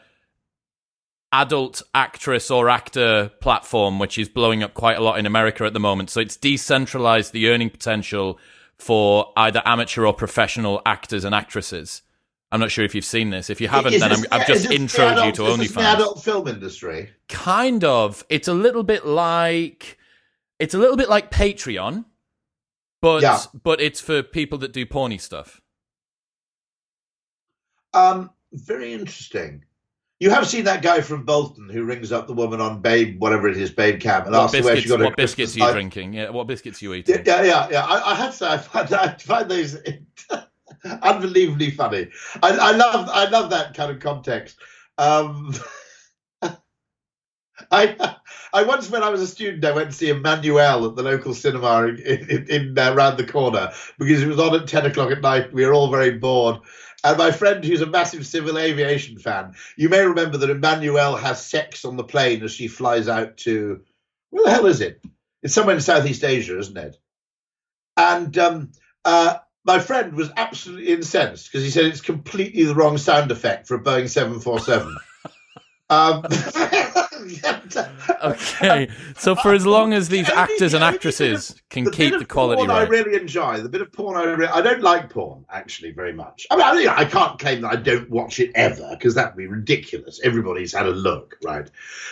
adult 1.37 1.81
actress 1.93 2.49
or 2.49 2.67
actor 2.67 3.31
platform, 3.41 3.99
which 3.99 4.17
is 4.17 4.27
blowing 4.27 4.63
up 4.63 4.73
quite 4.73 4.97
a 4.97 5.01
lot 5.01 5.19
in 5.19 5.25
America 5.25 5.63
at 5.65 5.73
the 5.73 5.79
moment. 5.79 6.09
So 6.09 6.19
it's 6.19 6.35
decentralized 6.35 7.31
the 7.31 7.49
earning 7.49 7.69
potential 7.69 8.39
for 8.77 9.31
either 9.37 9.61
amateur 9.65 10.05
or 10.05 10.13
professional 10.13 10.81
actors 10.85 11.23
and 11.23 11.35
actresses. 11.35 12.01
I'm 12.51 12.59
not 12.59 12.71
sure 12.71 12.85
if 12.85 12.95
you've 12.95 13.05
seen 13.05 13.29
this. 13.29 13.49
If 13.49 13.59
you 13.61 13.67
haven't, 13.67 13.93
Is 13.93 13.99
then 14.01 14.09
this- 14.09 14.25
I'm, 14.31 14.41
I've 14.41 14.47
just 14.47 14.65
introed 14.69 15.25
you 15.25 15.31
to 15.33 15.45
is 15.47 15.57
this 15.57 15.71
the 15.73 15.81
adult 15.81 16.23
film 16.23 16.47
industry. 16.47 17.09
Kind 17.29 17.83
of. 17.83 18.25
It's 18.29 18.47
a 18.47 18.53
little 18.53 18.83
bit 18.83 19.05
like 19.05 19.97
it's 20.59 20.73
a 20.73 20.77
little 20.79 20.97
bit 20.97 21.09
like 21.09 21.29
Patreon, 21.29 22.05
but 23.01 23.21
Yeah. 23.21 23.39
but 23.63 23.79
it's 23.81 23.99
for 23.99 24.23
people 24.23 24.57
that 24.59 24.73
do 24.73 24.85
porny 24.85 25.19
stuff. 25.21 25.61
Um, 27.93 28.31
very 28.53 28.93
interesting. 28.93 29.63
You 30.19 30.31
have 30.31 30.47
seen 30.47 30.63
that 30.63 30.81
guy 30.81 31.01
from 31.01 31.25
Bolton 31.25 31.69
who 31.69 31.83
rings 31.83 32.11
up 32.11 32.25
the 32.25 32.33
woman 32.33 32.59
on 32.59 32.81
Babe, 32.81 33.21
whatever 33.21 33.47
it 33.47 33.57
is, 33.57 33.69
Babe 33.69 33.99
Cam, 33.99 34.23
and 34.23 34.31
What 34.31 34.45
asks 34.45 34.57
her 34.57 34.63
where 34.63 34.75
she 34.75 34.81
biscuits? 34.81 34.97
got 34.97 35.05
What 35.05 35.15
biscuits 35.15 35.55
are 35.55 35.59
you 35.67 35.71
drinking? 35.71 36.13
Yeah, 36.13 36.29
what 36.31 36.47
biscuits 36.47 36.81
are 36.81 36.85
you 36.85 36.93
eating? 36.95 37.21
yeah, 37.25 37.43
yeah. 37.43 37.67
yeah. 37.69 37.85
I, 37.85 38.11
I 38.11 38.15
have 38.15 38.31
to 38.31 38.37
say, 38.37 38.47
I 38.47 38.57
find, 38.57 38.93
I 38.93 39.13
find 39.13 39.49
those 39.51 39.77
unbelievably 41.03 41.71
funny. 41.71 42.09
I, 42.41 42.49
I 42.49 42.71
love, 42.71 43.09
I 43.11 43.29
love 43.29 43.51
that 43.51 43.75
kind 43.75 43.91
of 43.91 43.99
context. 43.99 44.57
Um, 44.97 45.53
I, 47.71 48.15
I 48.53 48.63
once, 48.63 48.89
when 48.89 49.03
I 49.03 49.09
was 49.09 49.21
a 49.21 49.27
student, 49.27 49.65
I 49.65 49.71
went 49.71 49.91
to 49.91 49.95
see 49.95 50.07
Emmanuelle 50.07 50.89
at 50.89 50.95
the 50.95 51.03
local 51.03 51.35
cinema 51.35 51.87
in, 51.87 51.97
in, 51.97 52.49
in 52.49 52.79
uh, 52.79 52.95
round 52.95 53.17
the 53.19 53.27
corner 53.27 53.71
because 53.99 54.23
it 54.23 54.27
was 54.27 54.39
on 54.39 54.55
at 54.55 54.67
ten 54.67 54.85
o'clock 54.85 55.11
at 55.11 55.21
night. 55.21 55.53
We 55.53 55.65
were 55.65 55.73
all 55.73 55.91
very 55.91 56.11
bored. 56.17 56.57
And 57.03 57.17
my 57.17 57.31
friend, 57.31 57.63
who's 57.63 57.81
a 57.81 57.85
massive 57.85 58.25
civil 58.25 58.57
aviation 58.57 59.17
fan, 59.19 59.53
you 59.75 59.87
may 59.89 60.03
remember 60.03 60.37
that 60.37 60.49
Emmanuelle 60.49 61.19
has 61.19 61.45
sex 61.45 61.85
on 61.85 61.95
the 61.95 62.03
plane 62.03 62.43
as 62.43 62.51
she 62.51 62.67
flies 62.67 63.07
out 63.07 63.37
to 63.37 63.81
where 64.29 64.45
the 64.45 64.51
hell 64.51 64.65
is 64.65 64.81
it? 64.81 65.01
It's 65.43 65.53
somewhere 65.53 65.75
in 65.75 65.81
Southeast 65.81 66.23
Asia, 66.23 66.57
isn't 66.57 66.77
it? 66.77 66.97
And 67.95 68.37
um, 68.37 68.71
uh, 69.05 69.37
my 69.63 69.79
friend 69.79 70.13
was 70.13 70.31
absolutely 70.35 70.89
incensed 70.89 71.51
because 71.51 71.63
he 71.63 71.69
said 71.69 71.85
it's 71.85 72.01
completely 72.01 72.63
the 72.63 72.75
wrong 72.75 72.97
sound 72.97 73.31
effect 73.31 73.67
for 73.67 73.75
a 73.75 73.83
Boeing 73.83 74.09
747. 74.09 74.97
um, 75.89 76.23
Okay, 78.23 78.89
so 79.17 79.35
for 79.35 79.53
as 79.53 79.65
long 79.65 79.93
as 79.93 80.09
these 80.09 80.29
actors 80.29 80.73
and 80.73 80.83
actresses 80.83 81.55
can 81.69 81.83
the 81.83 81.91
keep 81.91 82.11
bit 82.11 82.17
the 82.17 82.23
of 82.23 82.29
quality 82.29 82.59
porn 82.59 82.71
I 82.71 82.83
really 82.83 83.15
enjoy. 83.15 83.61
The 83.61 83.69
bit 83.69 83.81
of 83.81 83.91
porn 83.91 84.17
I 84.17 84.23
re- 84.33 84.47
I 84.47 84.61
don't 84.61 84.81
like 84.81 85.09
porn 85.09 85.45
actually 85.51 85.91
very 85.91 86.13
much. 86.13 86.47
I 86.49 86.55
mean, 86.55 86.65
I, 86.65 86.75
mean, 86.75 86.87
I 86.89 87.05
can't 87.05 87.37
claim 87.39 87.61
that 87.61 87.73
I 87.73 87.75
don't 87.75 88.09
watch 88.09 88.39
it 88.39 88.51
ever 88.55 88.89
because 88.91 89.13
that'd 89.15 89.37
be 89.37 89.47
ridiculous. 89.47 90.19
Everybody's 90.23 90.73
had 90.73 90.87
a 90.87 90.91
look, 90.91 91.37
right? 91.43 91.69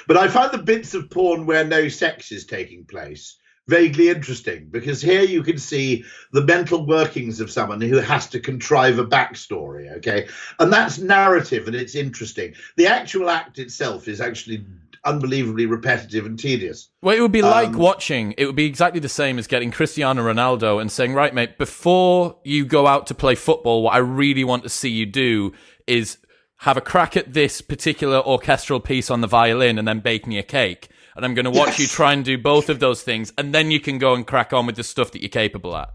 But 0.08 0.18
I 0.18 0.28
find 0.28 0.52
the 0.52 0.60
bits 0.60 0.94
of 0.94 1.10
porn 1.10 1.46
where 1.46 1.64
no 1.64 1.88
sex 1.88 2.32
is 2.32 2.46
taking 2.46 2.86
place 2.86 3.38
vaguely 3.68 4.10
interesting 4.10 4.68
because 4.70 5.02
here 5.02 5.24
you 5.24 5.42
can 5.42 5.58
see 5.58 6.04
the 6.32 6.44
mental 6.44 6.86
workings 6.86 7.40
of 7.40 7.50
someone 7.50 7.82
who 7.82 7.98
has 7.98 8.28
to 8.30 8.40
contrive 8.40 9.00
a 9.00 9.06
backstory, 9.06 9.92
okay? 9.98 10.28
And 10.60 10.72
that's 10.72 11.00
narrative 11.00 11.68
and 11.68 11.76
it's 11.76 11.96
interesting. 11.96 12.54
The 12.76 12.88
actual 12.88 13.30
act 13.30 13.58
itself 13.58 14.08
is 14.08 14.22
actually 14.22 14.66
unbelievably 15.06 15.66
repetitive 15.68 16.26
and 16.26 16.38
tedious. 16.38 16.90
Well, 17.02 17.16
it 17.16 17.22
would 17.22 17.32
be 17.32 17.42
like 17.42 17.70
Um, 17.70 17.78
watching. 17.78 18.34
It 18.38 18.46
would 18.46 18.56
be 18.56 18.66
exactly 18.66 19.00
the 19.00 19.10
same 19.10 19.38
as 19.38 19.48
getting 19.48 19.72
Cristiano 19.72 20.24
Ronaldo 20.24 20.82
and 20.82 20.92
saying, 20.92 21.14
"Right, 21.14 21.34
mate, 21.34 21.58
before 21.58 22.38
you 22.44 22.66
go 22.66 22.88
out 22.88 23.08
to 23.08 23.14
play 23.14 23.36
football, 23.36 23.84
what 23.84 23.94
I 23.94 24.00
really 24.00 24.44
want 24.44 24.64
to 24.64 24.70
see 24.70 24.90
you 24.90 25.06
do 25.06 25.54
is 25.88 26.18
have 26.60 26.78
a 26.78 26.82
crack 26.82 27.16
at 27.16 27.34
this 27.34 27.62
particular 27.62 28.20
orchestral 28.26 28.80
piece 28.80 29.10
on 29.12 29.22
the 29.22 29.28
violin, 29.28 29.78
and 29.78 29.88
then 29.88 30.00
bake 30.00 30.26
me 30.28 30.38
a 30.38 30.44
cake." 30.44 30.90
And 31.16 31.24
I'm 31.24 31.34
going 31.34 31.46
to 31.46 31.52
watch 31.52 31.80
Yes. 31.80 31.80
you 31.80 31.88
try 31.88 32.12
and 32.12 32.26
do 32.26 32.38
both 32.38 32.70
of 32.70 32.80
those 32.80 33.02
things, 33.02 33.32
and 33.38 33.54
then 33.56 33.72
you 33.72 33.80
can 33.80 33.98
go 34.00 34.16
and 34.16 34.28
crack 34.28 34.52
on 34.52 34.66
with 34.66 34.76
the 34.76 34.84
stuff 34.84 35.12
that 35.12 35.22
you're 35.22 35.30
capable 35.30 35.76
at. 35.78 35.90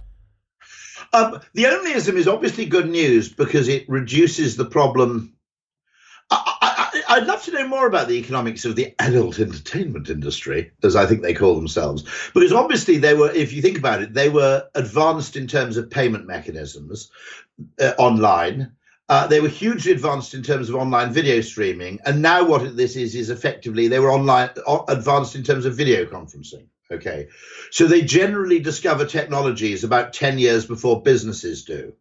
Um, 1.13 1.41
the 1.55 1.65
onlyism 1.65 2.15
is 2.15 2.29
obviously 2.29 2.65
good 2.67 2.89
news 2.89 3.29
because 3.29 3.69
it 3.69 3.85
reduces 3.89 4.57
the 4.57 4.65
problem. 4.65 5.35
I, 6.31 7.03
I'd 7.09 7.27
love 7.27 7.43
to 7.45 7.53
know 7.53 7.67
more 7.67 7.87
about 7.87 8.09
the 8.09 8.19
economics 8.19 8.65
of 8.65 8.77
the 8.77 8.95
adult 8.99 9.39
entertainment 9.39 10.11
industry, 10.11 10.73
as 10.83 10.97
I 10.97 11.07
think 11.07 11.23
they 11.23 11.35
call 11.35 11.57
themselves, 11.57 12.05
because 12.35 12.53
obviously 12.53 12.99
they 12.99 13.15
were, 13.15 13.31
if 13.33 13.53
you 13.53 13.63
think 13.63 13.79
about 13.79 14.03
it, 14.03 14.15
they 14.15 14.29
were 14.29 14.69
advanced 14.75 15.37
in 15.37 15.47
terms 15.47 15.77
of 15.77 15.91
payment 15.91 16.27
mechanisms 16.27 17.11
uh, 17.81 17.93
online. 17.99 18.73
Uh, 19.09 19.27
they 19.27 19.41
were 19.41 19.49
hugely 19.49 19.91
advanced 19.91 20.35
in 20.35 20.43
terms 20.43 20.69
of 20.69 20.77
online 20.77 21.13
video 21.13 21.41
streaming, 21.41 21.99
and 22.07 22.23
now 22.23 22.45
what 22.45 22.77
this 22.77 22.95
is 22.95 23.17
is 23.17 23.29
effectively 23.29 23.89
they 23.89 23.99
were 23.99 24.13
online 24.13 24.51
advanced 24.89 25.35
in 25.35 25.43
terms 25.43 25.67
of 25.67 25.75
video 25.75 26.05
conferencing. 26.05 26.67
Okay, 26.93 27.29
so 27.71 27.87
they 27.87 28.03
generally 28.03 28.61
discover 28.61 29.05
technologies 29.05 29.83
about 29.83 30.13
ten 30.13 30.39
years 30.39 30.67
before 30.67 31.03
businesses 31.03 31.65
do. 31.65 31.93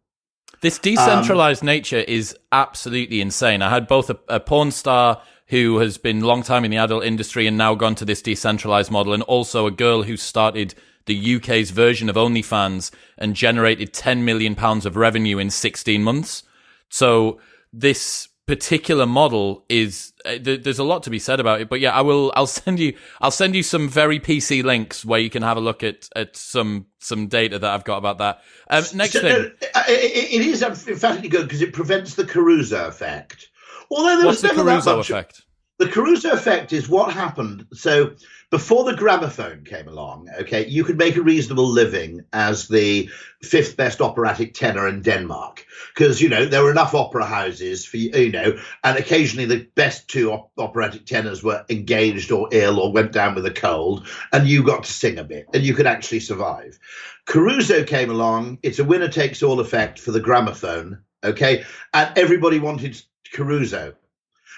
This 0.60 0.78
decentralized 0.78 1.64
nature 1.64 2.00
is 2.00 2.36
absolutely 2.52 3.20
insane. 3.20 3.62
I 3.62 3.70
had 3.70 3.86
both 3.86 4.10
a, 4.10 4.18
a 4.28 4.40
porn 4.40 4.70
star 4.70 5.22
who 5.46 5.78
has 5.78 5.98
been 5.98 6.20
long 6.20 6.42
time 6.42 6.64
in 6.64 6.70
the 6.70 6.76
adult 6.76 7.04
industry 7.04 7.46
and 7.46 7.56
now 7.56 7.74
gone 7.74 7.94
to 7.96 8.04
this 8.04 8.22
decentralized 8.22 8.90
model, 8.90 9.12
and 9.12 9.22
also 9.24 9.66
a 9.66 9.70
girl 9.70 10.02
who 10.02 10.16
started 10.16 10.74
the 11.06 11.36
UK's 11.36 11.70
version 11.70 12.08
of 12.08 12.16
OnlyFans 12.16 12.90
and 13.18 13.34
generated 13.34 13.92
10 13.92 14.24
million 14.24 14.54
pounds 14.54 14.86
of 14.86 14.96
revenue 14.96 15.38
in 15.38 15.50
16 15.50 16.04
months. 16.04 16.44
So 16.88 17.40
this 17.72 18.28
particular 18.50 19.06
model 19.06 19.64
is 19.68 20.12
uh, 20.24 20.30
th- 20.36 20.64
there's 20.64 20.80
a 20.80 20.84
lot 20.84 21.04
to 21.04 21.10
be 21.10 21.18
said 21.20 21.38
about 21.38 21.60
it 21.60 21.68
but 21.68 21.78
yeah 21.78 21.92
i 21.92 22.00
will 22.00 22.32
i'll 22.34 22.46
send 22.62 22.80
you 22.80 22.92
i'll 23.20 23.30
send 23.30 23.54
you 23.54 23.62
some 23.62 23.88
very 23.88 24.18
pc 24.18 24.64
links 24.64 25.04
where 25.04 25.20
you 25.20 25.30
can 25.30 25.42
have 25.42 25.56
a 25.56 25.60
look 25.60 25.84
at 25.84 26.08
at 26.16 26.36
some 26.36 26.86
some 26.98 27.28
data 27.28 27.58
that 27.60 27.70
i've 27.70 27.84
got 27.84 27.98
about 27.98 28.18
that. 28.18 28.40
Um, 28.68 28.82
next 28.94 29.12
So, 29.12 29.20
thing. 29.20 29.30
no, 29.32 29.44
it, 29.88 30.40
it 30.40 30.46
is 30.46 30.62
emphatically 30.62 31.28
good 31.28 31.44
because 31.46 31.62
it 31.62 31.72
prevents 31.72 32.14
the 32.14 32.24
Caruso 32.26 32.88
effect. 32.88 33.48
Although 33.90 34.16
there 34.16 34.26
what's 34.26 34.42
was 34.42 34.50
the 34.50 34.56
never 34.56 34.64
that 34.64 34.72
caruso 34.82 34.96
much- 34.96 35.10
effect 35.10 35.42
The 35.80 35.88
Caruso 35.88 36.32
effect 36.32 36.74
is 36.74 36.90
what 36.90 37.10
happened. 37.10 37.66
So 37.72 38.12
before 38.50 38.84
the 38.84 38.94
gramophone 38.94 39.64
came 39.64 39.88
along, 39.88 40.28
okay, 40.40 40.66
you 40.66 40.84
could 40.84 40.98
make 40.98 41.16
a 41.16 41.22
reasonable 41.22 41.66
living 41.66 42.26
as 42.34 42.68
the 42.68 43.08
fifth 43.42 43.78
best 43.78 44.02
operatic 44.02 44.52
tenor 44.52 44.86
in 44.86 45.00
Denmark 45.00 45.64
because 45.94 46.20
you 46.20 46.28
know 46.28 46.44
there 46.44 46.62
were 46.62 46.70
enough 46.70 46.94
opera 46.94 47.24
houses 47.24 47.86
for 47.86 47.96
you 47.96 48.30
know, 48.30 48.58
and 48.84 48.98
occasionally 48.98 49.46
the 49.46 49.66
best 49.74 50.06
two 50.06 50.30
op- 50.30 50.50
operatic 50.58 51.06
tenors 51.06 51.42
were 51.42 51.64
engaged 51.70 52.30
or 52.30 52.50
ill 52.52 52.78
or 52.78 52.92
went 52.92 53.12
down 53.12 53.34
with 53.34 53.46
a 53.46 53.50
cold, 53.50 54.06
and 54.34 54.46
you 54.46 54.62
got 54.62 54.84
to 54.84 54.92
sing 54.92 55.18
a 55.18 55.24
bit 55.24 55.46
and 55.54 55.62
you 55.62 55.72
could 55.72 55.86
actually 55.86 56.20
survive. 56.20 56.78
Caruso 57.24 57.84
came 57.84 58.10
along. 58.10 58.58
It's 58.62 58.80
a 58.80 58.84
winner 58.84 59.08
takes 59.08 59.42
all 59.42 59.60
effect 59.60 59.98
for 59.98 60.10
the 60.10 60.20
gramophone, 60.20 60.98
okay, 61.24 61.64
and 61.94 62.18
everybody 62.18 62.58
wanted 62.58 63.00
Caruso 63.32 63.94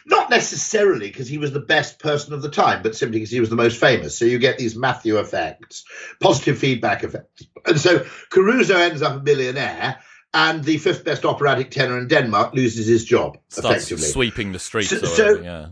not 0.07 0.31
necessarily 0.31 1.09
because 1.09 1.29
he 1.29 1.39
was 1.39 1.53
the 1.53 1.61
best 1.61 1.99
person 1.99 2.33
of 2.33 2.43
the 2.43 2.51
time, 2.51 2.83
but 2.83 2.97
simply 2.97 3.19
because 3.19 3.31
he 3.31 3.41
was 3.41 3.51
the 3.51 3.57
most 3.57 3.79
famous. 3.79 4.19
So 4.19 4.25
you 4.25 4.39
get 4.39 4.59
these 4.59 4.77
Matthew 4.77 5.19
effects, 5.19 5.85
positive 6.21 6.59
feedback 6.59 7.05
effects. 7.05 7.45
And 7.67 7.81
so 7.81 8.05
Caruso 8.31 8.77
ends 8.77 9.03
up 9.03 9.21
a 9.21 9.23
millionaire, 9.23 9.99
and 10.35 10.65
the 10.65 10.79
fifth 10.79 11.05
best 11.05 11.25
operatic 11.25 11.71
tenor 11.71 11.99
in 11.99 12.09
Denmark 12.09 12.55
loses 12.55 12.87
his 12.87 13.05
job, 13.05 13.39
starts 13.49 13.77
effectively. 13.87 14.09
sweeping 14.09 14.53
the 14.53 14.59
streets 14.59 14.89
So- 14.89 15.05
so- 15.05 15.41
yeah 15.41 15.67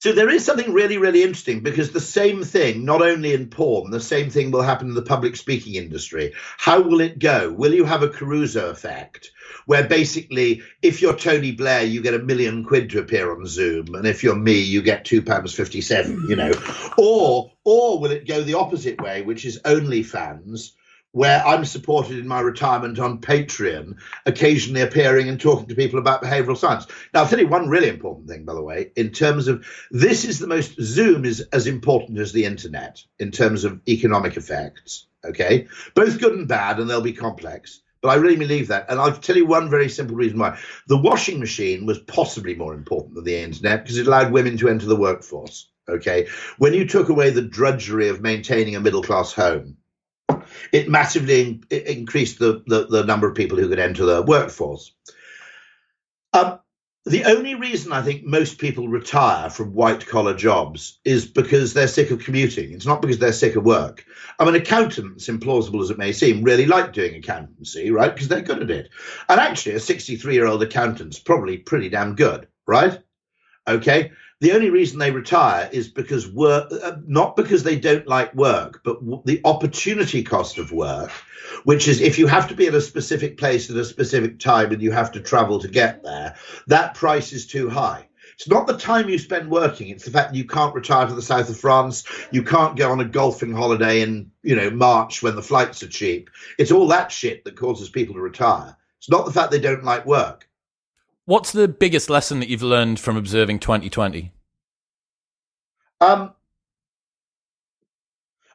So 0.00 0.12
there 0.12 0.28
is 0.28 0.44
something 0.44 0.74
really, 0.74 0.98
really 0.98 1.22
interesting 1.22 1.60
because 1.62 1.90
the 1.90 2.00
same 2.00 2.44
thing, 2.44 2.84
not 2.84 3.00
only 3.00 3.32
in 3.32 3.48
porn, 3.48 3.90
the 3.90 3.98
same 3.98 4.28
thing 4.28 4.50
will 4.50 4.62
happen 4.62 4.88
in 4.88 4.94
the 4.94 5.02
public 5.02 5.36
speaking 5.36 5.74
industry. 5.74 6.34
How 6.58 6.82
will 6.82 7.00
it 7.00 7.18
go? 7.18 7.50
Will 7.50 7.72
you 7.74 7.86
have 7.86 8.02
a 8.02 8.08
Caruso 8.10 8.68
effect 8.70 9.30
where 9.66 9.86
basically 9.86 10.62
if 10.80 11.02
you're 11.02 11.14
Tony 11.14 11.52
Blair, 11.52 11.84
you 11.84 12.00
get 12.00 12.14
a 12.14 12.18
million 12.18 12.64
quid 12.64 12.90
to 12.90 13.00
appear 13.00 13.30
on 13.30 13.46
Zoom, 13.46 13.94
and 13.94 14.06
if 14.06 14.22
you're 14.24 14.34
me, 14.34 14.60
you 14.60 14.80
get 14.80 15.04
two 15.04 15.22
pounds 15.22 15.54
fifty 15.54 15.80
seven, 15.80 16.24
you 16.28 16.36
know? 16.36 16.52
Or 16.96 17.52
or 17.64 18.00
will 18.00 18.10
it 18.10 18.26
go 18.26 18.42
the 18.42 18.54
opposite 18.54 19.00
way, 19.00 19.22
which 19.22 19.44
is 19.44 19.60
OnlyFans, 19.64 20.72
where 21.12 21.42
I'm 21.46 21.64
supported 21.64 22.18
in 22.18 22.28
my 22.28 22.40
retirement 22.40 22.98
on 22.98 23.22
Patreon, 23.22 23.96
occasionally 24.26 24.82
appearing 24.82 25.28
and 25.28 25.40
talking 25.40 25.66
to 25.68 25.74
people 25.74 25.98
about 25.98 26.22
behavioral 26.22 26.58
science. 26.58 26.86
Now, 27.14 27.20
I'll 27.22 27.28
tell 27.28 27.38
you 27.38 27.48
one 27.48 27.68
really 27.68 27.88
important 27.88 28.28
thing, 28.28 28.44
by 28.44 28.52
the 28.52 28.62
way, 28.62 28.92
in 28.96 29.10
terms 29.10 29.48
of 29.48 29.66
this 29.90 30.26
is 30.26 30.38
the 30.38 30.46
most, 30.46 30.78
Zoom 30.78 31.24
is 31.24 31.40
as 31.52 31.66
important 31.66 32.18
as 32.18 32.32
the 32.32 32.44
internet 32.44 33.02
in 33.18 33.30
terms 33.30 33.64
of 33.64 33.80
economic 33.88 34.36
effects, 34.36 35.06
okay? 35.24 35.68
Both 35.94 36.20
good 36.20 36.34
and 36.34 36.46
bad, 36.46 36.78
and 36.78 36.90
they'll 36.90 37.00
be 37.00 37.14
complex. 37.14 37.80
But 38.02 38.08
I 38.10 38.14
really 38.16 38.36
believe 38.36 38.68
that. 38.68 38.86
And 38.88 39.00
I'll 39.00 39.12
tell 39.12 39.36
you 39.36 39.46
one 39.46 39.70
very 39.70 39.88
simple 39.88 40.16
reason 40.16 40.38
why. 40.38 40.58
The 40.86 40.98
washing 40.98 41.40
machine 41.40 41.86
was 41.86 41.98
possibly 41.98 42.54
more 42.54 42.74
important 42.74 43.14
than 43.14 43.24
the 43.24 43.36
internet 43.36 43.82
because 43.82 43.98
it 43.98 44.06
allowed 44.06 44.32
women 44.32 44.56
to 44.58 44.68
enter 44.68 44.86
the 44.86 44.96
workforce. 44.96 45.68
Okay. 45.88 46.28
When 46.58 46.74
you 46.74 46.86
took 46.86 47.08
away 47.08 47.30
the 47.30 47.42
drudgery 47.42 48.08
of 48.08 48.20
maintaining 48.20 48.76
a 48.76 48.80
middle 48.80 49.02
class 49.02 49.32
home, 49.32 49.76
it 50.72 50.88
massively 50.88 51.40
in, 51.40 51.64
increased 51.70 52.38
the, 52.38 52.62
the, 52.66 52.86
the, 52.86 53.04
number 53.04 53.28
of 53.28 53.34
people 53.34 53.58
who 53.58 53.68
could 53.68 53.78
enter 53.78 54.04
the 54.04 54.22
workforce. 54.22 54.92
Um, 56.32 56.58
the 57.06 57.24
only 57.24 57.54
reason 57.54 57.92
I 57.92 58.02
think 58.02 58.24
most 58.24 58.58
people 58.58 58.88
retire 58.88 59.48
from 59.48 59.74
white 59.74 60.04
collar 60.06 60.34
jobs 60.34 60.98
is 61.04 61.24
because 61.24 61.72
they're 61.72 61.86
sick 61.86 62.10
of 62.10 62.24
commuting. 62.24 62.72
It's 62.72 62.84
not 62.84 63.00
because 63.00 63.18
they're 63.18 63.32
sick 63.32 63.54
of 63.54 63.64
work. 63.64 64.04
I 64.40 64.44
mean, 64.44 64.56
accountants, 64.56 65.28
implausible 65.28 65.80
as 65.82 65.90
it 65.90 65.98
may 65.98 66.12
seem, 66.12 66.42
really 66.42 66.66
like 66.66 66.92
doing 66.92 67.14
accountancy, 67.14 67.92
right? 67.92 68.12
Because 68.12 68.26
they're 68.26 68.42
good 68.42 68.60
at 68.60 68.72
it. 68.72 68.90
And 69.28 69.38
actually, 69.38 69.76
a 69.76 69.80
63 69.80 70.34
year 70.34 70.46
old 70.46 70.64
accountant's 70.64 71.20
probably 71.20 71.58
pretty 71.58 71.88
damn 71.88 72.16
good, 72.16 72.48
right? 72.66 73.00
Okay. 73.68 74.10
The 74.40 74.52
only 74.52 74.68
reason 74.68 74.98
they 74.98 75.10
retire 75.12 75.70
is 75.72 75.88
because 75.88 76.28
work, 76.28 76.70
uh, 76.70 76.96
not 77.06 77.36
because 77.36 77.62
they 77.62 77.78
don't 77.78 78.06
like 78.06 78.34
work, 78.34 78.82
but 78.84 79.00
w- 79.00 79.22
the 79.24 79.40
opportunity 79.46 80.22
cost 80.22 80.58
of 80.58 80.72
work, 80.72 81.10
which 81.64 81.88
is 81.88 82.02
if 82.02 82.18
you 82.18 82.26
have 82.26 82.46
to 82.48 82.54
be 82.54 82.66
at 82.66 82.74
a 82.74 82.82
specific 82.82 83.38
place 83.38 83.70
at 83.70 83.76
a 83.76 83.84
specific 83.84 84.38
time 84.38 84.72
and 84.72 84.82
you 84.82 84.90
have 84.92 85.12
to 85.12 85.20
travel 85.20 85.58
to 85.60 85.68
get 85.68 86.02
there, 86.02 86.36
that 86.66 86.94
price 86.94 87.32
is 87.32 87.46
too 87.46 87.70
high. 87.70 88.06
It's 88.34 88.46
not 88.46 88.66
the 88.66 88.76
time 88.76 89.08
you 89.08 89.18
spend 89.18 89.50
working; 89.50 89.88
it's 89.88 90.04
the 90.04 90.10
fact 90.10 90.32
that 90.32 90.38
you 90.38 90.44
can't 90.44 90.74
retire 90.74 91.06
to 91.06 91.14
the 91.14 91.22
south 91.22 91.48
of 91.48 91.56
France, 91.56 92.04
you 92.30 92.42
can't 92.42 92.76
go 92.76 92.92
on 92.92 93.00
a 93.00 93.06
golfing 93.06 93.54
holiday 93.54 94.02
in 94.02 94.30
you 94.42 94.54
know 94.54 94.68
March 94.68 95.22
when 95.22 95.36
the 95.36 95.42
flights 95.42 95.82
are 95.82 95.88
cheap. 95.88 96.28
It's 96.58 96.72
all 96.72 96.88
that 96.88 97.10
shit 97.10 97.44
that 97.44 97.56
causes 97.56 97.88
people 97.88 98.16
to 98.16 98.20
retire. 98.20 98.76
It's 98.98 99.08
not 99.08 99.24
the 99.24 99.32
fact 99.32 99.50
they 99.50 99.60
don't 99.60 99.84
like 99.84 100.04
work. 100.04 100.45
What's 101.26 101.50
the 101.50 101.66
biggest 101.66 102.08
lesson 102.08 102.38
that 102.38 102.48
you've 102.48 102.62
learned 102.62 103.00
from 103.00 103.16
observing 103.16 103.58
2020? 103.58 104.32
Um, 106.00 106.32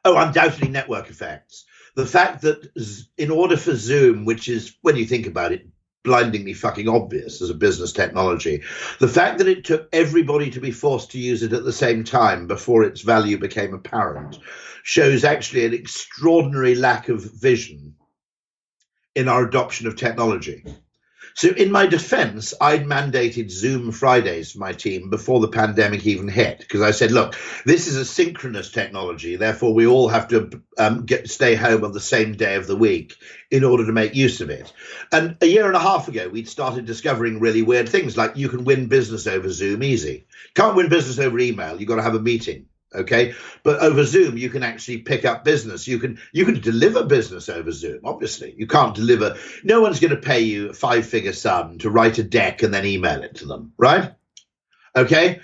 oh, 0.05 0.17
undoubtedly 0.17 0.69
network 0.69 1.09
effects. 1.09 1.65
The 1.95 2.05
fact 2.05 2.43
that 2.43 2.71
in 3.17 3.29
order 3.29 3.57
for 3.57 3.75
Zoom, 3.75 4.23
which 4.23 4.47
is, 4.47 4.77
when 4.83 4.95
you 4.95 5.05
think 5.05 5.27
about 5.27 5.51
it, 5.51 5.67
blindingly 6.03 6.53
fucking 6.53 6.87
obvious 6.87 7.41
as 7.41 7.49
a 7.49 7.55
business 7.55 7.91
technology, 7.91 8.63
the 8.99 9.07
fact 9.09 9.39
that 9.39 9.49
it 9.49 9.65
took 9.65 9.89
everybody 9.91 10.49
to 10.51 10.61
be 10.61 10.71
forced 10.71 11.11
to 11.11 11.19
use 11.19 11.43
it 11.43 11.51
at 11.51 11.65
the 11.65 11.73
same 11.73 12.05
time 12.05 12.47
before 12.47 12.83
its 12.83 13.01
value 13.01 13.37
became 13.37 13.73
apparent 13.73 14.39
shows 14.83 15.25
actually 15.25 15.65
an 15.65 15.73
extraordinary 15.73 16.75
lack 16.75 17.09
of 17.09 17.21
vision 17.21 17.95
in 19.13 19.27
our 19.27 19.45
adoption 19.45 19.87
of 19.87 19.97
technology. 19.97 20.63
So, 21.33 21.49
in 21.49 21.71
my 21.71 21.85
defense, 21.85 22.53
I'd 22.59 22.85
mandated 22.85 23.49
Zoom 23.49 23.91
Fridays 23.91 24.51
for 24.51 24.59
my 24.59 24.73
team 24.73 25.09
before 25.09 25.39
the 25.39 25.47
pandemic 25.47 26.05
even 26.05 26.27
hit 26.27 26.59
because 26.59 26.81
I 26.81 26.91
said, 26.91 27.11
look, 27.11 27.35
this 27.65 27.87
is 27.87 27.95
a 27.95 28.05
synchronous 28.05 28.69
technology. 28.69 29.35
Therefore, 29.35 29.73
we 29.73 29.87
all 29.87 30.09
have 30.09 30.27
to 30.29 30.61
um, 30.77 31.05
get 31.05 31.29
stay 31.29 31.55
home 31.55 31.83
on 31.83 31.93
the 31.93 31.99
same 31.99 32.33
day 32.33 32.55
of 32.55 32.67
the 32.67 32.75
week 32.75 33.15
in 33.49 33.63
order 33.63 33.85
to 33.85 33.91
make 33.91 34.15
use 34.15 34.41
of 34.41 34.49
it. 34.49 34.71
And 35.11 35.37
a 35.41 35.45
year 35.45 35.67
and 35.67 35.75
a 35.75 35.79
half 35.79 36.07
ago, 36.07 36.27
we'd 36.29 36.49
started 36.49 36.85
discovering 36.85 37.39
really 37.39 37.61
weird 37.61 37.89
things 37.89 38.17
like 38.17 38.37
you 38.37 38.49
can 38.49 38.63
win 38.65 38.87
business 38.87 39.27
over 39.27 39.49
Zoom 39.49 39.83
easy. 39.83 40.25
Can't 40.53 40.75
win 40.75 40.89
business 40.89 41.19
over 41.19 41.39
email. 41.39 41.79
You've 41.79 41.89
got 41.89 41.95
to 41.95 42.03
have 42.03 42.15
a 42.15 42.19
meeting 42.19 42.67
okay? 42.93 43.33
But 43.63 43.81
over 43.81 44.03
zoom 44.03 44.37
you 44.37 44.49
can 44.49 44.63
actually 44.63 44.99
pick 44.99 45.25
up 45.25 45.43
business. 45.43 45.87
You 45.87 45.99
can 45.99 46.19
you 46.31 46.45
can 46.45 46.59
deliver 46.59 47.03
business 47.03 47.49
over 47.49 47.71
zoom 47.71 48.01
obviously. 48.03 48.53
You 48.57 48.67
can't 48.67 48.95
deliver 48.95 49.37
no 49.63 49.81
one's 49.81 49.99
going 49.99 50.15
to 50.15 50.21
pay 50.21 50.41
you 50.41 50.69
a 50.69 50.73
five 50.73 51.05
figure 51.05 51.33
sum 51.33 51.77
to 51.79 51.89
write 51.89 52.17
a 52.17 52.23
deck 52.23 52.63
and 52.63 52.73
then 52.73 52.85
email 52.85 53.23
it 53.23 53.35
to 53.35 53.45
them 53.45 53.73
right? 53.77 54.13
Okay? 54.95 55.39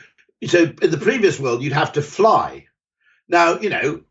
So 0.45 0.63
in 0.81 0.91
the 0.91 0.97
previous 0.97 1.39
world 1.39 1.61
you'd 1.61 1.73
have 1.73 1.93
to 1.93 2.01
fly. 2.01 2.67
Now 3.27 3.59
you 3.59 3.69
know 3.69 4.01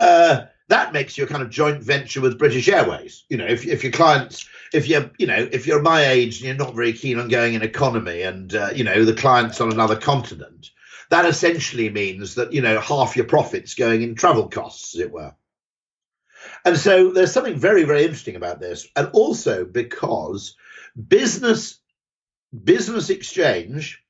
uh, 0.00 0.46
that 0.68 0.92
makes 0.92 1.16
you 1.16 1.24
a 1.24 1.28
kind 1.28 1.42
of 1.42 1.50
joint 1.50 1.82
venture 1.82 2.20
with 2.20 2.38
british 2.38 2.68
airways. 2.68 3.24
You 3.28 3.38
know 3.38 3.46
if, 3.46 3.66
if 3.66 3.82
your 3.82 3.92
clients 3.92 4.48
if 4.72 4.88
you're 4.88 5.10
you 5.18 5.26
know 5.26 5.48
if 5.52 5.66
you're 5.66 5.82
my 5.82 6.06
age 6.06 6.38
and 6.38 6.46
you're 6.46 6.66
not 6.66 6.74
very 6.74 6.92
keen 6.92 7.18
on 7.18 7.28
going 7.28 7.54
in 7.54 7.62
economy 7.62 8.22
and 8.22 8.54
uh, 8.54 8.70
you 8.74 8.84
know 8.84 9.04
the 9.04 9.14
client's 9.14 9.60
on 9.60 9.72
another 9.72 9.96
continent 9.96 10.70
that 11.12 11.26
essentially 11.26 11.90
means 11.90 12.36
that 12.36 12.54
you 12.54 12.62
know 12.62 12.80
half 12.80 13.16
your 13.16 13.26
profits 13.26 13.74
going 13.74 14.00
in 14.00 14.14
travel 14.14 14.48
costs, 14.48 14.94
as 14.94 15.02
it 15.02 15.12
were. 15.12 15.34
And 16.64 16.78
so 16.78 17.12
there's 17.12 17.32
something 17.32 17.58
very, 17.58 17.84
very 17.84 18.02
interesting 18.02 18.34
about 18.34 18.60
this, 18.60 18.88
and 18.96 19.10
also 19.12 19.66
because 19.66 20.56
business 21.08 21.78
business 22.64 23.10
exchange, 23.10 24.02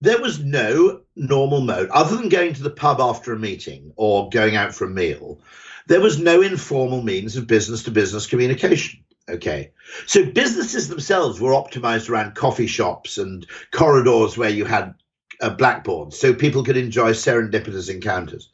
there 0.00 0.22
was 0.22 0.42
no 0.42 1.02
normal 1.14 1.60
mode 1.60 1.90
other 1.90 2.16
than 2.16 2.30
going 2.30 2.54
to 2.54 2.62
the 2.62 2.70
pub 2.70 2.98
after 2.98 3.34
a 3.34 3.38
meeting 3.38 3.92
or 3.96 4.30
going 4.30 4.56
out 4.56 4.74
for 4.74 4.86
a 4.86 4.90
meal. 4.90 5.38
There 5.86 6.00
was 6.00 6.18
no 6.18 6.40
informal 6.40 7.02
means 7.02 7.36
of 7.36 7.46
business 7.46 7.82
to 7.82 7.90
business 7.90 8.26
communication. 8.26 9.04
Okay. 9.28 9.72
So 10.06 10.24
businesses 10.24 10.88
themselves 10.88 11.42
were 11.42 11.52
optimized 11.52 12.08
around 12.08 12.36
coffee 12.36 12.66
shops 12.66 13.18
and 13.18 13.46
corridors 13.70 14.38
where 14.38 14.50
you 14.50 14.64
had 14.64 14.94
uh, 15.42 16.10
so 16.10 16.32
people 16.32 16.64
could 16.64 16.76
enjoy 16.76 17.10
serendipitous 17.12 17.90
encounters. 17.90 18.48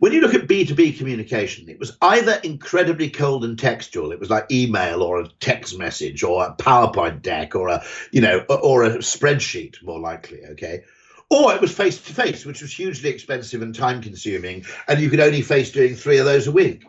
When 0.00 0.12
you 0.12 0.20
look 0.20 0.34
at 0.34 0.48
B2B 0.48 0.98
communication, 0.98 1.68
it 1.68 1.78
was 1.78 1.96
either 2.02 2.40
incredibly 2.42 3.10
cold 3.10 3.44
and 3.44 3.58
textual, 3.58 4.12
it 4.12 4.20
was 4.20 4.30
like 4.30 4.50
email 4.50 5.02
or 5.02 5.20
a 5.20 5.28
text 5.40 5.78
message 5.78 6.22
or 6.22 6.44
a 6.44 6.54
PowerPoint 6.54 7.22
deck 7.22 7.54
or 7.54 7.68
a, 7.68 7.84
you 8.10 8.20
know, 8.20 8.40
or 8.48 8.84
a 8.84 8.98
spreadsheet, 8.98 9.82
more 9.82 10.00
likely, 10.00 10.44
okay? 10.50 10.82
Or 11.30 11.54
it 11.54 11.60
was 11.60 11.72
face 11.72 12.00
to 12.02 12.12
face, 12.12 12.44
which 12.44 12.60
was 12.60 12.72
hugely 12.72 13.10
expensive 13.10 13.62
and 13.62 13.74
time 13.74 14.02
consuming, 14.02 14.66
and 14.88 15.00
you 15.00 15.10
could 15.10 15.20
only 15.20 15.42
face 15.42 15.70
doing 15.70 15.94
three 15.94 16.18
of 16.18 16.26
those 16.26 16.46
a 16.46 16.52
week. 16.52 16.84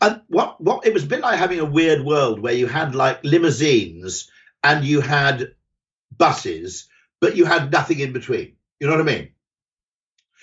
And 0.00 0.22
what 0.28 0.60
what 0.60 0.86
it 0.86 0.94
was 0.94 1.04
a 1.04 1.08
bit 1.08 1.20
like 1.20 1.38
having 1.38 1.60
a 1.60 1.64
weird 1.64 2.04
world 2.04 2.40
where 2.40 2.52
you 2.52 2.66
had 2.66 2.94
like 2.94 3.24
limousines 3.24 4.30
and 4.62 4.84
you 4.84 5.00
had 5.00 5.54
buses, 6.16 6.88
but 7.20 7.36
you 7.36 7.44
had 7.44 7.72
nothing 7.72 8.00
in 8.00 8.12
between. 8.12 8.56
You 8.80 8.86
know 8.86 8.96
what 8.96 9.08
I 9.08 9.14
mean? 9.14 9.28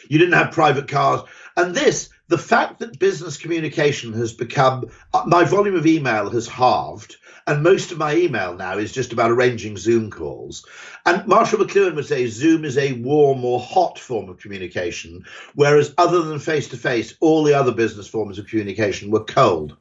You 0.10 0.20
didn't 0.20 0.36
have 0.36 0.54
private 0.54 0.88
cars. 0.88 1.22
And 1.58 1.74
this, 1.74 2.10
the 2.28 2.38
fact 2.38 2.80
that 2.80 3.00
business 3.00 3.38
communication 3.38 4.14
has 4.14 4.32
become, 4.32 4.90
uh, 5.14 5.24
my 5.26 5.44
volume 5.44 5.76
of 5.76 5.88
email 5.88 6.30
has 6.30 6.48
halved, 6.48 7.18
and 7.48 7.64
most 7.64 7.92
of 7.92 7.98
my 7.98 8.16
email 8.16 8.54
now 8.54 8.78
is 8.78 8.92
just 8.92 9.12
about 9.12 9.32
arranging 9.32 9.76
Zoom 9.76 10.12
calls. 10.12 10.66
And 11.06 11.26
Marshall 11.26 11.60
McLuhan 11.60 11.96
would 11.96 12.06
say 12.06 12.28
Zoom 12.28 12.64
is 12.64 12.78
a 12.78 12.94
warm 12.94 13.44
or 13.44 13.60
hot 13.60 13.98
form 13.98 14.30
of 14.30 14.38
communication, 14.38 15.26
whereas 15.56 15.96
other 15.98 16.22
than 16.22 16.38
face 16.38 16.68
to 16.70 16.78
face, 16.78 17.16
all 17.20 17.44
the 17.44 17.56
other 17.56 17.72
business 17.72 18.08
forms 18.08 18.38
of 18.38 18.48
communication 18.48 19.10
were 19.10 19.24
cold. 19.24 19.78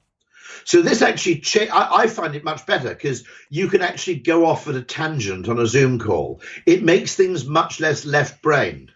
So 0.66 0.82
this 0.82 1.00
actually, 1.00 1.38
cha- 1.38 1.72
I, 1.72 2.02
I 2.02 2.06
find 2.08 2.34
it 2.34 2.42
much 2.42 2.66
better 2.66 2.88
because 2.88 3.22
you 3.50 3.68
can 3.68 3.82
actually 3.82 4.16
go 4.16 4.44
off 4.44 4.66
at 4.66 4.74
a 4.74 4.82
tangent 4.82 5.48
on 5.48 5.60
a 5.60 5.66
Zoom 5.66 5.96
call. 5.96 6.40
It 6.66 6.82
makes 6.82 7.14
things 7.14 7.46
much 7.46 7.78
less 7.78 8.04
left-brained, 8.04 8.90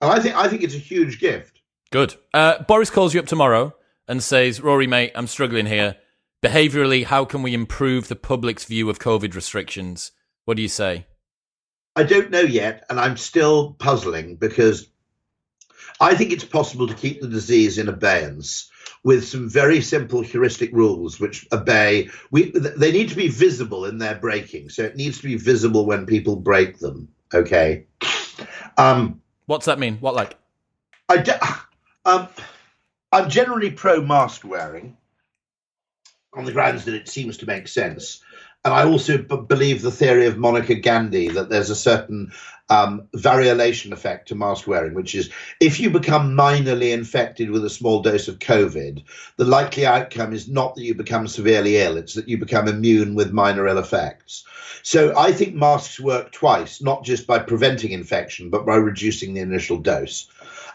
and 0.00 0.10
I 0.10 0.20
think 0.20 0.34
I 0.34 0.48
think 0.48 0.62
it's 0.62 0.74
a 0.74 0.78
huge 0.78 1.20
gift. 1.20 1.60
Good. 1.90 2.14
Uh, 2.32 2.62
Boris 2.62 2.88
calls 2.88 3.12
you 3.12 3.20
up 3.20 3.26
tomorrow 3.26 3.74
and 4.08 4.22
says, 4.22 4.62
"Rory, 4.62 4.86
mate, 4.86 5.12
I'm 5.14 5.26
struggling 5.26 5.66
here. 5.66 5.96
Behaviorally, 6.42 7.04
how 7.04 7.26
can 7.26 7.42
we 7.42 7.52
improve 7.52 8.08
the 8.08 8.16
public's 8.16 8.64
view 8.64 8.88
of 8.88 8.98
COVID 8.98 9.34
restrictions?" 9.34 10.12
What 10.46 10.56
do 10.56 10.62
you 10.62 10.68
say? 10.68 11.06
I 11.94 12.04
don't 12.04 12.30
know 12.30 12.40
yet, 12.40 12.86
and 12.88 12.98
I'm 12.98 13.18
still 13.18 13.74
puzzling 13.74 14.36
because 14.36 14.88
I 16.02 16.16
think 16.16 16.32
it's 16.32 16.44
possible 16.44 16.88
to 16.88 16.94
keep 16.94 17.20
the 17.20 17.28
disease 17.28 17.78
in 17.78 17.88
abeyance 17.88 18.68
with 19.04 19.26
some 19.26 19.48
very 19.48 19.80
simple 19.80 20.20
heuristic 20.20 20.70
rules 20.72 21.20
which 21.20 21.46
obey. 21.52 22.10
We 22.30 22.50
they 22.50 22.90
need 22.90 23.08
to 23.10 23.16
be 23.16 23.28
visible 23.28 23.86
in 23.86 23.98
their 23.98 24.16
breaking 24.16 24.70
so 24.70 24.82
it 24.82 24.96
needs 24.96 25.18
to 25.18 25.24
be 25.24 25.36
visible 25.36 25.86
when 25.86 26.06
people 26.06 26.36
break 26.36 26.78
them 26.78 27.08
okay? 27.32 27.86
Um 28.76 29.20
what's 29.46 29.66
that 29.66 29.78
mean? 29.78 29.98
What 29.98 30.14
like? 30.14 30.36
I 31.08 31.60
um 32.04 32.28
i'm 33.12 33.30
generally 33.30 33.70
pro 33.70 34.00
mask 34.02 34.44
wearing 34.44 34.96
on 36.34 36.44
the 36.44 36.52
grounds 36.52 36.84
that 36.86 36.94
it 36.94 37.08
seems 37.08 37.36
to 37.38 37.46
make 37.46 37.68
sense. 37.68 38.22
And 38.64 38.72
I 38.72 38.84
also 38.84 39.18
b- 39.18 39.36
believe 39.48 39.82
the 39.82 39.90
theory 39.90 40.26
of 40.26 40.38
Monica 40.38 40.76
Gandhi 40.76 41.28
that 41.28 41.48
there's 41.48 41.70
a 41.70 41.76
certain 41.76 42.32
um, 42.68 43.08
variolation 43.14 43.92
effect 43.92 44.28
to 44.28 44.34
mask 44.34 44.66
wearing, 44.66 44.94
which 44.94 45.14
is 45.14 45.30
if 45.60 45.80
you 45.80 45.90
become 45.90 46.36
minorly 46.36 46.92
infected 46.92 47.50
with 47.50 47.64
a 47.64 47.70
small 47.70 48.02
dose 48.02 48.28
of 48.28 48.38
COVID, 48.38 49.02
the 49.36 49.44
likely 49.44 49.84
outcome 49.84 50.32
is 50.32 50.48
not 50.48 50.76
that 50.76 50.84
you 50.84 50.94
become 50.94 51.26
severely 51.26 51.78
ill, 51.78 51.96
it's 51.96 52.14
that 52.14 52.28
you 52.28 52.38
become 52.38 52.68
immune 52.68 53.14
with 53.14 53.32
minor 53.32 53.66
ill 53.66 53.78
effects. 53.78 54.44
So 54.82 55.16
I 55.16 55.32
think 55.32 55.54
masks 55.54 56.00
work 56.00 56.32
twice, 56.32 56.80
not 56.80 57.04
just 57.04 57.26
by 57.26 57.40
preventing 57.40 57.92
infection, 57.92 58.48
but 58.48 58.64
by 58.64 58.76
reducing 58.76 59.34
the 59.34 59.40
initial 59.40 59.78
dose. 59.78 60.28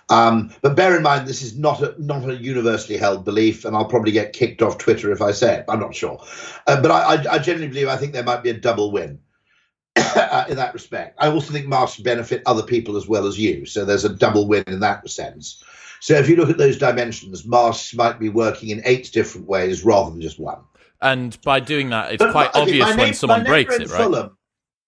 Um, 0.09 0.53
but 0.61 0.75
bear 0.75 0.95
in 0.95 1.03
mind, 1.03 1.27
this 1.27 1.41
is 1.41 1.57
not 1.57 1.81
a 1.81 1.93
not 1.97 2.29
a 2.29 2.35
universally 2.35 2.97
held 2.97 3.25
belief, 3.25 3.65
and 3.65 3.75
I'll 3.75 3.85
probably 3.85 4.13
get 4.13 4.33
kicked 4.33 4.61
off 4.61 4.77
Twitter 4.77 5.11
if 5.11 5.21
I 5.21 5.31
say 5.31 5.57
it. 5.57 5.65
I'm 5.67 5.81
not 5.81 5.93
sure, 5.93 6.23
uh, 6.65 6.81
but 6.81 6.91
I, 6.91 7.15
I, 7.15 7.33
I, 7.33 7.39
genuinely 7.39 7.73
believe 7.73 7.89
I 7.89 7.97
think 7.97 8.13
there 8.13 8.23
might 8.23 8.41
be 8.41 8.49
a 8.49 8.57
double 8.57 8.91
win 8.91 9.19
uh, 9.97 10.45
in 10.47 10.55
that 10.55 10.73
respect. 10.73 11.17
I 11.19 11.27
also 11.27 11.51
think 11.51 11.67
masks 11.67 11.99
benefit 11.99 12.41
other 12.45 12.63
people 12.63 12.95
as 12.95 13.07
well 13.07 13.27
as 13.27 13.37
you, 13.37 13.65
so 13.65 13.83
there's 13.83 14.05
a 14.05 14.15
double 14.15 14.47
win 14.47 14.63
in 14.67 14.79
that 14.79 15.09
sense. 15.09 15.61
So 15.99 16.13
if 16.13 16.29
you 16.29 16.37
look 16.37 16.49
at 16.49 16.57
those 16.57 16.77
dimensions, 16.77 17.45
masks 17.45 17.93
might 17.93 18.17
be 18.17 18.29
working 18.29 18.69
in 18.69 18.81
eight 18.85 19.11
different 19.11 19.47
ways 19.47 19.83
rather 19.83 20.11
than 20.11 20.21
just 20.21 20.39
one. 20.39 20.59
And 21.01 21.39
by 21.41 21.59
doing 21.59 21.89
that, 21.89 22.13
it's 22.13 22.23
but, 22.23 22.31
quite 22.31 22.51
obvious 22.53 22.95
when 22.95 23.13
someone 23.13 23.43
breaks 23.43 23.75
it, 23.75 23.89
right? 23.89 24.03
Fulham, 24.03 24.36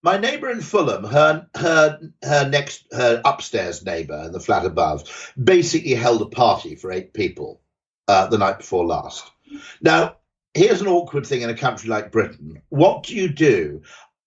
my 0.02 0.18
neighbour 0.18 0.50
in 0.50 0.62
Fulham, 0.62 1.04
her 1.04 1.48
her 1.56 2.00
her 2.24 2.50
next 2.50 2.86
her 2.92 3.22
upstairs 3.26 3.84
neighbour 3.84 4.24
in 4.26 4.32
the 4.32 4.40
flat 4.40 4.66
above, 4.66 5.34
basically 5.42 5.94
held 5.94 6.22
a 6.22 6.26
party 6.26 6.76
for 6.76 6.92
eight 6.92 7.14
people 7.14 7.62
uh, 8.08 8.28
the 8.28 8.38
night 8.38 8.60
before 8.60 8.86
last. 8.86 9.30
Now, 9.82 10.18
here's 10.54 10.82
an 10.82 10.88
awkward 10.88 11.26
thing 11.26 11.42
in 11.42 11.50
a 11.50 11.58
country 11.58 11.90
like 11.90 12.12
Britain. 12.12 12.62
What 12.70 13.04
do 13.04 13.16
you 13.16 13.30
do? 13.30 13.82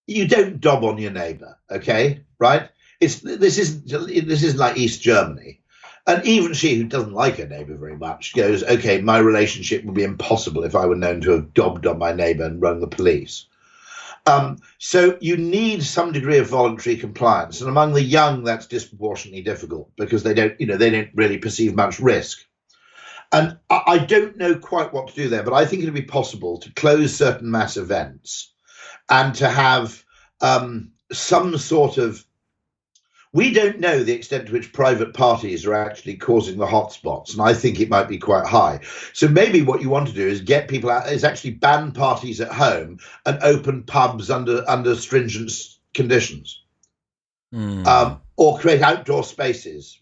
You 0.07 0.29
don't 0.29 0.61
dob 0.61 0.85
on 0.85 0.99
your 0.99 1.13
neighbour, 1.13 1.57
okay? 1.71 2.25
Right? 2.39 2.69
It's 3.01 3.21
this 3.21 3.59
isn't 3.59 3.89
this 3.89 4.43
isn't 4.43 4.61
like 4.61 4.77
East 4.77 5.03
Germany. 5.03 5.61
And 6.05 6.25
even 6.27 6.53
she, 6.53 6.75
who 6.75 6.85
doesn't 6.85 7.13
like 7.13 7.37
her 7.37 7.47
neighbour 7.47 7.77
very 7.77 7.97
much, 7.97 8.35
goes, 8.35 8.65
"Okay, 8.65 9.01
my 9.01 9.19
relationship 9.19 9.85
would 9.85 9.95
be 9.95 10.03
impossible 10.03 10.65
if 10.65 10.75
I 10.75 10.87
were 10.87 10.97
known 10.97 11.21
to 11.23 11.31
have 11.31 11.55
dobbed 11.55 11.87
on 11.87 11.99
my 11.99 12.13
neighbour 12.13 12.45
and 12.45 12.61
rung 12.61 12.81
the 12.81 12.89
police." 12.89 13.47
Um, 14.25 14.59
so 14.79 15.19
you 15.21 15.37
need 15.37 15.83
some 15.83 16.13
degree 16.13 16.39
of 16.39 16.49
voluntary 16.49 16.97
compliance, 16.97 17.61
and 17.61 17.69
among 17.69 17.93
the 17.93 18.03
young, 18.03 18.45
that's 18.45 18.67
disproportionately 18.67 19.43
difficult 19.43 19.91
because 19.97 20.23
they 20.23 20.35
don't, 20.35 20.59
you 20.61 20.67
know, 20.67 20.77
they 20.77 20.91
don't 20.91 21.11
really 21.15 21.39
perceive 21.39 21.75
much 21.75 21.99
risk. 21.99 22.39
And 23.33 23.59
I, 23.69 23.83
I 23.87 23.99
don't 23.99 24.37
know 24.37 24.55
quite 24.55 24.93
what 24.93 25.09
to 25.09 25.15
do 25.15 25.29
there, 25.29 25.43
but 25.43 25.55
I 25.55 25.65
think 25.65 25.83
it'd 25.83 25.95
be 25.95 26.03
possible 26.03 26.59
to 26.59 26.73
close 26.75 27.17
certain 27.17 27.51
mass 27.51 27.77
events 27.77 28.53
and 29.11 29.35
to 29.37 29.49
have 29.49 30.05
um, 30.41 30.93
some 31.11 31.57
sort 31.59 31.99
of 31.99 32.25
we 33.33 33.51
don't 33.53 33.81
know 33.81 34.03
the 34.03 34.13
extent 34.13 34.47
to 34.47 34.53
which 34.53 34.73
private 34.73 35.15
parties 35.15 35.65
are 35.65 35.75
actually 35.75 36.17
causing 36.17 36.59
the 36.59 36.67
hotspots, 36.67 37.33
and 37.33 37.41
I 37.41 37.55
think 37.55 37.81
it 37.81 37.89
might 37.89 38.09
be 38.09 38.19
quite 38.19 38.47
high. 38.47 38.81
So 39.15 39.27
maybe 39.27 39.63
what 39.63 39.81
you 39.81 39.89
want 39.89 40.09
to 40.09 40.15
do 40.15 40.27
is 40.27 40.43
get 40.43 40.69
people 40.69 40.91
out, 40.91 41.11
is 41.11 41.25
actually 41.25 41.53
ban 41.53 41.93
parties 41.93 42.41
at 42.41 42.53
home 42.53 42.99
and 43.25 43.43
open 43.43 43.85
pubs 43.85 44.31
under 44.31 44.69
under 44.69 44.95
stringent 44.95 45.51
conditions, 45.95 46.63
mm. 47.55 47.87
um, 47.87 48.21
or 48.37 48.59
create 48.59 48.83
outdoor 48.83 49.25
spaces. 49.25 49.99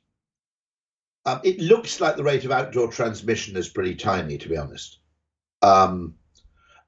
Um, 1.25 1.41
it 1.45 1.61
looks 1.61 2.01
like 2.01 2.17
the 2.17 2.25
rate 2.25 2.45
of 2.45 2.51
outdoor 2.51 2.91
transmission 2.91 3.57
is 3.57 3.69
pretty 3.69 3.95
tiny, 3.95 4.39
to 4.39 4.49
be 4.49 4.57
honest. 4.57 4.99
Um, 5.63 6.15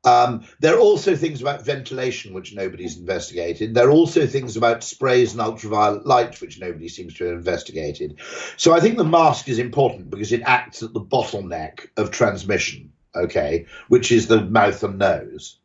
um, 0.05 0.45
there 0.59 0.75
are 0.75 0.81
also 0.81 1.15
things 1.15 1.41
about 1.41 1.65
ventilation 1.65 2.35
which 2.35 2.55
nobody's 2.55 2.99
investigated. 2.99 3.75
There 3.75 3.87
are 3.87 3.93
also 3.93 4.27
things 4.27 4.57
about 4.57 4.83
sprays 4.83 5.33
and 5.33 5.41
ultraviolet 5.41 6.07
light 6.07 6.41
which 6.41 6.61
nobody 6.61 6.89
seems 6.89 7.15
to 7.15 7.25
have 7.27 7.39
investigated. 7.39 8.19
So 8.57 8.73
I 8.73 8.81
think 8.81 8.97
the 8.97 9.05
mask 9.05 9.49
is 9.49 9.59
important 9.59 10.11
because 10.11 10.33
it 10.33 10.43
acts 10.43 10.83
at 10.83 10.93
the 10.93 11.01
bottleneck 11.01 11.87
of 11.97 12.11
transmission, 12.11 12.93
okay, 13.15 13.67
which 13.89 14.11
is 14.11 14.27
the 14.27 14.43
mouth 14.43 14.83
and 14.83 14.99
nose. 14.99 15.59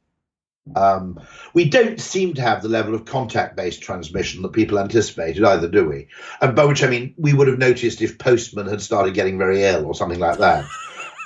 Um, 0.76 1.20
we 1.54 1.70
don't 1.70 2.00
seem 2.00 2.34
to 2.34 2.42
have 2.42 2.62
the 2.62 2.70
level 2.70 2.94
of 2.94 3.06
contact 3.06 3.56
based 3.56 3.82
transmission 3.82 4.42
that 4.42 4.52
people 4.52 4.78
anticipated 4.78 5.44
either, 5.44 5.68
do 5.68 5.88
we? 5.88 6.10
And 6.42 6.56
by 6.56 6.66
which 6.66 6.84
I 6.84 6.90
mean, 6.90 7.14
we 7.18 7.34
would 7.34 7.48
have 7.48 7.58
noticed 7.58 8.02
if 8.02 8.20
postmen 8.20 8.68
had 8.68 8.82
started 8.82 9.14
getting 9.14 9.38
very 9.38 9.64
ill 9.64 9.86
or 9.86 9.96
something 9.96 10.20
like 10.20 10.40
that. 10.40 10.66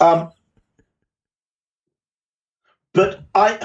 Um, 0.02 0.32
but 2.94 3.24
I, 3.34 3.60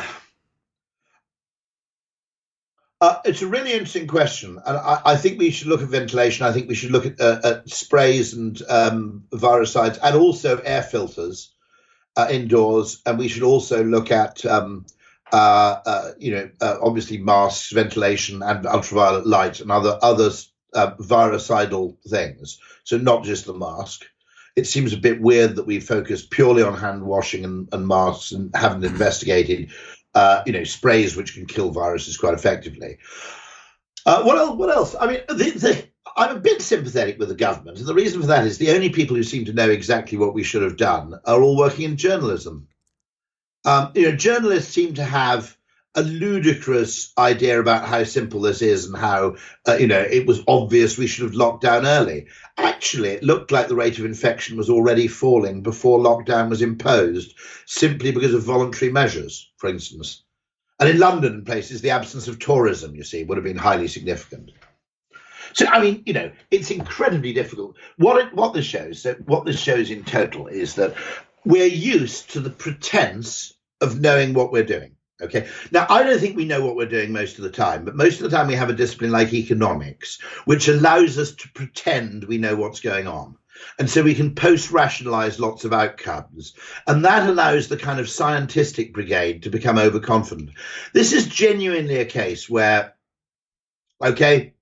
uh, 3.01 3.21
it's 3.25 3.43
a 3.43 3.47
really 3.47 3.73
interesting 3.73 4.07
question, 4.07 4.59
and 4.65 4.77
I, 4.77 5.03
I, 5.05 5.17
think 5.17 5.39
we 5.39 5.51
should 5.51 5.69
look 5.69 5.83
at 5.83 5.89
ventilation. 5.89 6.47
I 6.47 6.53
think 6.53 6.69
we 6.69 6.75
should 6.75 6.93
look 6.93 7.07
at, 7.07 7.21
uh, 7.21 7.41
at 7.45 7.69
sprays 7.69 8.35
and 8.35 8.61
um, 8.69 9.25
virucides, 9.33 9.99
and 9.99 10.17
also 10.17 10.59
air 10.59 10.83
filters 10.83 11.53
uh, 12.17 12.29
indoors. 12.31 13.03
And 13.05 13.19
we 13.19 13.29
should 13.29 13.43
also 13.43 13.85
look 13.85 14.11
at, 14.11 14.45
um, 14.47 14.87
uh, 15.33 15.81
uh, 15.85 16.11
you 16.19 16.31
know, 16.31 16.51
uh, 16.61 16.77
obviously 16.81 17.19
masks, 17.19 17.71
ventilation, 17.71 18.43
and 18.43 18.67
ultraviolet 18.67 19.27
light, 19.27 19.61
and 19.61 19.71
other 19.71 19.99
other 20.03 20.31
virucidal 20.99 21.99
things. 22.09 22.59
So 22.85 22.99
not 22.99 23.25
just 23.25 23.47
the 23.47 23.55
mask 23.55 24.07
it 24.57 24.67
seems 24.67 24.93
a 24.93 24.99
bit 24.99 25.21
weird 25.21 25.55
that 25.57 25.67
we 25.67 25.79
focus 25.79 26.27
purely 26.27 26.63
on 26.63 26.77
hand 26.77 27.05
washing 27.05 27.45
and, 27.45 27.69
and 27.73 27.87
masks 27.87 28.33
and 28.33 28.51
haven't 28.57 28.85
investigated, 28.85 29.71
uh, 30.15 30.43
you 30.47 30.53
know, 30.53 30.65
sprays 30.65 31.15
which 31.15 31.35
can 31.35 31.47
kill 31.47 31.71
viruses 31.71 32.17
quite 32.17 32.35
effectively. 32.35 32.99
Uh, 34.07 34.23
what 34.23 34.39
else? 34.39 34.57
What 34.57 34.71
else? 34.71 34.97
I 34.99 35.07
mean, 35.07 35.21
the, 35.29 35.35
the, 35.51 35.89
I'm 36.17 36.37
a 36.37 36.41
bit 36.41 36.63
sympathetic 36.63 37.19
with 37.19 37.29
the 37.29 37.35
government, 37.35 37.79
and 37.79 37.87
the 37.87 37.95
reason 37.95 38.21
for 38.21 38.27
that 38.29 38.47
is 38.47 38.57
the 38.57 38.71
only 38.71 38.89
people 38.89 39.15
who 39.15 39.23
seem 39.23 39.45
to 39.45 39.53
know 39.53 39.69
exactly 39.69 40.17
what 40.17 40.33
we 40.33 40.43
should 40.43 40.63
have 40.63 40.77
done 40.77 41.15
are 41.27 41.43
all 41.43 41.57
working 41.57 41.85
in 41.85 41.97
journalism. 41.97 42.67
Um, 43.65 43.91
you 43.95 44.03
know, 44.03 44.17
journalists 44.17 44.73
seem 44.73 44.95
to 44.95 45.05
have 45.05 45.56
a 45.97 46.03
ludicrous 46.03 47.13
idea 47.17 47.59
about 47.59 47.89
how 47.89 48.05
simple 48.05 48.43
this 48.43 48.61
is 48.61 48.85
and 48.85 48.97
how 48.97 49.37
uh, 49.67 49.77
you 49.77 49.87
know 49.87 50.01
it 50.01 50.27
was 50.27 50.43
obvious 50.47 50.99
we 50.99 51.07
should 51.07 51.25
have 51.25 51.35
locked 51.35 51.63
down 51.63 51.87
early. 51.87 52.27
Actually, 52.59 53.09
it 53.09 53.23
looked 53.23 53.51
like 53.51 53.69
the 53.69 53.75
rate 53.75 53.99
of 53.99 54.05
infection 54.05 54.57
was 54.57 54.71
already 54.71 55.09
falling 55.09 55.63
before 55.63 55.99
lockdown 55.99 56.51
was 56.51 56.63
imposed, 56.63 57.35
simply 57.65 58.13
because 58.13 58.35
of 58.35 58.43
voluntary 58.43 58.93
measures, 58.93 59.51
for 59.57 59.69
instance. 59.69 60.23
And 60.79 60.91
in 60.91 60.99
London 60.99 61.33
and 61.33 61.47
places, 61.47 61.81
the 61.81 61.91
absence 61.91 62.29
of 62.29 62.39
tourism, 62.39 62.95
you 62.95 63.03
see, 63.03 63.25
would 63.25 63.39
have 63.39 63.45
been 63.45 63.57
highly 63.57 63.89
significant. 63.89 64.53
So, 65.55 65.67
I 65.67 65.81
mean, 65.81 66.03
you 66.05 66.13
know, 66.13 66.31
it's 66.51 66.71
incredibly 66.71 67.33
difficult. 67.33 67.77
What 67.97 68.23
it, 68.23 68.35
what 68.35 68.53
this 68.53 68.67
shows, 68.67 69.01
so 69.01 69.15
what 69.25 69.47
this 69.47 69.59
shows 69.59 69.91
in 69.91 70.05
total 70.05 70.49
is 70.49 70.75
that 70.75 70.95
we're 71.47 71.65
used 71.65 72.33
to 72.33 72.41
the 72.41 72.51
pretense 72.51 73.55
of 73.81 73.99
knowing 73.99 74.35
what 74.35 74.53
we're 74.53 74.65
doing. 74.65 74.96
Okay. 75.21 75.49
Now, 75.71 75.87
I 75.89 76.03
don't 76.03 76.19
think 76.19 76.37
we 76.37 76.45
know 76.45 76.65
what 76.65 76.77
we're 76.77 76.87
doing 76.87 77.11
most 77.11 77.39
of 77.39 77.45
the 77.45 77.51
time, 77.51 77.85
but 77.85 77.97
most 77.97 78.21
of 78.21 78.31
the 78.31 78.37
time 78.37 78.49
we 78.49 78.55
have 78.55 78.69
a 78.69 78.75
discipline 78.75 79.13
like 79.13 79.33
economics, 79.33 80.21
which 80.45 80.69
allows 80.69 81.17
us 81.17 81.33
to 81.37 81.49
pretend 81.53 82.25
we 82.25 82.37
know 82.37 82.55
what's 82.55 82.81
going 82.81 83.07
on. 83.07 83.37
And 83.79 83.89
so 83.89 84.03
we 84.03 84.15
can 84.15 84.35
post 84.35 84.71
rationalize 84.71 85.41
lots 85.41 85.65
of 85.65 85.73
outcomes. 85.73 86.55
And 86.87 87.05
that 87.07 87.27
allows 87.29 87.69
the 87.69 87.79
kind 87.79 87.99
of 87.99 88.11
scientific 88.11 88.93
brigade 88.93 89.45
to 89.45 89.51
become 89.51 89.79
overconfident. 89.79 90.51
This 90.93 91.15
is 91.15 91.27
genuinely 91.27 91.97
a 91.97 92.05
case 92.05 92.51
where, 92.51 92.95
okay, 94.05 94.53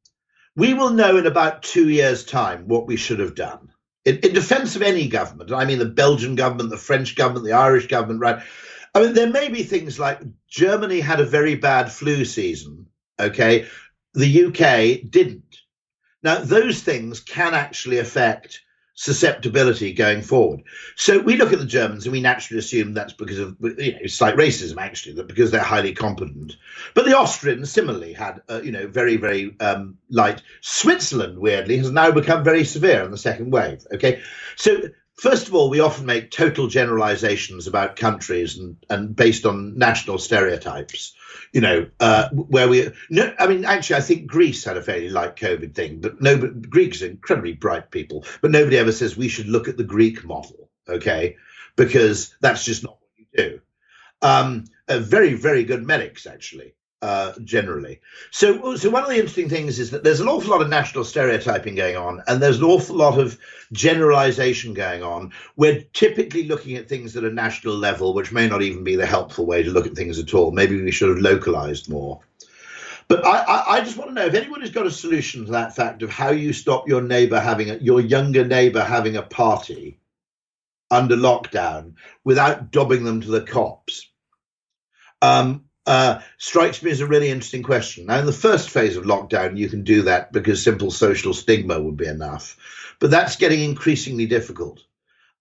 we 0.55 0.75
will 0.75 0.91
know 0.91 1.17
in 1.17 1.27
about 1.27 1.65
two 1.65 1.89
years' 1.89 2.25
time 2.25 2.69
what 2.69 2.87
we 2.87 2.97
should 2.97 3.19
have 3.19 3.35
done. 3.35 3.73
In, 4.05 4.19
in 4.19 4.35
defense 4.35 4.77
of 4.77 4.83
any 4.83 5.09
government, 5.09 5.51
I 5.51 5.65
mean 5.65 5.81
the 5.81 5.87
Belgian 5.87 6.37
government, 6.37 6.71
the 6.71 6.77
French 6.77 7.17
government, 7.17 7.45
the 7.45 7.53
Irish 7.53 7.89
government, 7.89 8.21
right? 8.21 8.43
I 8.95 9.01
mean, 9.01 9.15
there 9.15 9.31
may 9.31 9.49
be 9.49 9.63
things 9.63 9.99
like 9.99 10.21
Germany 10.49 11.01
had 11.01 11.21
a 11.21 11.25
very 11.25 11.57
bad 11.57 11.91
flu 11.91 12.25
season. 12.25 12.87
Okay. 13.19 13.67
The 14.15 14.45
UK 14.47 15.11
didn't. 15.11 15.59
Now, 16.23 16.39
those 16.39 16.81
things 16.81 17.21
can 17.21 17.55
actually 17.55 17.99
affect 17.99 18.63
susceptibility 18.95 19.93
going 19.93 20.23
forward. 20.23 20.63
So 20.95 21.19
we 21.19 21.37
look 21.37 21.53
at 21.53 21.59
the 21.59 21.67
Germans 21.67 22.07
and 22.07 22.13
we 22.13 22.21
naturally 22.21 22.61
assume 22.61 22.95
that's 22.95 23.13
because 23.13 23.41
of 23.41 23.57
you 23.61 23.93
know 23.93 24.07
slight 24.07 24.37
racism 24.37 24.77
actually 24.79 25.17
that 25.17 25.27
because 25.27 25.51
they're 25.51 25.61
highly 25.61 25.93
competent. 25.93 26.57
But 26.95 27.05
the 27.05 27.19
Austrians 27.19 27.71
similarly 27.71 28.13
had 28.13 28.43
uh, 28.49 28.61
you 28.63 28.71
know 28.71 28.87
very 28.87 29.17
very 29.17 29.57
um, 29.61 29.99
light. 30.11 30.43
Switzerland 30.61 31.39
weirdly 31.39 31.77
has 31.79 31.91
now 31.91 32.13
become 32.13 32.45
very 32.45 32.65
severe 32.65 33.03
in 33.03 33.11
the 33.11 33.19
second 33.19 33.51
wave. 33.51 33.85
Okay, 33.93 34.23
so 34.57 34.79
First 35.17 35.47
of 35.47 35.55
all, 35.55 35.71
we 35.71 35.81
often 35.81 36.07
make 36.07 36.31
total 36.31 36.67
generalizations 36.67 37.67
about 37.67 37.97
countries 37.97 38.59
and, 38.59 38.77
and 38.91 39.15
based 39.15 39.47
on 39.47 39.79
national 39.79 40.19
stereotypes. 40.19 41.15
You 41.53 41.61
know, 41.61 41.87
uh, 42.01 42.29
where 42.31 42.69
we 42.69 42.91
no, 43.11 43.33
I 43.39 43.47
mean, 43.47 43.65
actually, 43.65 43.97
I 43.97 44.01
think 44.01 44.27
Greece 44.27 44.65
had 44.65 44.77
a 44.77 44.83
fairly 44.83 45.09
light 45.09 45.37
COVID 45.37 45.75
thing, 45.75 46.01
but 46.01 46.21
no, 46.21 46.37
Greeks 46.37 47.01
are 47.03 47.07
incredibly 47.07 47.53
bright 47.53 47.91
people, 47.93 48.25
but 48.41 48.51
nobody 48.51 48.77
ever 48.77 48.91
says 48.91 49.17
we 49.17 49.29
should 49.29 49.47
look 49.47 49.69
at 49.69 49.77
the 49.77 49.85
Greek 49.85 50.25
model, 50.25 50.69
okay? 50.89 51.37
Because 51.77 52.35
that's 52.41 52.65
just 52.65 52.83
not 52.83 52.99
what 53.01 53.11
you 53.17 53.27
do. 53.37 53.61
Um, 54.21 54.65
very, 54.89 55.35
very 55.35 55.65
good 55.65 55.87
medics, 55.87 56.27
actually. 56.27 56.75
Uh, 57.05 57.35
generally. 57.45 58.01
So, 58.31 58.77
so 58.77 58.89
one 58.89 59.03
of 59.03 59.11
the 59.11 59.17
interesting 59.17 59.51
things 59.51 59.79
is 59.79 59.91
that 59.91 60.05
there's 60.05 60.21
an 60.21 60.27
awful 60.27 60.53
lot 60.53 60.63
of 60.63 60.71
national 60.71 61.05
stereotyping 61.05 61.75
going 61.75 61.99
on, 61.99 62.23
and 62.27 62.43
there's 62.43 62.57
an 62.57 62.65
awful 62.65 62.97
lot 62.97 63.19
of 63.19 63.39
generalization 63.73 64.73
going 64.73 65.03
on. 65.03 65.31
We're 65.57 65.83
typically 65.93 66.45
looking 66.45 66.77
at 66.77 66.89
things 66.89 67.15
at 67.15 67.25
a 67.25 67.31
national 67.31 67.75
level, 67.75 68.15
which 68.15 68.33
may 68.33 68.49
not 68.49 68.63
even 68.63 68.85
be 68.85 68.97
the 68.97 69.05
helpful 69.05 69.45
way 69.45 69.63
to 69.63 69.71
look 69.71 69.87
at 69.87 69.93
things 69.93 70.19
at 70.19 70.33
all. 70.33 70.51
Maybe 70.51 70.83
we 70.83 70.91
should 70.91 71.11
have 71.11 71.19
localized 71.19 71.91
more. 71.91 72.21
But 73.07 73.23
I, 73.27 73.43
I, 73.43 73.65
I 73.75 73.81
just 73.83 73.99
want 73.99 74.09
to 74.09 74.15
know 74.15 74.25
if 74.25 74.33
anyone 74.33 74.63
has 74.63 74.71
got 74.71 74.87
a 74.87 74.91
solution 74.91 75.45
to 75.45 75.53
that 75.53 75.77
fact 75.77 76.03
of 76.03 76.09
how 76.09 76.31
you 76.31 76.55
stop 76.55 76.89
your 76.89 77.03
neighbor 77.03 77.39
having 77.39 77.69
a, 77.69 77.75
your 77.75 78.01
younger 78.01 78.47
neighbor 78.47 78.83
having 78.83 79.19
a 79.19 79.23
party 79.23 79.99
under 80.91 81.17
lockdown 81.17 81.97
without 82.25 82.71
dobbing 82.71 83.05
them 83.05 83.21
to 83.21 83.29
the 83.29 83.43
cops. 83.43 84.11
Um, 85.21 85.67
uh, 85.87 86.21
strikes 86.39 86.83
me 86.83 86.91
as 86.91 87.01
a 87.01 87.07
really 87.07 87.29
interesting 87.29 87.63
question. 87.63 88.07
Now, 88.07 88.19
in 88.19 88.27
the 88.27 88.33
first 88.33 88.71
phase 88.71 88.97
of 88.97 89.05
lockdown, 89.05 89.57
you 89.57 89.69
can 89.69 89.85
do 89.85 90.03
that 90.03 90.33
because 90.33 90.63
simple 90.63 90.91
social 90.91 91.35
stigma 91.35 91.81
would 91.81 91.97
be 91.97 92.07
enough, 92.07 92.57
but 93.01 93.11
that's 93.11 93.37
getting 93.37 93.63
increasingly 93.63 94.27
difficult. 94.27 94.83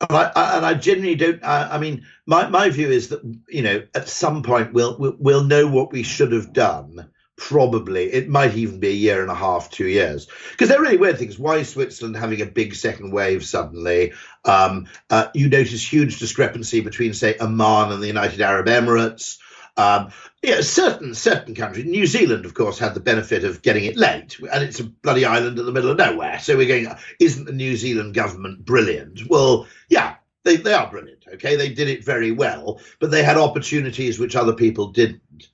And 0.02 0.18
I, 0.18 0.32
I 0.36 0.58
and 0.58 0.66
I 0.66 0.74
genuinely 0.74 1.16
don't. 1.16 1.44
I, 1.44 1.76
I, 1.76 1.78
mean, 1.78 2.06
my, 2.26 2.48
my 2.50 2.70
view 2.70 2.90
is 2.90 3.10
that 3.10 3.22
you 3.48 3.62
know 3.62 3.84
at 3.96 4.10
some 4.10 4.44
point 4.44 4.74
we'll, 4.74 4.98
we'll 4.98 5.16
we'll 5.18 5.44
know 5.44 5.68
what 5.68 5.92
we 5.92 6.04
should 6.04 6.32
have 6.34 6.52
done. 6.52 7.10
Probably 7.36 8.12
it 8.14 8.30
might 8.30 8.56
even 8.56 8.80
be 8.80 8.90
a 8.90 8.92
year 8.92 9.22
and 9.22 9.32
a 9.32 9.36
half, 9.36 9.72
two 9.72 9.88
years, 9.88 10.28
because 10.52 10.70
they're 10.70 10.82
really 10.82 10.98
weird 10.98 11.18
things. 11.18 11.40
Why 11.40 11.64
Switzerland 11.64 12.18
having 12.18 12.42
a 12.42 12.46
big 12.46 12.76
second 12.76 13.12
wave 13.12 13.46
suddenly? 13.46 14.14
Um, 14.46 14.88
uh, 15.10 15.28
you 15.34 15.50
notice 15.50 15.92
huge 15.92 16.20
discrepancy 16.20 16.82
between, 16.82 17.14
say, 17.14 17.36
Oman 17.40 17.92
and 17.92 18.04
the 18.04 18.08
United 18.08 18.42
Arab 18.42 18.68
Emirates. 18.68 19.40
Um, 19.78 20.12
yeah, 20.44 20.60
certain 20.60 21.16
certain 21.16 21.56
countries. 21.56 21.86
New 21.86 22.06
Zealand, 22.06 22.46
of 22.46 22.54
course, 22.54 22.78
had 22.78 22.94
the 22.94 23.00
benefit 23.00 23.46
of 23.46 23.62
getting 23.62 23.86
it 23.86 23.96
late, 23.96 24.38
and 24.40 24.64
it's 24.64 24.82
a 24.82 24.84
bloody 24.84 25.24
island 25.24 25.58
in 25.58 25.66
the 25.66 25.72
middle 25.72 25.90
of 25.90 25.98
nowhere. 25.98 26.38
So 26.40 26.58
we're 26.58 26.68
going, 26.68 26.94
isn't 27.20 27.46
the 27.46 27.54
New 27.54 27.78
Zealand 27.78 28.14
government 28.14 28.66
brilliant? 28.66 29.22
Well, 29.30 29.68
yeah, 29.88 30.16
they, 30.44 30.58
they 30.58 30.74
are 30.74 30.90
brilliant. 30.90 31.26
Okay, 31.36 31.56
they 31.56 31.70
did 31.70 31.88
it 31.88 32.04
very 32.04 32.32
well, 32.32 32.82
but 33.00 33.10
they 33.10 33.24
had 33.24 33.38
opportunities 33.38 34.20
which 34.20 34.36
other 34.36 34.54
people 34.54 34.92
didn't. 34.92 35.50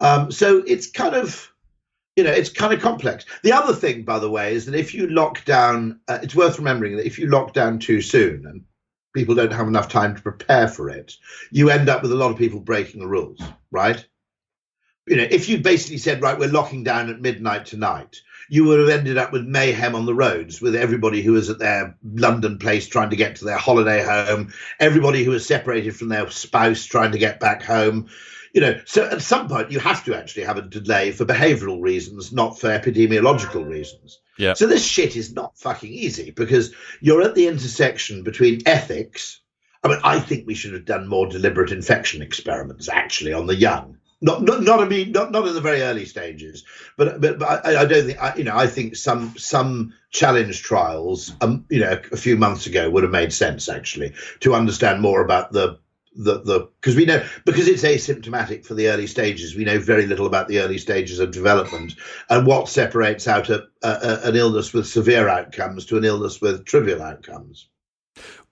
Um, 0.00 0.30
so 0.30 0.62
it's 0.64 0.88
kind 0.88 1.16
of, 1.16 1.52
you 2.14 2.22
know, 2.22 2.30
it's 2.30 2.50
kind 2.50 2.72
of 2.72 2.80
complex. 2.80 3.24
The 3.42 3.52
other 3.52 3.74
thing, 3.74 4.04
by 4.04 4.20
the 4.20 4.30
way, 4.30 4.54
is 4.54 4.66
that 4.66 4.76
if 4.76 4.94
you 4.94 5.08
lock 5.08 5.44
down, 5.44 6.00
uh, 6.06 6.20
it's 6.22 6.36
worth 6.36 6.58
remembering 6.58 6.96
that 6.96 7.06
if 7.06 7.18
you 7.18 7.26
lock 7.26 7.52
down 7.52 7.80
too 7.80 8.00
soon, 8.00 8.46
and 8.46 8.64
people 9.14 9.34
don't 9.34 9.52
have 9.52 9.68
enough 9.68 9.88
time 9.88 10.14
to 10.14 10.22
prepare 10.22 10.68
for 10.68 10.90
it, 10.90 11.16
you 11.50 11.70
end 11.70 11.88
up 11.88 12.02
with 12.02 12.12
a 12.12 12.16
lot 12.16 12.30
of 12.30 12.36
people 12.38 12.60
breaking 12.60 13.00
the 13.00 13.06
rules, 13.06 13.40
right? 13.70 14.04
You 15.06 15.16
know, 15.16 15.26
if 15.30 15.48
you 15.48 15.58
basically 15.58 15.98
said, 15.98 16.22
right, 16.22 16.38
we're 16.38 16.48
locking 16.48 16.82
down 16.82 17.10
at 17.10 17.20
midnight 17.20 17.66
tonight, 17.66 18.20
you 18.48 18.64
would 18.64 18.80
have 18.80 18.88
ended 18.88 19.16
up 19.16 19.32
with 19.32 19.46
mayhem 19.46 19.94
on 19.94 20.06
the 20.06 20.14
roads 20.14 20.60
with 20.60 20.74
everybody 20.74 21.22
who 21.22 21.32
was 21.32 21.48
at 21.50 21.58
their 21.58 21.96
London 22.02 22.58
place 22.58 22.86
trying 22.88 23.10
to 23.10 23.16
get 23.16 23.36
to 23.36 23.44
their 23.44 23.58
holiday 23.58 24.02
home, 24.04 24.52
everybody 24.80 25.24
who 25.24 25.30
was 25.30 25.46
separated 25.46 25.96
from 25.96 26.08
their 26.08 26.28
spouse 26.30 26.84
trying 26.84 27.12
to 27.12 27.18
get 27.18 27.40
back 27.40 27.62
home. 27.62 28.08
You 28.54 28.60
know, 28.60 28.80
so 28.84 29.04
at 29.04 29.20
some 29.20 29.48
point 29.48 29.72
you 29.72 29.80
have 29.80 30.04
to 30.04 30.14
actually 30.14 30.44
have 30.44 30.58
a 30.58 30.62
delay 30.62 31.10
for 31.10 31.24
behavioral 31.24 31.82
reasons, 31.82 32.32
not 32.32 32.58
for 32.58 32.68
epidemiological 32.68 33.68
reasons. 33.68 34.20
Yeah. 34.38 34.54
So 34.54 34.68
this 34.68 34.86
shit 34.86 35.16
is 35.16 35.34
not 35.34 35.58
fucking 35.58 35.92
easy 35.92 36.30
because 36.30 36.72
you're 37.00 37.22
at 37.22 37.34
the 37.34 37.48
intersection 37.48 38.22
between 38.22 38.62
ethics. 38.64 39.40
I 39.82 39.88
mean, 39.88 39.98
I 40.04 40.20
think 40.20 40.46
we 40.46 40.54
should 40.54 40.72
have 40.72 40.84
done 40.84 41.08
more 41.08 41.26
deliberate 41.26 41.72
infection 41.72 42.22
experiments 42.22 42.88
actually 42.88 43.32
on 43.32 43.46
the 43.46 43.56
young. 43.56 43.98
Not, 44.22 44.42
not, 44.42 44.62
not 44.62 44.80
I 44.80 44.86
mean, 44.86 45.10
not, 45.10 45.32
not 45.32 45.46
in 45.48 45.54
the 45.54 45.60
very 45.60 45.82
early 45.82 46.04
stages, 46.06 46.64
but, 46.96 47.20
but, 47.20 47.40
but 47.40 47.66
I, 47.66 47.82
I 47.82 47.84
don't 47.84 48.06
think, 48.06 48.22
I, 48.22 48.34
you 48.36 48.44
know, 48.44 48.56
I 48.56 48.68
think 48.68 48.94
some, 48.94 49.34
some 49.36 49.92
challenge 50.12 50.62
trials, 50.62 51.32
um, 51.40 51.66
you 51.68 51.80
know, 51.80 52.00
a 52.12 52.16
few 52.16 52.36
months 52.36 52.66
ago 52.66 52.88
would 52.88 53.02
have 53.02 53.12
made 53.12 53.32
sense 53.32 53.68
actually 53.68 54.14
to 54.40 54.54
understand 54.54 55.02
more 55.02 55.20
about 55.20 55.52
the, 55.52 55.78
the 56.14 56.40
the 56.40 56.68
because 56.80 56.96
we 56.96 57.04
know 57.04 57.24
because 57.44 57.68
it's 57.68 57.82
asymptomatic 57.82 58.64
for 58.64 58.74
the 58.74 58.88
early 58.88 59.06
stages 59.06 59.56
we 59.56 59.64
know 59.64 59.78
very 59.78 60.06
little 60.06 60.26
about 60.26 60.48
the 60.48 60.60
early 60.60 60.78
stages 60.78 61.18
of 61.18 61.30
development. 61.30 61.94
And 62.30 62.46
what 62.46 62.68
separates 62.68 63.26
out 63.28 63.50
a, 63.50 63.64
a, 63.82 64.28
an 64.28 64.36
illness 64.36 64.72
with 64.72 64.86
severe 64.86 65.28
outcomes 65.28 65.86
to 65.86 65.96
an 65.96 66.04
illness 66.04 66.40
with 66.40 66.64
trivial 66.64 67.02
outcomes. 67.02 67.68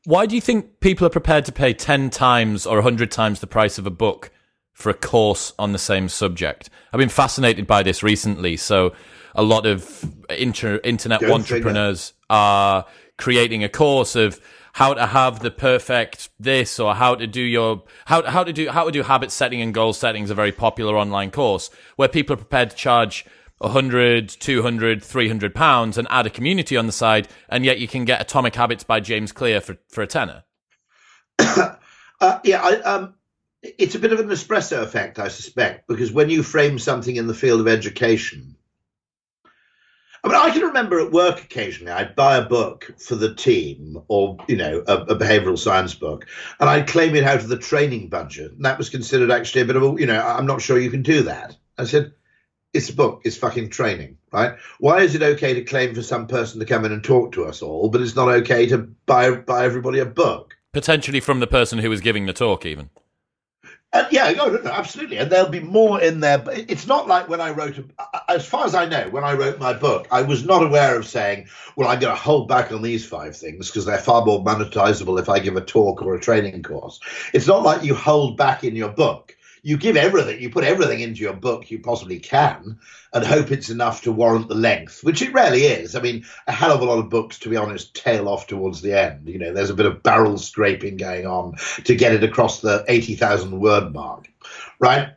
Why 0.04 0.26
do 0.26 0.34
you 0.34 0.40
think 0.40 0.80
people 0.80 1.06
are 1.06 1.10
prepared 1.10 1.44
to 1.44 1.52
pay 1.52 1.72
10 1.72 2.10
times 2.10 2.66
or 2.66 2.76
100 2.76 3.10
times 3.10 3.38
the 3.38 3.46
price 3.46 3.78
of 3.78 3.86
a 3.86 3.90
book 3.90 4.32
for 4.72 4.90
a 4.90 4.94
course 4.94 5.52
on 5.58 5.72
the 5.72 5.78
same 5.78 6.08
subject? 6.08 6.70
I've 6.92 6.98
been 6.98 7.08
fascinated 7.08 7.66
by 7.68 7.84
this 7.84 8.02
recently 8.02 8.56
so 8.56 8.94
a 9.34 9.42
lot 9.42 9.64
of 9.64 10.04
inter- 10.28 10.80
internet 10.82 11.20
Don't 11.20 11.30
entrepreneurs 11.30 12.14
are 12.28 12.84
creating 13.16 13.62
a 13.62 13.68
course 13.68 14.16
of 14.16 14.40
how 14.72 14.94
to 14.94 15.06
have 15.06 15.40
the 15.40 15.50
perfect 15.50 16.30
this 16.40 16.80
or 16.80 16.94
how 16.94 17.14
to 17.14 17.26
do 17.26 17.40
your 17.40 17.82
how 18.06 18.22
how 18.24 18.42
to 18.42 18.52
do 18.52 18.70
how 18.70 18.84
to 18.84 18.90
do 18.90 19.02
habit 19.02 19.30
setting 19.30 19.60
and 19.60 19.74
goal 19.74 19.92
setting 19.92 20.24
is 20.24 20.30
a 20.30 20.34
very 20.34 20.52
popular 20.52 20.96
online 20.96 21.30
course 21.30 21.70
where 21.96 22.08
people 22.08 22.34
are 22.34 22.38
prepared 22.38 22.70
to 22.70 22.76
charge 22.76 23.24
100 23.58 24.28
200 24.28 25.02
300 25.02 25.54
pounds 25.54 25.98
and 25.98 26.08
add 26.10 26.26
a 26.26 26.30
community 26.30 26.76
on 26.76 26.86
the 26.86 26.92
side 26.92 27.28
and 27.48 27.64
yet 27.64 27.78
you 27.78 27.86
can 27.86 28.04
get 28.04 28.20
atomic 28.20 28.54
habits 28.54 28.82
by 28.82 28.98
james 28.98 29.30
clear 29.30 29.60
for 29.60 29.76
for 29.88 30.02
a 30.02 30.06
tenner. 30.06 30.44
Uh, 32.20 32.38
yeah 32.44 32.62
I, 32.62 32.76
um, 32.82 33.14
it's 33.64 33.96
a 33.96 33.98
bit 33.98 34.12
of 34.12 34.20
an 34.20 34.28
espresso 34.28 34.80
effect 34.80 35.18
i 35.18 35.26
suspect 35.26 35.88
because 35.88 36.12
when 36.12 36.30
you 36.30 36.44
frame 36.44 36.78
something 36.78 37.16
in 37.16 37.26
the 37.26 37.34
field 37.34 37.60
of 37.60 37.66
education 37.66 38.54
I 40.24 40.28
mean, 40.28 40.36
I 40.36 40.50
can 40.50 40.62
remember 40.62 41.00
at 41.00 41.10
work 41.10 41.42
occasionally 41.42 41.90
I'd 41.90 42.14
buy 42.14 42.36
a 42.36 42.44
book 42.44 42.94
for 42.96 43.16
the 43.16 43.34
team 43.34 44.00
or, 44.06 44.36
you 44.46 44.56
know, 44.56 44.84
a, 44.86 44.98
a, 44.98 45.16
behavioral 45.16 45.58
science 45.58 45.94
book, 45.94 46.26
and 46.60 46.70
I'd 46.70 46.86
claim 46.86 47.16
it 47.16 47.24
out 47.24 47.40
of 47.40 47.48
the 47.48 47.58
training 47.58 48.08
budget. 48.08 48.52
And 48.52 48.64
that 48.64 48.78
was 48.78 48.88
considered 48.88 49.32
actually 49.32 49.62
a 49.62 49.64
bit 49.64 49.74
of 49.74 49.82
a, 49.82 50.00
you 50.00 50.06
know, 50.06 50.24
I'm 50.24 50.46
not 50.46 50.62
sure 50.62 50.78
you 50.78 50.90
can 50.90 51.02
do 51.02 51.22
that. 51.22 51.56
I 51.76 51.84
said, 51.84 52.12
it's 52.72 52.88
a 52.88 52.94
book, 52.94 53.22
it's 53.24 53.36
fucking 53.36 53.70
training, 53.70 54.16
right? 54.32 54.54
Why 54.78 55.00
is 55.00 55.14
it 55.16 55.22
okay 55.22 55.54
to 55.54 55.64
claim 55.64 55.94
for 55.94 56.02
some 56.02 56.28
person 56.28 56.60
to 56.60 56.66
come 56.66 56.84
in 56.84 56.92
and 56.92 57.02
talk 57.02 57.32
to 57.32 57.44
us 57.44 57.60
all, 57.60 57.88
but 57.88 58.00
it's 58.00 58.16
not 58.16 58.28
okay 58.28 58.66
to 58.66 58.78
buy 59.06 59.32
buy 59.32 59.64
everybody 59.64 59.98
a 59.98 60.06
book? 60.06 60.56
Potentially 60.72 61.20
from 61.20 61.40
the 61.40 61.46
person 61.46 61.80
who 61.80 61.90
was 61.90 62.00
giving 62.00 62.26
the 62.26 62.32
talk, 62.32 62.64
even. 62.64 62.90
Uh, 63.94 64.06
yeah, 64.10 64.30
no, 64.30 64.48
no, 64.48 64.58
no, 64.58 64.70
absolutely. 64.70 65.18
And 65.18 65.30
there'll 65.30 65.50
be 65.50 65.60
more 65.60 66.00
in 66.00 66.20
there. 66.20 66.38
But 66.38 66.70
it's 66.70 66.86
not 66.86 67.08
like 67.08 67.28
when 67.28 67.42
I 67.42 67.50
wrote, 67.50 67.78
as 68.26 68.46
far 68.46 68.64
as 68.64 68.74
I 68.74 68.86
know, 68.86 69.08
when 69.10 69.22
I 69.22 69.34
wrote 69.34 69.58
my 69.58 69.74
book, 69.74 70.08
I 70.10 70.22
was 70.22 70.46
not 70.46 70.62
aware 70.62 70.96
of 70.96 71.06
saying, 71.06 71.48
well, 71.76 71.88
I'm 71.88 72.00
going 72.00 72.14
to 72.14 72.20
hold 72.20 72.48
back 72.48 72.72
on 72.72 72.80
these 72.80 73.06
five 73.06 73.36
things 73.36 73.68
because 73.68 73.84
they're 73.84 73.98
far 73.98 74.24
more 74.24 74.42
monetizable 74.42 75.20
if 75.20 75.28
I 75.28 75.40
give 75.40 75.56
a 75.56 75.60
talk 75.60 76.00
or 76.02 76.14
a 76.14 76.20
training 76.20 76.62
course. 76.62 77.00
It's 77.34 77.46
not 77.46 77.64
like 77.64 77.84
you 77.84 77.94
hold 77.94 78.38
back 78.38 78.64
in 78.64 78.74
your 78.74 78.88
book 78.88 79.36
you 79.62 79.76
give 79.76 79.96
everything, 79.96 80.40
you 80.40 80.50
put 80.50 80.64
everything 80.64 81.00
into 81.00 81.20
your 81.20 81.34
book 81.34 81.70
you 81.70 81.78
possibly 81.78 82.18
can, 82.18 82.78
and 83.12 83.24
hope 83.24 83.52
it's 83.52 83.70
enough 83.70 84.02
to 84.02 84.12
warrant 84.12 84.48
the 84.48 84.56
length, 84.56 85.04
which 85.04 85.22
it 85.22 85.32
rarely 85.32 85.62
is. 85.62 85.94
I 85.94 86.00
mean, 86.00 86.24
a 86.48 86.52
hell 86.52 86.72
of 86.72 86.80
a 86.80 86.84
lot 86.84 86.98
of 86.98 87.08
books, 87.10 87.38
to 87.40 87.48
be 87.48 87.56
honest, 87.56 87.94
tail 87.94 88.28
off 88.28 88.48
towards 88.48 88.82
the 88.82 88.98
end. 88.98 89.28
You 89.28 89.38
know, 89.38 89.52
there's 89.52 89.70
a 89.70 89.74
bit 89.74 89.86
of 89.86 90.02
barrel 90.02 90.36
scraping 90.36 90.96
going 90.96 91.26
on 91.26 91.54
to 91.84 91.94
get 91.94 92.12
it 92.12 92.24
across 92.24 92.60
the 92.60 92.84
80,000 92.88 93.60
word 93.60 93.92
mark, 93.92 94.28
right? 94.80 95.10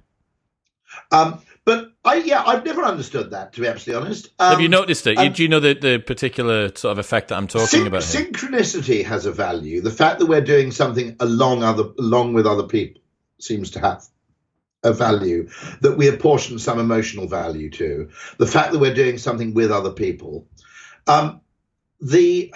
Um, 1.12 1.42
but 1.64 1.94
I, 2.04 2.18
yeah, 2.18 2.44
I've 2.46 2.64
never 2.64 2.84
understood 2.84 3.32
that, 3.32 3.54
to 3.54 3.62
be 3.62 3.68
absolutely 3.68 4.06
honest. 4.06 4.30
Um, 4.38 4.52
Have 4.52 4.62
you 4.62 4.70
noticed 4.70 5.08
it? 5.08 5.18
Um, 5.18 5.34
Do 5.34 5.42
you 5.42 5.50
know 5.50 5.60
the, 5.60 5.74
the 5.74 5.98
particular 5.98 6.68
sort 6.76 6.92
of 6.92 7.00
effect 7.00 7.30
that 7.30 7.38
I'm 7.38 7.48
talking 7.48 7.68
syn- 7.68 7.88
about? 7.88 8.04
Here? 8.04 8.26
Synchronicity 8.26 9.04
has 9.04 9.26
a 9.26 9.32
value. 9.32 9.82
The 9.82 9.90
fact 9.90 10.20
that 10.20 10.28
we're 10.28 10.42
doing 10.42 10.70
something 10.70 11.16
along 11.20 11.64
other, 11.64 11.86
along 11.98 12.34
with 12.34 12.46
other 12.46 12.68
people 12.68 13.02
seems 13.40 13.72
to 13.72 13.80
have 13.80 14.06
a 14.86 14.94
value 14.94 15.50
that 15.82 15.98
we 15.98 16.08
apportion 16.08 16.60
some 16.60 16.80
emotional 16.80 17.28
value 17.28 17.70
to. 17.72 18.10
The 18.38 18.48
fact 18.48 18.72
that 18.72 18.80
we're 18.80 18.94
doing 18.94 19.18
something 19.18 19.54
with 19.54 19.72
other 19.72 19.92
people. 19.92 20.48
Um, 21.08 21.42
the 22.00 22.54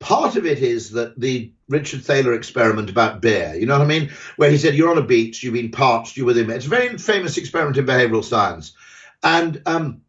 part 0.00 0.36
of 0.36 0.44
it 0.44 0.58
is 0.58 0.90
that 0.90 1.18
the 1.18 1.52
Richard 1.68 2.04
Thaler 2.04 2.34
experiment 2.34 2.90
about 2.90 3.22
beer, 3.22 3.54
you 3.54 3.66
know 3.66 3.78
what 3.78 3.84
I 3.84 3.88
mean? 3.88 4.10
Where 4.36 4.50
he 4.50 4.58
said, 4.58 4.74
You're 4.74 4.90
on 4.90 4.98
a 4.98 5.02
beach, 5.02 5.42
you've 5.42 5.54
been 5.54 5.70
parched, 5.70 6.16
you're 6.16 6.26
with 6.26 6.38
him. 6.38 6.50
It's 6.50 6.66
a 6.66 6.70
very 6.70 6.98
famous 6.98 7.38
experiment 7.38 7.78
in 7.78 7.86
behavioral 7.86 8.24
science. 8.24 8.74
And 9.22 9.62
um, 9.64 10.02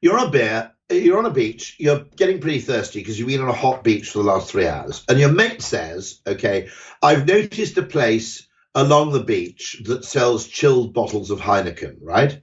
you're 0.00 0.18
on 0.18 0.28
a 0.28 0.30
beer, 0.30 0.72
you're 0.90 1.18
on 1.18 1.26
a 1.26 1.30
beach, 1.30 1.76
you're 1.78 2.04
getting 2.16 2.40
pretty 2.40 2.60
thirsty 2.60 3.00
because 3.00 3.18
you've 3.18 3.28
been 3.28 3.42
on 3.42 3.48
a 3.48 3.52
hot 3.52 3.84
beach 3.84 4.10
for 4.10 4.18
the 4.18 4.24
last 4.24 4.50
three 4.50 4.66
hours. 4.66 5.04
And 5.08 5.18
your 5.18 5.32
mate 5.32 5.62
says, 5.62 6.20
Okay, 6.26 6.68
I've 7.02 7.26
noticed 7.26 7.76
a 7.76 7.82
place 7.82 8.46
along 8.74 9.12
the 9.12 9.22
beach 9.22 9.80
that 9.84 10.04
sells 10.04 10.48
chilled 10.48 10.94
bottles 10.94 11.30
of 11.30 11.40
Heineken, 11.40 11.98
right? 12.02 12.40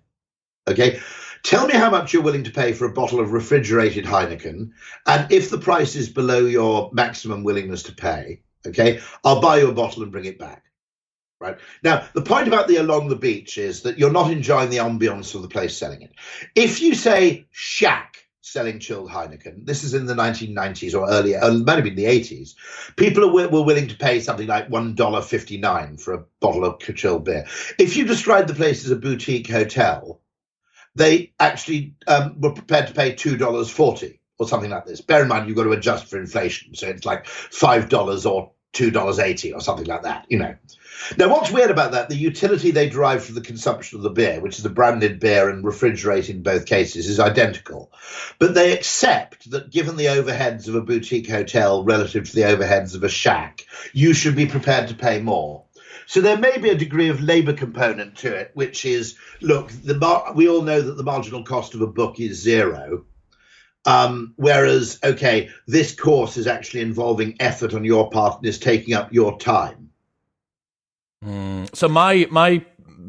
Okay. 0.67 0.99
Tell 1.43 1.65
me 1.65 1.73
how 1.73 1.89
much 1.89 2.13
you're 2.13 2.21
willing 2.21 2.43
to 2.43 2.51
pay 2.51 2.71
for 2.71 2.85
a 2.85 2.93
bottle 2.93 3.19
of 3.19 3.31
refrigerated 3.31 4.05
Heineken. 4.05 4.71
And 5.07 5.31
if 5.31 5.49
the 5.49 5.57
price 5.57 5.95
is 5.95 6.07
below 6.09 6.45
your 6.45 6.91
maximum 6.93 7.43
willingness 7.43 7.83
to 7.83 7.93
pay, 7.93 8.43
okay, 8.65 9.01
I'll 9.23 9.41
buy 9.41 9.59
you 9.59 9.69
a 9.69 9.73
bottle 9.73 10.03
and 10.03 10.11
bring 10.11 10.25
it 10.25 10.37
back. 10.37 10.63
Right 11.39 11.57
now, 11.83 12.07
the 12.13 12.21
point 12.21 12.47
about 12.47 12.67
the 12.67 12.77
along 12.77 13.09
the 13.09 13.15
beach 13.15 13.57
is 13.57 13.81
that 13.81 13.97
you're 13.97 14.11
not 14.11 14.31
enjoying 14.31 14.69
the 14.69 14.77
ambience 14.77 15.33
of 15.33 15.41
the 15.41 15.47
place 15.47 15.75
selling 15.75 16.03
it. 16.03 16.13
If 16.55 16.79
you 16.81 16.93
say 16.93 17.47
shack 17.49 18.20
selling 18.41 18.79
chilled 18.79 19.09
Heineken, 19.09 19.65
this 19.65 19.83
is 19.83 19.93
in 19.93 20.05
the 20.05 20.13
1990s 20.13 20.99
or 20.99 21.09
earlier, 21.09 21.39
or 21.41 21.49
it 21.51 21.65
might 21.65 21.75
have 21.75 21.83
been 21.83 21.95
the 21.95 22.05
80s. 22.05 22.55
People 22.95 23.25
are, 23.25 23.49
were 23.49 23.63
willing 23.63 23.87
to 23.87 23.95
pay 23.95 24.19
something 24.19 24.47
like 24.47 24.69
one 24.69 24.95
dollar 24.95 25.21
fifty 25.21 25.57
nine 25.57 25.97
for 25.97 26.13
a 26.13 26.23
bottle 26.39 26.65
of 26.65 26.79
chilled 26.79 27.25
beer. 27.25 27.45
If 27.77 27.95
you 27.95 28.05
describe 28.05 28.47
the 28.47 28.55
place 28.55 28.83
as 28.83 28.91
a 28.91 28.95
boutique 28.95 29.49
hotel, 29.49 30.21
they 30.95 31.33
actually 31.39 31.95
um, 32.07 32.41
were 32.41 32.53
prepared 32.53 32.87
to 32.87 32.93
pay 32.93 33.13
two 33.13 33.37
dollars 33.37 33.69
forty 33.69 34.19
or 34.39 34.47
something 34.47 34.71
like 34.71 34.85
this. 34.85 35.01
Bear 35.01 35.21
in 35.21 35.27
mind, 35.27 35.47
you've 35.47 35.57
got 35.57 35.63
to 35.63 35.71
adjust 35.71 36.07
for 36.07 36.19
inflation, 36.19 36.73
so 36.75 36.87
it's 36.87 37.05
like 37.05 37.27
five 37.27 37.89
dollars 37.89 38.25
or 38.25 38.51
two 38.73 38.91
dollars 38.91 39.19
eighty 39.19 39.53
or 39.53 39.61
something 39.61 39.85
like 39.85 40.03
that. 40.03 40.25
You 40.29 40.39
know. 40.39 40.55
Now, 41.17 41.29
what's 41.29 41.51
weird 41.51 41.71
about 41.71 41.91
that, 41.91 42.09
the 42.09 42.15
utility 42.15 42.71
they 42.71 42.89
derive 42.89 43.23
from 43.23 43.35
the 43.35 43.41
consumption 43.41 43.97
of 43.97 44.03
the 44.03 44.09
beer, 44.09 44.39
which 44.39 44.59
is 44.59 44.65
a 44.65 44.69
branded 44.69 45.19
beer 45.19 45.49
and 45.49 45.63
refrigerated 45.63 46.35
in 46.35 46.43
both 46.43 46.65
cases, 46.65 47.07
is 47.07 47.19
identical. 47.19 47.91
But 48.39 48.53
they 48.53 48.73
accept 48.73 49.51
that 49.51 49.71
given 49.71 49.97
the 49.97 50.05
overheads 50.05 50.67
of 50.67 50.75
a 50.75 50.81
boutique 50.81 51.29
hotel 51.29 51.83
relative 51.83 52.29
to 52.29 52.35
the 52.35 52.43
overheads 52.43 52.95
of 52.95 53.03
a 53.03 53.09
shack, 53.09 53.65
you 53.93 54.13
should 54.13 54.35
be 54.35 54.45
prepared 54.45 54.87
to 54.89 54.95
pay 54.95 55.21
more. 55.21 55.65
So 56.05 56.19
there 56.19 56.37
may 56.37 56.57
be 56.57 56.69
a 56.69 56.75
degree 56.75 57.09
of 57.09 57.21
labour 57.21 57.53
component 57.53 58.17
to 58.17 58.35
it, 58.35 58.51
which 58.53 58.85
is 58.85 59.15
look, 59.39 59.69
the 59.71 59.95
mar- 59.95 60.33
we 60.33 60.49
all 60.49 60.61
know 60.61 60.81
that 60.81 60.97
the 60.97 61.03
marginal 61.03 61.43
cost 61.43 61.73
of 61.73 61.81
a 61.81 61.87
book 61.87 62.19
is 62.19 62.41
zero. 62.41 63.05
Um, 63.85 64.33
whereas, 64.35 64.99
okay, 65.03 65.49
this 65.67 65.95
course 65.95 66.37
is 66.37 66.47
actually 66.47 66.81
involving 66.81 67.37
effort 67.39 67.73
on 67.73 67.83
your 67.83 68.09
part 68.09 68.37
and 68.37 68.45
is 68.45 68.59
taking 68.59 68.93
up 68.93 69.13
your 69.13 69.39
time. 69.39 69.90
Mm. 71.23 71.75
So 71.75 71.87
my 71.87 72.27
my 72.31 72.65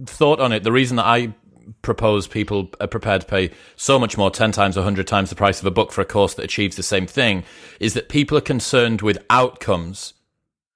thought 0.06 0.40
on 0.40 0.52
it, 0.52 0.62
the 0.62 0.72
reason 0.72 0.96
that 0.96 1.06
I 1.06 1.34
propose 1.82 2.26
people 2.26 2.70
are 2.80 2.86
prepared 2.86 3.22
to 3.22 3.26
pay 3.26 3.50
so 3.76 3.98
much 3.98 4.16
more, 4.16 4.30
10 4.30 4.52
times, 4.52 4.76
100 4.76 5.06
times 5.06 5.30
the 5.30 5.36
price 5.36 5.60
of 5.60 5.66
a 5.66 5.70
book 5.70 5.92
for 5.92 6.00
a 6.00 6.04
course 6.04 6.34
that 6.34 6.44
achieves 6.44 6.76
the 6.76 6.82
same 6.82 7.06
thing, 7.06 7.44
is 7.80 7.94
that 7.94 8.08
people 8.08 8.36
are 8.36 8.42
concerned 8.42 9.02
with 9.02 9.18
outcomes 9.30 10.14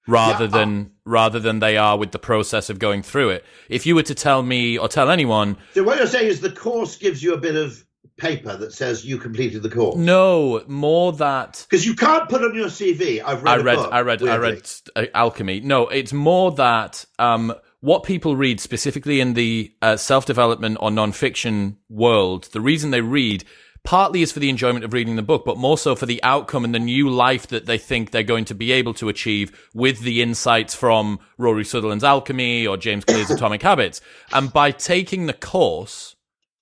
rather 0.06 0.44
yeah, 0.44 0.50
than 0.50 0.92
rather 1.04 1.40
than 1.40 1.60
they 1.60 1.76
are 1.76 1.96
with 1.98 2.12
the 2.12 2.18
process 2.18 2.70
of 2.70 2.78
going 2.78 3.02
through 3.02 3.30
it. 3.30 3.44
If 3.68 3.86
you 3.86 3.94
were 3.94 4.02
to 4.04 4.14
tell 4.14 4.42
me 4.42 4.78
or 4.78 4.88
tell 4.88 5.10
anyone, 5.10 5.56
so 5.74 5.82
what 5.82 5.98
you're 5.98 6.06
saying 6.06 6.28
is 6.28 6.40
the 6.40 6.50
course 6.50 6.96
gives 6.96 7.22
you 7.22 7.34
a 7.34 7.38
bit 7.38 7.56
of 7.56 7.84
paper 8.16 8.56
that 8.56 8.72
says 8.72 9.04
you 9.04 9.18
completed 9.18 9.62
the 9.62 9.70
course. 9.70 9.96
No, 9.96 10.62
more 10.66 11.12
that 11.14 11.66
because 11.68 11.86
you 11.86 11.94
can't 11.94 12.28
put 12.28 12.42
on 12.42 12.54
your 12.54 12.68
CV. 12.68 13.22
I've 13.24 13.42
read. 13.42 13.60
I 13.60 13.62
read. 13.62 13.76
Book, 13.76 13.92
I 13.92 14.00
read. 14.00 14.20
Weirdly. 14.20 14.30
I 14.30 14.50
read 14.50 14.70
uh, 14.96 15.06
Alchemy. 15.14 15.60
No, 15.60 15.88
it's 15.88 16.12
more 16.12 16.52
that 16.52 17.04
um, 17.18 17.54
what 17.80 18.02
people 18.02 18.36
read 18.36 18.60
specifically 18.60 19.20
in 19.20 19.34
the 19.34 19.72
uh, 19.82 19.96
self 19.96 20.26
development 20.26 20.78
or 20.80 20.90
non 20.90 21.12
fiction 21.12 21.76
world. 21.88 22.44
The 22.52 22.60
reason 22.60 22.90
they 22.90 23.00
read 23.00 23.44
partly 23.84 24.20
is 24.20 24.32
for 24.32 24.40
the 24.40 24.50
enjoyment 24.50 24.84
of 24.84 24.92
reading 24.92 25.16
the 25.16 25.22
book, 25.22 25.44
but 25.44 25.56
more 25.56 25.78
so 25.78 25.94
for 25.94 26.06
the 26.06 26.22
outcome 26.24 26.64
and 26.64 26.74
the 26.74 26.78
new 26.78 27.08
life 27.08 27.46
that 27.46 27.66
they 27.66 27.78
think 27.78 28.10
they're 28.10 28.24
going 28.24 28.44
to 28.44 28.54
be 28.54 28.72
able 28.72 28.92
to 28.92 29.08
achieve 29.08 29.70
with 29.72 30.00
the 30.00 30.20
insights 30.20 30.74
from 30.74 31.20
Rory 31.38 31.64
Sutherland's 31.64 32.02
Alchemy 32.02 32.66
or 32.66 32.76
James 32.76 33.04
Clear's 33.04 33.30
Atomic 33.30 33.62
Habits. 33.62 34.00
And 34.32 34.52
by 34.52 34.72
taking 34.72 35.26
the 35.26 35.32
course, 35.32 36.15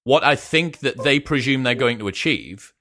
what 0.04 0.22
I 0.22 0.36
think 0.36 0.78
that 0.80 1.02
they 1.02 1.18
presume 1.18 1.62
they're 1.62 1.74
going 1.74 1.98
to 1.98 2.08
achieve 2.08 2.72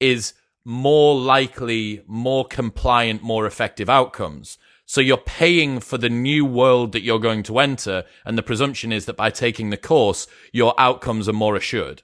is 0.00 0.34
more 0.64 1.18
likely, 1.18 2.02
more 2.06 2.44
compliant, 2.44 3.22
more 3.22 3.46
effective 3.46 3.90
outcomes. 3.90 4.58
So 4.86 5.00
you're 5.00 5.18
paying 5.18 5.80
for 5.80 5.98
the 5.98 6.08
new 6.08 6.44
world 6.44 6.92
that 6.92 7.02
you're 7.02 7.18
going 7.18 7.42
to 7.44 7.58
enter. 7.58 8.04
And 8.24 8.38
the 8.38 8.42
presumption 8.42 8.92
is 8.92 9.04
that 9.06 9.16
by 9.16 9.30
taking 9.30 9.70
the 9.70 9.76
course, 9.76 10.26
your 10.52 10.74
outcomes 10.78 11.28
are 11.28 11.34
more 11.34 11.56
assured. 11.56 12.02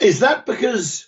Is 0.00 0.20
that 0.20 0.46
because 0.46 1.06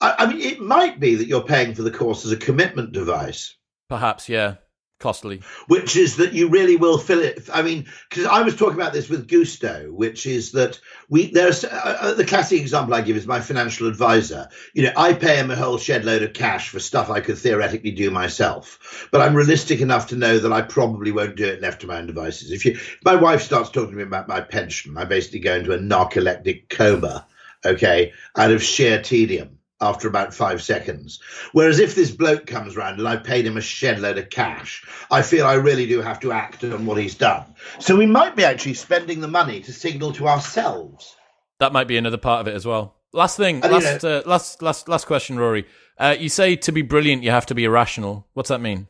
I, 0.00 0.14
I 0.18 0.26
mean 0.26 0.40
it 0.40 0.60
might 0.60 1.00
be 1.00 1.14
that 1.16 1.26
you're 1.26 1.42
paying 1.42 1.74
for 1.74 1.82
the 1.82 1.90
course 1.90 2.24
as 2.24 2.32
a 2.32 2.36
commitment 2.36 2.92
device? 2.92 3.56
Perhaps, 3.88 4.28
yeah 4.28 4.56
costly. 5.04 5.42
Which 5.66 5.96
is 5.96 6.16
that 6.16 6.32
you 6.32 6.48
really 6.48 6.76
will 6.76 6.96
fill 6.96 7.20
it. 7.20 7.50
I 7.52 7.60
mean, 7.60 7.84
because 8.08 8.24
I 8.24 8.40
was 8.40 8.56
talking 8.56 8.80
about 8.80 8.94
this 8.94 9.10
with 9.10 9.28
Gusto, 9.28 9.92
which 9.92 10.24
is 10.24 10.52
that 10.52 10.80
we 11.10 11.30
there's 11.30 11.62
uh, 11.62 11.98
uh, 12.00 12.14
the 12.14 12.24
classic 12.24 12.58
example 12.58 12.94
I 12.94 13.02
give 13.02 13.14
is 13.14 13.26
my 13.26 13.42
financial 13.42 13.86
advisor. 13.86 14.48
You 14.72 14.84
know, 14.84 14.92
I 14.96 15.12
pay 15.12 15.36
him 15.36 15.50
a 15.50 15.56
whole 15.56 15.76
shed 15.76 16.06
load 16.06 16.22
of 16.22 16.32
cash 16.32 16.70
for 16.70 16.80
stuff 16.80 17.10
I 17.10 17.20
could 17.20 17.36
theoretically 17.36 17.90
do 17.90 18.10
myself, 18.10 19.06
but 19.12 19.20
I'm 19.20 19.34
realistic 19.34 19.82
enough 19.82 20.06
to 20.06 20.16
know 20.16 20.38
that 20.38 20.54
I 20.54 20.62
probably 20.62 21.12
won't 21.12 21.36
do 21.36 21.48
it 21.48 21.60
left 21.60 21.82
to 21.82 21.86
my 21.86 21.98
own 21.98 22.06
devices. 22.06 22.50
If 22.50 22.64
you, 22.64 22.72
if 22.72 22.98
my 23.04 23.14
wife 23.14 23.42
starts 23.42 23.68
talking 23.68 23.90
to 23.90 23.96
me 23.96 24.04
about 24.04 24.26
my 24.26 24.40
pension, 24.40 24.96
I 24.96 25.04
basically 25.04 25.40
go 25.40 25.56
into 25.56 25.74
a 25.74 25.78
narcoleptic 25.78 26.70
coma. 26.70 27.26
Okay, 27.66 28.12
out 28.36 28.52
of 28.52 28.62
sheer 28.62 29.02
tedium 29.02 29.58
after 29.84 30.08
about 30.08 30.34
five 30.34 30.62
seconds. 30.62 31.20
Whereas 31.52 31.78
if 31.78 31.94
this 31.94 32.10
bloke 32.10 32.46
comes 32.46 32.76
round 32.76 32.98
and 32.98 33.06
I've 33.06 33.22
paid 33.22 33.46
him 33.46 33.56
a 33.56 33.60
shed 33.60 34.00
load 34.00 34.18
of 34.18 34.30
cash, 34.30 34.84
I 35.10 35.22
feel 35.22 35.46
I 35.46 35.54
really 35.54 35.86
do 35.86 36.00
have 36.00 36.20
to 36.20 36.32
act 36.32 36.64
on 36.64 36.86
what 36.86 36.98
he's 36.98 37.14
done. 37.14 37.44
So 37.78 37.94
we 37.94 38.06
might 38.06 38.34
be 38.34 38.44
actually 38.44 38.74
spending 38.74 39.20
the 39.20 39.28
money 39.28 39.60
to 39.60 39.72
signal 39.72 40.12
to 40.14 40.28
ourselves. 40.28 41.14
That 41.60 41.72
might 41.72 41.86
be 41.86 41.96
another 41.96 42.18
part 42.18 42.40
of 42.40 42.48
it 42.48 42.54
as 42.54 42.66
well. 42.66 42.96
Last 43.12 43.36
thing, 43.36 43.62
and, 43.62 43.72
last, 43.72 44.02
you 44.02 44.08
know, 44.08 44.18
uh, 44.18 44.22
last, 44.26 44.60
last, 44.60 44.88
last 44.88 45.06
question, 45.06 45.38
Rory. 45.38 45.66
Uh, 45.96 46.16
you 46.18 46.28
say 46.28 46.56
to 46.56 46.72
be 46.72 46.82
brilliant, 46.82 47.22
you 47.22 47.30
have 47.30 47.46
to 47.46 47.54
be 47.54 47.64
irrational. 47.64 48.26
What's 48.32 48.48
that 48.48 48.60
mean? 48.60 48.88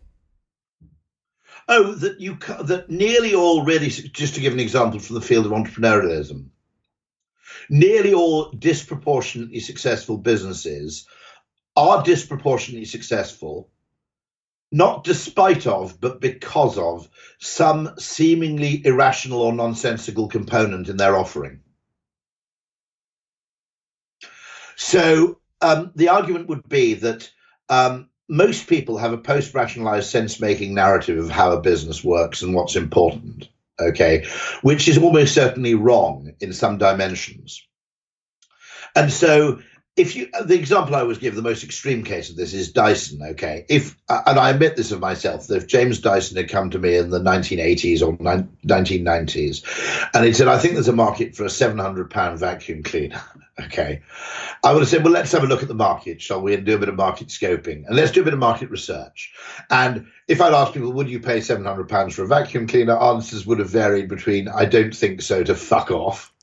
Oh, 1.69 1.95
that 1.95 2.21
you 2.21 2.37
that 2.65 2.91
nearly 2.91 3.35
all 3.35 3.65
really. 3.65 3.89
Just 3.89 4.35
to 4.35 4.41
give 4.41 4.53
an 4.53 4.61
example 4.61 4.99
from 5.01 5.15
the 5.15 5.21
field 5.21 5.47
of 5.47 5.53
entrepreneurialism, 5.53 6.49
nearly 7.69 8.15
all 8.15 8.51
disproportionately 8.51 9.61
successful 9.61 10.19
businesses 10.19 11.07
are 11.77 12.03
disproportionately 12.03 12.85
successful 12.85 13.71
not 14.75 15.05
despite 15.05 15.69
of, 15.69 16.01
but 16.01 16.21
because 16.21 16.77
of 16.79 17.09
some 17.39 17.95
seemingly 17.97 18.85
irrational 18.85 19.41
or 19.41 19.53
nonsensical 19.53 20.27
component 20.27 20.89
in 20.89 20.97
their 20.97 21.17
offering. 21.17 21.61
So 24.75 25.39
um, 25.61 25.93
the 25.95 26.09
argument 26.09 26.49
would 26.49 26.69
be 26.69 26.95
that 26.95 27.31
um, 27.69 28.11
most 28.29 28.67
people 28.67 28.99
have 28.99 29.13
a 29.13 29.19
post 29.19 29.55
rationalized 29.55 30.11
sense 30.11 30.41
making 30.41 30.75
narrative 30.75 31.19
of 31.19 31.31
how 31.31 31.53
a 31.53 31.61
business 31.61 32.03
works 32.03 32.43
and 32.43 32.53
what's 32.53 32.75
important 32.75 33.49
okay, 33.79 34.27
which 34.63 34.89
is 34.89 34.99
almost 34.99 35.35
certainly 35.35 35.75
wrong 35.75 36.35
in 36.41 36.53
some 36.53 36.79
dimensions. 36.79 37.67
And 38.95 39.13
so, 39.13 39.61
if 39.97 40.17
you, 40.17 40.29
the 40.45 40.57
example 40.57 40.97
I 40.97 41.01
always 41.01 41.19
give, 41.19 41.37
the 41.37 41.43
most 41.43 41.63
extreme 41.63 42.03
case 42.03 42.29
of 42.29 42.35
this 42.35 42.53
is 42.53 42.73
Dyson. 42.73 43.23
Okay, 43.23 43.65
if 43.69 43.97
uh, 44.09 44.23
and 44.27 44.41
I 44.41 44.51
admit 44.51 44.75
this 44.75 44.91
of 44.91 44.99
myself, 44.99 45.47
that 45.47 45.57
if 45.57 45.67
James 45.69 46.01
Dyson 46.01 46.37
had 46.37 46.49
come 46.49 46.71
to 46.71 46.81
me 46.81 46.97
in 46.97 47.11
the 47.11 47.21
1980s 47.21 48.03
or 48.03 48.17
1990s, 48.17 50.09
and 50.13 50.25
he 50.25 50.33
said, 50.33 50.49
"I 50.49 50.59
think 50.59 50.75
there's 50.75 50.89
a 50.89 50.93
market 50.93 51.37
for 51.37 51.45
a 51.45 51.51
700 51.51 52.11
pound 52.11 52.41
vacuum 52.41 52.83
cleaner," 52.83 53.23
okay, 53.61 54.03
I 54.65 54.73
would 54.73 54.81
have 54.81 54.89
said, 54.89 55.05
"Well, 55.05 55.13
let's 55.13 55.31
have 55.31 55.45
a 55.45 55.47
look 55.47 55.63
at 55.63 55.69
the 55.69 55.75
market, 55.75 56.21
shall 56.21 56.43
we, 56.43 56.55
and 56.55 56.67
do 56.67 56.75
a 56.75 56.79
bit 56.79 56.89
of 56.89 56.97
market 56.97 57.29
scoping, 57.29 57.87
and 57.87 57.95
let's 57.95 58.11
do 58.11 58.23
a 58.23 58.25
bit 58.25 58.33
of 58.35 58.41
market 58.41 58.71
research." 58.71 59.33
And 59.71 60.09
if 60.27 60.41
I'd 60.41 60.55
asked 60.55 60.75
people, 60.75 60.93
would 60.93 61.09
you 61.09 61.21
pay 61.21 61.41
seven 61.41 61.65
hundred 61.65 61.89
pounds 61.89 62.17
for 62.17 62.25
a 62.25 62.27
vacuum 62.27 62.67
cleaner? 62.67 62.99
Answers 62.99 63.47
would 63.47 63.61
have 63.61 63.71
varied 63.71 64.09
between 64.09 64.49
I 64.49 64.65
don't 64.65 64.95
think 64.95 65.23
so 65.23 65.45
to 65.45 65.55
fuck 65.55 65.93
off. 65.93 66.34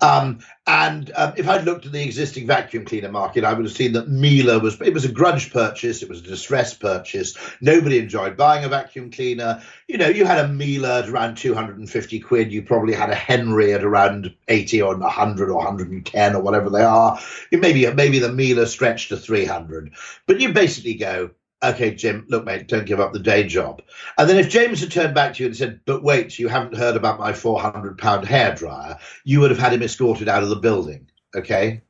Um, 0.00 0.40
and 0.66 1.10
um, 1.16 1.32
if 1.36 1.48
I'd 1.48 1.64
looked 1.64 1.86
at 1.86 1.92
the 1.92 2.02
existing 2.02 2.46
vacuum 2.46 2.84
cleaner 2.84 3.10
market, 3.10 3.44
I 3.44 3.52
would 3.52 3.64
have 3.64 3.74
seen 3.74 3.92
that 3.94 4.08
Miele 4.08 4.60
was 4.60 4.80
it 4.80 4.94
was 4.94 5.04
a 5.04 5.12
grudge 5.12 5.52
purchase, 5.52 6.02
it 6.02 6.08
was 6.08 6.20
a 6.20 6.24
distress 6.24 6.74
purchase. 6.74 7.36
Nobody 7.60 7.98
enjoyed 7.98 8.36
buying 8.36 8.64
a 8.64 8.68
vacuum 8.68 9.10
cleaner. 9.10 9.62
You 9.88 9.98
know, 9.98 10.08
you 10.08 10.24
had 10.24 10.44
a 10.44 10.48
Miele 10.48 10.86
at 10.86 11.08
around 11.08 11.36
250 11.36 12.20
quid, 12.20 12.52
you 12.52 12.62
probably 12.62 12.94
had 12.94 13.10
a 13.10 13.14
Henry 13.14 13.72
at 13.72 13.82
around 13.82 14.34
80 14.48 14.82
or 14.82 14.96
100 14.96 15.50
or 15.50 15.56
110 15.56 16.34
or 16.36 16.42
whatever 16.42 16.70
they 16.70 16.82
are. 16.82 17.18
Maybe 17.50 17.90
maybe 17.92 18.18
the 18.18 18.32
Miele 18.32 18.66
stretched 18.66 19.08
to 19.08 19.16
300. 19.16 19.92
But 20.26 20.40
you 20.40 20.52
basically 20.52 20.94
go, 20.94 21.30
okay, 21.62 21.94
Jim, 21.94 22.26
look, 22.28 22.44
mate, 22.44 22.68
don't 22.68 22.86
give 22.86 23.00
up 23.00 23.12
the 23.12 23.18
day 23.18 23.46
job. 23.46 23.82
And 24.16 24.28
then 24.28 24.38
if 24.38 24.48
James 24.48 24.80
had 24.80 24.90
turned 24.90 25.14
back 25.14 25.34
to 25.34 25.42
you 25.42 25.48
and 25.48 25.56
said, 25.56 25.80
but 25.84 26.02
wait, 26.02 26.38
you 26.38 26.48
haven't 26.48 26.76
heard 26.76 26.96
about 26.96 27.18
my 27.18 27.32
400 27.32 27.98
pound 27.98 28.26
hairdryer, 28.26 28.98
you 29.24 29.40
would 29.40 29.50
have 29.50 29.58
had 29.58 29.72
him 29.72 29.82
escorted 29.82 30.28
out 30.28 30.42
of 30.42 30.48
the 30.48 30.56
building. 30.56 31.10
Okay. 31.34 31.82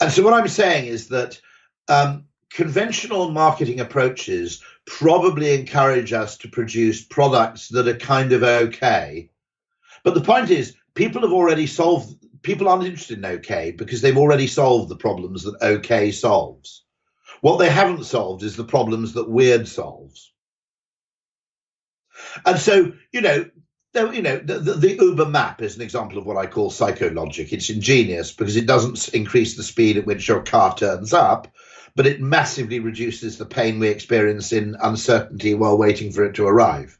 And 0.00 0.10
so 0.10 0.22
what 0.22 0.34
I'm 0.34 0.48
saying 0.48 0.86
is 0.86 1.08
that 1.08 1.40
um, 1.88 2.24
conventional 2.50 3.30
marketing 3.30 3.80
approaches 3.80 4.62
probably 4.86 5.54
encourage 5.54 6.12
us 6.12 6.36
to 6.38 6.48
produce 6.48 7.04
products 7.04 7.68
that 7.68 7.88
are 7.88 7.96
kind 7.96 8.32
of 8.32 8.42
okay. 8.42 9.30
But 10.02 10.14
the 10.14 10.20
point 10.20 10.50
is, 10.50 10.74
people 10.94 11.22
have 11.22 11.32
already 11.32 11.66
solved, 11.66 12.16
people 12.42 12.68
aren't 12.68 12.84
interested 12.84 13.18
in 13.18 13.24
okay 13.24 13.72
because 13.72 14.00
they've 14.00 14.18
already 14.18 14.46
solved 14.46 14.88
the 14.88 14.96
problems 14.96 15.44
that 15.44 15.62
okay 15.62 16.10
solves. 16.10 16.83
What 17.44 17.58
they 17.58 17.68
haven't 17.68 18.04
solved 18.04 18.42
is 18.42 18.56
the 18.56 18.64
problems 18.64 19.12
that 19.12 19.28
Weird 19.28 19.68
solves. 19.68 20.32
And 22.46 22.58
so, 22.58 22.94
you 23.12 23.20
know, 23.20 23.44
you 23.94 24.22
know, 24.22 24.38
the, 24.38 24.60
the, 24.60 24.72
the, 24.72 24.94
Uber 24.94 25.26
map 25.26 25.60
is 25.60 25.76
an 25.76 25.82
example 25.82 26.16
of 26.16 26.24
what 26.24 26.38
I 26.38 26.46
call 26.46 26.70
psychologic. 26.70 27.52
It's 27.52 27.68
ingenious 27.68 28.32
because 28.32 28.56
it 28.56 28.64
doesn't 28.64 29.08
increase 29.08 29.58
the 29.58 29.62
speed 29.62 29.98
at 29.98 30.06
which 30.06 30.26
your 30.26 30.42
car 30.42 30.74
turns 30.74 31.12
up, 31.12 31.54
but 31.94 32.06
it 32.06 32.18
massively 32.18 32.80
reduces 32.80 33.36
the 33.36 33.44
pain 33.44 33.78
we 33.78 33.88
experience 33.88 34.50
in 34.50 34.74
uncertainty 34.80 35.52
while 35.52 35.76
waiting 35.76 36.12
for 36.12 36.24
it 36.24 36.36
to 36.36 36.46
arrive. 36.46 36.98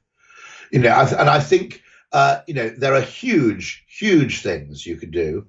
You 0.70 0.80
know, 0.80 0.90
and 1.18 1.30
I 1.30 1.40
think, 1.40 1.82
uh, 2.12 2.42
you 2.46 2.52
know, 2.52 2.68
there 2.68 2.92
are 2.92 3.00
huge, 3.00 3.82
huge 3.88 4.42
things 4.42 4.84
you 4.84 4.96
could 4.96 5.10
do 5.10 5.46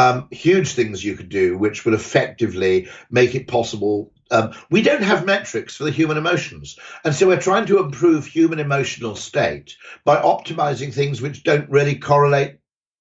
um, 0.00 0.28
huge 0.30 0.72
things 0.72 1.04
you 1.04 1.14
could 1.14 1.28
do 1.28 1.58
which 1.58 1.84
would 1.84 1.94
effectively 1.94 2.88
make 3.10 3.34
it 3.34 3.46
possible. 3.46 4.12
Um, 4.30 4.52
we 4.70 4.82
don't 4.82 5.02
have 5.02 5.26
metrics 5.26 5.76
for 5.76 5.84
the 5.84 5.90
human 5.90 6.16
emotions. 6.16 6.78
And 7.04 7.14
so 7.14 7.26
we're 7.26 7.40
trying 7.40 7.66
to 7.66 7.80
improve 7.80 8.24
human 8.24 8.60
emotional 8.60 9.14
state 9.14 9.76
by 10.04 10.16
optimizing 10.16 10.94
things 10.94 11.20
which 11.20 11.42
don't 11.42 11.68
really 11.68 11.96
correlate 11.96 12.58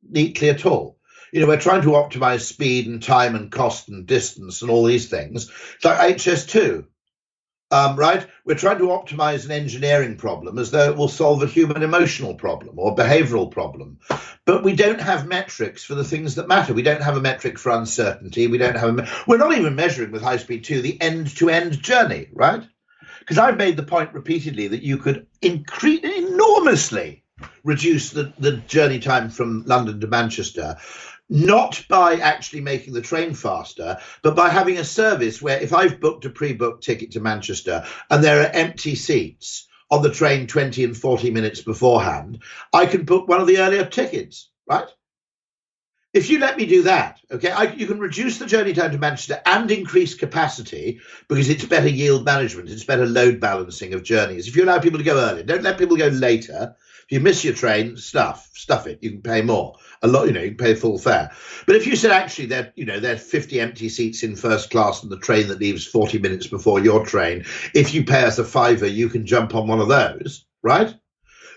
neatly 0.07 0.49
at 0.49 0.65
all. 0.65 0.97
You 1.31 1.41
know, 1.41 1.47
we're 1.47 1.59
trying 1.59 1.83
to 1.83 1.89
optimize 1.89 2.41
speed 2.41 2.87
and 2.87 3.01
time 3.01 3.35
and 3.35 3.51
cost 3.51 3.87
and 3.87 4.05
distance 4.05 4.61
and 4.61 4.71
all 4.71 4.83
these 4.83 5.09
things. 5.09 5.49
It's 5.75 5.85
like 5.85 6.17
HS2 6.17 6.85
um, 7.71 7.95
right? 7.95 8.25
We're 8.45 8.55
trying 8.55 8.79
to 8.79 8.85
optimize 8.85 9.45
an 9.45 9.51
engineering 9.51 10.17
problem 10.17 10.57
as 10.57 10.71
though 10.71 10.89
it 10.89 10.97
will 10.97 11.07
solve 11.07 11.43
a 11.43 11.47
human 11.47 11.83
emotional 11.83 12.33
problem 12.33 12.79
or 12.79 12.95
behavioral 12.95 13.51
problem. 13.51 13.99
But 14.45 14.63
we 14.63 14.75
don't 14.75 15.01
have 15.01 15.27
metrics 15.27 15.83
for 15.83 15.95
the 15.95 16.03
things 16.03 16.35
that 16.35 16.47
matter. 16.47 16.73
We 16.73 16.81
don't 16.81 17.03
have 17.03 17.17
a 17.17 17.21
metric 17.21 17.59
for 17.59 17.71
uncertainty. 17.71 18.47
We 18.47 18.57
don't 18.57 18.77
have 18.77 18.97
a, 18.97 19.07
we're 19.27 19.37
not 19.37 19.55
even 19.55 19.75
measuring 19.75 20.11
with 20.11 20.23
high 20.23 20.37
speed 20.37 20.63
2 20.63 20.81
the 20.81 20.99
end 21.01 21.35
to 21.37 21.49
end 21.49 21.81
journey, 21.81 22.29
right? 22.33 22.63
Because 23.19 23.37
I've 23.37 23.57
made 23.57 23.77
the 23.77 23.83
point 23.83 24.13
repeatedly 24.13 24.67
that 24.69 24.81
you 24.81 24.97
could 24.97 25.27
increase 25.41 26.03
enormously 26.03 27.23
reduce 27.63 28.09
the, 28.11 28.33
the 28.39 28.53
journey 28.53 28.99
time 28.99 29.29
from 29.29 29.63
London 29.65 29.99
to 30.01 30.07
Manchester 30.07 30.77
not 31.29 31.85
by 31.87 32.15
actually 32.15 32.61
making 32.61 32.93
the 32.93 33.01
train 33.01 33.33
faster, 33.33 33.97
but 34.23 34.35
by 34.35 34.49
having 34.49 34.77
a 34.77 34.83
service 34.83 35.41
where 35.41 35.61
if 35.61 35.73
I've 35.73 35.99
booked 35.99 36.25
a 36.25 36.29
pre 36.29 36.53
booked 36.53 36.83
ticket 36.83 37.11
to 37.11 37.19
Manchester 37.19 37.85
and 38.09 38.23
there 38.23 38.41
are 38.41 38.51
empty 38.51 38.95
seats 38.95 39.67
on 39.91 40.01
the 40.01 40.11
train 40.11 40.47
20 40.47 40.83
and 40.83 40.97
40 40.97 41.31
minutes 41.31 41.61
beforehand, 41.61 42.39
I 42.73 42.87
can 42.87 43.05
book 43.05 43.27
one 43.27 43.41
of 43.41 43.47
the 43.47 43.59
earlier 43.59 43.85
tickets, 43.85 44.49
right? 44.67 44.87
If 46.11 46.31
you 46.31 46.39
let 46.39 46.57
me 46.57 46.65
do 46.65 46.83
that, 46.83 47.19
okay, 47.31 47.51
I, 47.51 47.63
you 47.73 47.85
can 47.85 47.99
reduce 47.99 48.39
the 48.39 48.47
journey 48.47 48.73
time 48.73 48.91
to 48.91 48.97
Manchester 48.97 49.39
and 49.45 49.69
increase 49.69 50.15
capacity 50.15 51.01
because 51.27 51.49
it's 51.49 51.65
better 51.65 51.87
yield 51.87 52.25
management, 52.25 52.69
it's 52.69 52.83
better 52.83 53.05
load 53.05 53.39
balancing 53.39 53.93
of 53.93 54.01
journeys. 54.01 54.47
If 54.47 54.55
you 54.55 54.63
allow 54.63 54.79
people 54.79 54.97
to 54.97 55.05
go 55.05 55.19
early, 55.19 55.43
don't 55.43 55.61
let 55.61 55.77
people 55.77 55.97
go 55.97 56.07
later. 56.07 56.75
If 57.03 57.11
you 57.11 57.19
miss 57.19 57.43
your 57.43 57.53
train, 57.53 57.95
stuff, 57.95 58.49
stuff 58.53 58.87
it. 58.87 59.03
You 59.03 59.11
can 59.11 59.21
pay 59.21 59.43
more 59.43 59.75
a 60.01 60.07
lot, 60.07 60.27
you 60.27 60.33
know, 60.33 60.41
you 60.41 60.55
pay 60.55 60.75
full 60.75 60.97
fare. 60.97 61.31
But 61.65 61.75
if 61.75 61.85
you 61.85 61.95
said 61.95 62.11
actually 62.11 62.47
there, 62.47 62.71
you 62.75 62.85
know, 62.85 62.99
there 62.99 63.15
are 63.15 63.17
50 63.17 63.59
empty 63.59 63.89
seats 63.89 64.23
in 64.23 64.35
first 64.35 64.69
class 64.69 65.03
on 65.03 65.09
the 65.09 65.19
train 65.19 65.47
that 65.49 65.59
leaves 65.59 65.85
40 65.85 66.19
minutes 66.19 66.47
before 66.47 66.79
your 66.79 67.05
train, 67.05 67.45
if 67.73 67.93
you 67.93 68.05
pay 68.05 68.23
us 68.23 68.39
a 68.39 68.45
fiver, 68.45 68.87
you 68.87 69.09
can 69.09 69.25
jump 69.25 69.55
on 69.55 69.67
one 69.67 69.79
of 69.79 69.89
those, 69.89 70.45
right? 70.61 70.93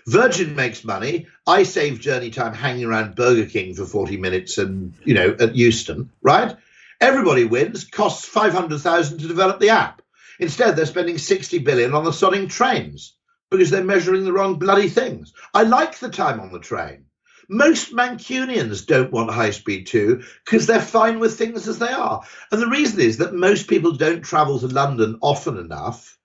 Virgin 0.05 0.55
makes 0.55 0.83
money. 0.83 1.27
I 1.47 1.63
save 1.63 2.01
journey 2.01 2.29
time 2.29 2.53
hanging 2.53 2.85
around 2.85 3.15
Burger 3.15 3.45
King 3.45 3.73
for 3.73 3.85
40 3.85 4.17
minutes 4.17 4.57
and, 4.57 4.93
you 5.05 5.13
know, 5.13 5.35
at 5.39 5.55
Euston, 5.55 6.11
right? 6.21 6.55
Everybody 6.99 7.45
wins, 7.45 7.85
costs 7.85 8.25
500,000 8.25 9.19
to 9.19 9.27
develop 9.27 9.59
the 9.59 9.69
app. 9.69 10.01
Instead, 10.39 10.75
they're 10.75 10.85
spending 10.85 11.17
60 11.17 11.59
billion 11.59 11.93
on 11.93 12.03
the 12.03 12.11
sodding 12.11 12.49
trains 12.49 13.15
because 13.49 13.69
they're 13.69 13.83
measuring 13.83 14.25
the 14.25 14.33
wrong 14.33 14.59
bloody 14.59 14.89
things. 14.89 15.33
I 15.53 15.63
like 15.63 15.99
the 15.99 16.09
time 16.09 16.39
on 16.39 16.51
the 16.51 16.59
train. 16.59 17.02
Most 17.49 17.93
Mancunians 17.93 18.85
don't 18.85 19.11
want 19.11 19.31
high 19.31 19.51
speed 19.51 19.87
2 19.87 20.23
because 20.45 20.67
they're 20.67 20.81
fine 20.81 21.19
with 21.19 21.37
things 21.37 21.67
as 21.67 21.79
they 21.79 21.91
are. 21.91 22.21
And 22.51 22.61
the 22.61 22.67
reason 22.67 22.99
is 22.99 23.17
that 23.17 23.33
most 23.33 23.67
people 23.67 23.91
don't 23.91 24.21
travel 24.21 24.59
to 24.59 24.67
London 24.67 25.17
often 25.21 25.57
enough 25.57 26.17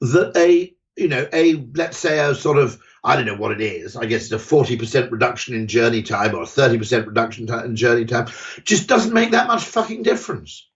that 0.00 0.36
a, 0.36 0.74
you 0.96 1.08
know, 1.08 1.26
a, 1.32 1.66
let's 1.74 1.96
say 1.96 2.18
a 2.18 2.34
sort 2.34 2.58
of, 2.58 2.80
I 3.02 3.16
don't 3.16 3.26
know 3.26 3.36
what 3.36 3.52
it 3.52 3.60
is. 3.60 3.96
I 3.96 4.06
guess 4.06 4.30
it's 4.30 4.32
a 4.32 4.54
40% 4.54 5.10
reduction 5.10 5.54
in 5.54 5.68
journey 5.68 6.02
time 6.02 6.34
or 6.34 6.42
a 6.42 6.46
30% 6.46 7.06
reduction 7.06 7.48
in 7.52 7.76
journey 7.76 8.04
time 8.04 8.26
just 8.64 8.88
doesn't 8.88 9.12
make 9.12 9.30
that 9.32 9.46
much 9.46 9.64
fucking 9.64 10.02
difference. 10.02 10.66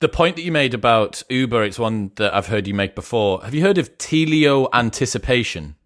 The 0.00 0.08
point 0.08 0.36
that 0.36 0.42
you 0.42 0.52
made 0.52 0.74
about 0.74 1.22
Uber, 1.28 1.64
it's 1.64 1.78
one 1.78 2.12
that 2.16 2.34
I've 2.34 2.46
heard 2.48 2.66
you 2.66 2.74
make 2.74 2.94
before. 2.94 3.42
Have 3.42 3.54
you 3.54 3.62
heard 3.62 3.78
of 3.78 3.96
teleo 3.98 4.68
anticipation? 4.72 5.76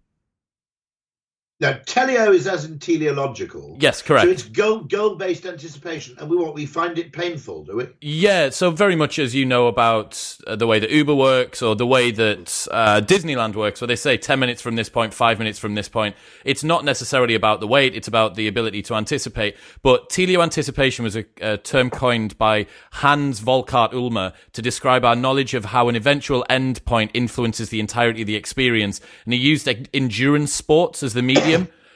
Now, 1.63 1.71
teleo 1.85 2.35
is 2.35 2.45
as 2.45 2.65
in 2.65 2.77
teleological. 2.77 3.77
Yes, 3.79 4.01
correct. 4.01 4.25
So 4.25 4.31
it's 4.31 4.43
goal 4.43 4.81
goal 4.81 5.15
based 5.15 5.45
anticipation, 5.45 6.13
and 6.19 6.29
we 6.29 6.35
what 6.35 6.53
we 6.53 6.65
find 6.65 6.97
it 6.97 7.13
painful, 7.13 7.63
do 7.63 7.77
we? 7.77 7.87
Yeah. 8.01 8.49
So 8.49 8.69
very 8.69 8.97
much 8.97 9.17
as 9.17 9.33
you 9.33 9.45
know 9.45 9.67
about 9.67 10.37
uh, 10.45 10.57
the 10.57 10.67
way 10.67 10.79
that 10.79 10.89
Uber 10.89 11.15
works 11.15 11.61
or 11.61 11.73
the 11.73 11.87
way 11.87 12.11
that 12.11 12.67
uh, 12.69 12.99
Disneyland 12.99 13.55
works, 13.55 13.79
where 13.79 13.87
they 13.87 13.95
say 13.95 14.17
ten 14.17 14.39
minutes 14.39 14.61
from 14.61 14.75
this 14.75 14.89
point, 14.89 15.13
five 15.13 15.39
minutes 15.39 15.57
from 15.57 15.75
this 15.75 15.87
point. 15.87 16.17
It's 16.43 16.65
not 16.65 16.83
necessarily 16.83 17.33
about 17.33 17.61
the 17.61 17.67
wait; 17.67 17.95
it's 17.95 18.09
about 18.09 18.35
the 18.35 18.49
ability 18.49 18.81
to 18.81 18.95
anticipate. 18.95 19.55
But 19.81 20.09
teleo 20.09 20.43
anticipation 20.43 21.05
was 21.05 21.15
a, 21.15 21.23
a 21.39 21.57
term 21.57 21.89
coined 21.89 22.37
by 22.37 22.67
Hans 22.91 23.39
Volkhart 23.39 23.93
Ulmer 23.93 24.33
to 24.51 24.61
describe 24.61 25.05
our 25.05 25.15
knowledge 25.15 25.53
of 25.53 25.63
how 25.63 25.87
an 25.87 25.95
eventual 25.95 26.45
end 26.49 26.83
point 26.83 27.11
influences 27.13 27.69
the 27.69 27.79
entirety 27.79 28.23
of 28.23 28.27
the 28.27 28.35
experience, 28.35 28.99
and 29.23 29.33
he 29.33 29.39
used 29.39 29.65
endurance 29.93 30.51
sports 30.51 31.01
as 31.03 31.13
the 31.13 31.21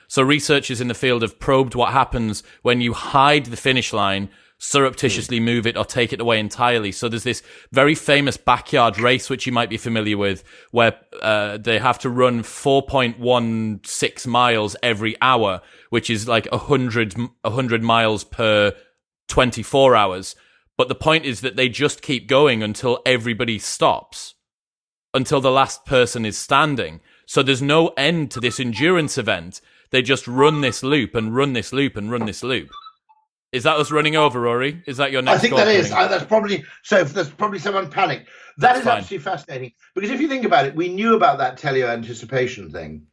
so 0.07 0.21
researchers 0.23 0.81
in 0.81 0.87
the 0.87 0.93
field 0.93 1.21
have 1.21 1.39
probed 1.39 1.75
what 1.75 1.91
happens 1.91 2.43
when 2.61 2.81
you 2.81 2.93
hide 2.93 3.45
the 3.47 3.57
finish 3.57 3.91
line, 3.91 4.29
surreptitiously 4.57 5.39
move 5.39 5.67
it 5.67 5.77
or 5.77 5.85
take 5.85 6.11
it 6.13 6.21
away 6.21 6.39
entirely. 6.39 6.91
So 6.91 7.09
there's 7.09 7.23
this 7.23 7.43
very 7.71 7.93
famous 7.93 8.37
backyard 8.37 8.99
race, 8.99 9.29
which 9.29 9.45
you 9.45 9.51
might 9.51 9.69
be 9.69 9.77
familiar 9.77 10.17
with, 10.17 10.43
where 10.71 10.97
uh, 11.21 11.57
they 11.57 11.77
have 11.77 11.99
to 11.99 12.09
run 12.09 12.41
4.16 12.41 14.27
miles 14.27 14.75
every 14.81 15.15
hour, 15.21 15.61
which 15.89 16.09
is 16.09 16.27
like 16.27 16.47
100, 16.51 17.15
100 17.41 17.83
miles 17.83 18.23
per 18.23 18.73
24 19.27 19.95
hours. 19.95 20.35
But 20.77 20.89
the 20.89 20.95
point 20.95 21.25
is 21.25 21.41
that 21.41 21.55
they 21.55 21.69
just 21.69 22.01
keep 22.01 22.27
going 22.27 22.63
until 22.63 23.01
everybody 23.05 23.59
stops, 23.59 24.35
until 25.13 25.41
the 25.41 25.51
last 25.51 25.85
person 25.85 26.25
is 26.25 26.37
standing. 26.37 27.01
So 27.27 27.43
there's 27.43 27.61
no 27.61 27.89
end 27.89 28.31
to 28.31 28.39
this 28.39 28.59
endurance 28.59 29.17
event. 29.17 29.61
They 29.91 30.01
just 30.01 30.27
run 30.27 30.61
this 30.61 30.81
loop 30.81 31.13
and 31.13 31.35
run 31.35 31.53
this 31.53 31.71
loop 31.71 31.97
and 31.97 32.09
run 32.09 32.25
this 32.25 32.41
loop. 32.41 32.69
Is 33.51 33.63
that 33.63 33.77
us 33.77 33.91
running 33.91 34.15
over, 34.15 34.39
Rory? 34.41 34.81
Is 34.87 34.97
that 34.97 35.11
your 35.11 35.21
next? 35.21 35.39
I 35.39 35.41
think 35.41 35.55
that 35.55 35.67
is. 35.67 35.91
I, 35.91 36.07
that's 36.07 36.25
probably 36.25 36.63
so. 36.83 37.03
There's 37.03 37.29
probably 37.29 37.59
someone 37.59 37.89
panicked. 37.89 38.29
That 38.57 38.73
that's 38.73 38.79
is 38.79 38.85
fine. 38.85 38.97
absolutely 38.97 39.23
fascinating 39.23 39.71
because 39.93 40.09
if 40.09 40.19
you 40.19 40.27
think 40.27 40.45
about 40.45 40.65
it, 40.65 40.75
we 40.75 40.89
knew 40.89 41.15
about 41.15 41.37
that 41.37 41.59
teleo 41.59 41.89
anticipation 41.89 42.71
thing. 42.71 43.07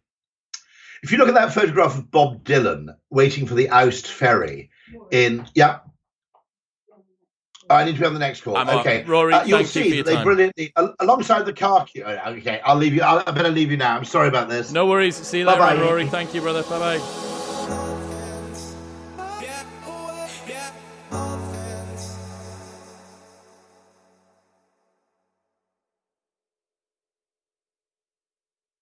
If 1.02 1.12
you 1.12 1.18
look 1.18 1.28
at 1.28 1.34
that 1.34 1.52
photograph 1.52 1.98
of 1.98 2.10
Bob 2.10 2.44
Dylan 2.44 2.96
waiting 3.10 3.46
for 3.46 3.54
the 3.54 3.68
oust 3.68 4.06
ferry 4.06 4.70
in 5.10 5.46
yeah, 5.54 5.80
I 7.70 7.84
need 7.84 7.94
to 7.94 8.00
be 8.00 8.06
on 8.06 8.12
the 8.12 8.20
next 8.20 8.42
call. 8.42 8.56
I'm 8.56 8.68
okay, 8.80 9.02
on. 9.02 9.08
Rory, 9.08 9.32
uh, 9.32 9.44
you'll 9.44 9.64
see 9.64 9.88
you 9.88 10.02
that 10.02 10.10
they 10.10 10.14
time. 10.16 10.24
brilliantly 10.24 10.72
alongside 11.00 11.46
the 11.46 11.52
car 11.52 11.84
queue. 11.86 12.04
Okay, 12.04 12.60
I'll 12.64 12.76
leave 12.76 12.94
you. 12.94 13.02
I 13.02 13.22
better 13.30 13.48
leave 13.48 13.70
you 13.70 13.76
now. 13.76 13.96
I'm 13.96 14.04
sorry 14.04 14.28
about 14.28 14.48
this. 14.48 14.70
No 14.70 14.86
worries. 14.86 15.16
See 15.16 15.38
you 15.38 15.46
later, 15.46 15.80
Rory. 15.80 16.06
Thank 16.06 16.34
you, 16.34 16.40
brother. 16.40 16.62
Bye 16.64 16.98
bye. 16.98 17.30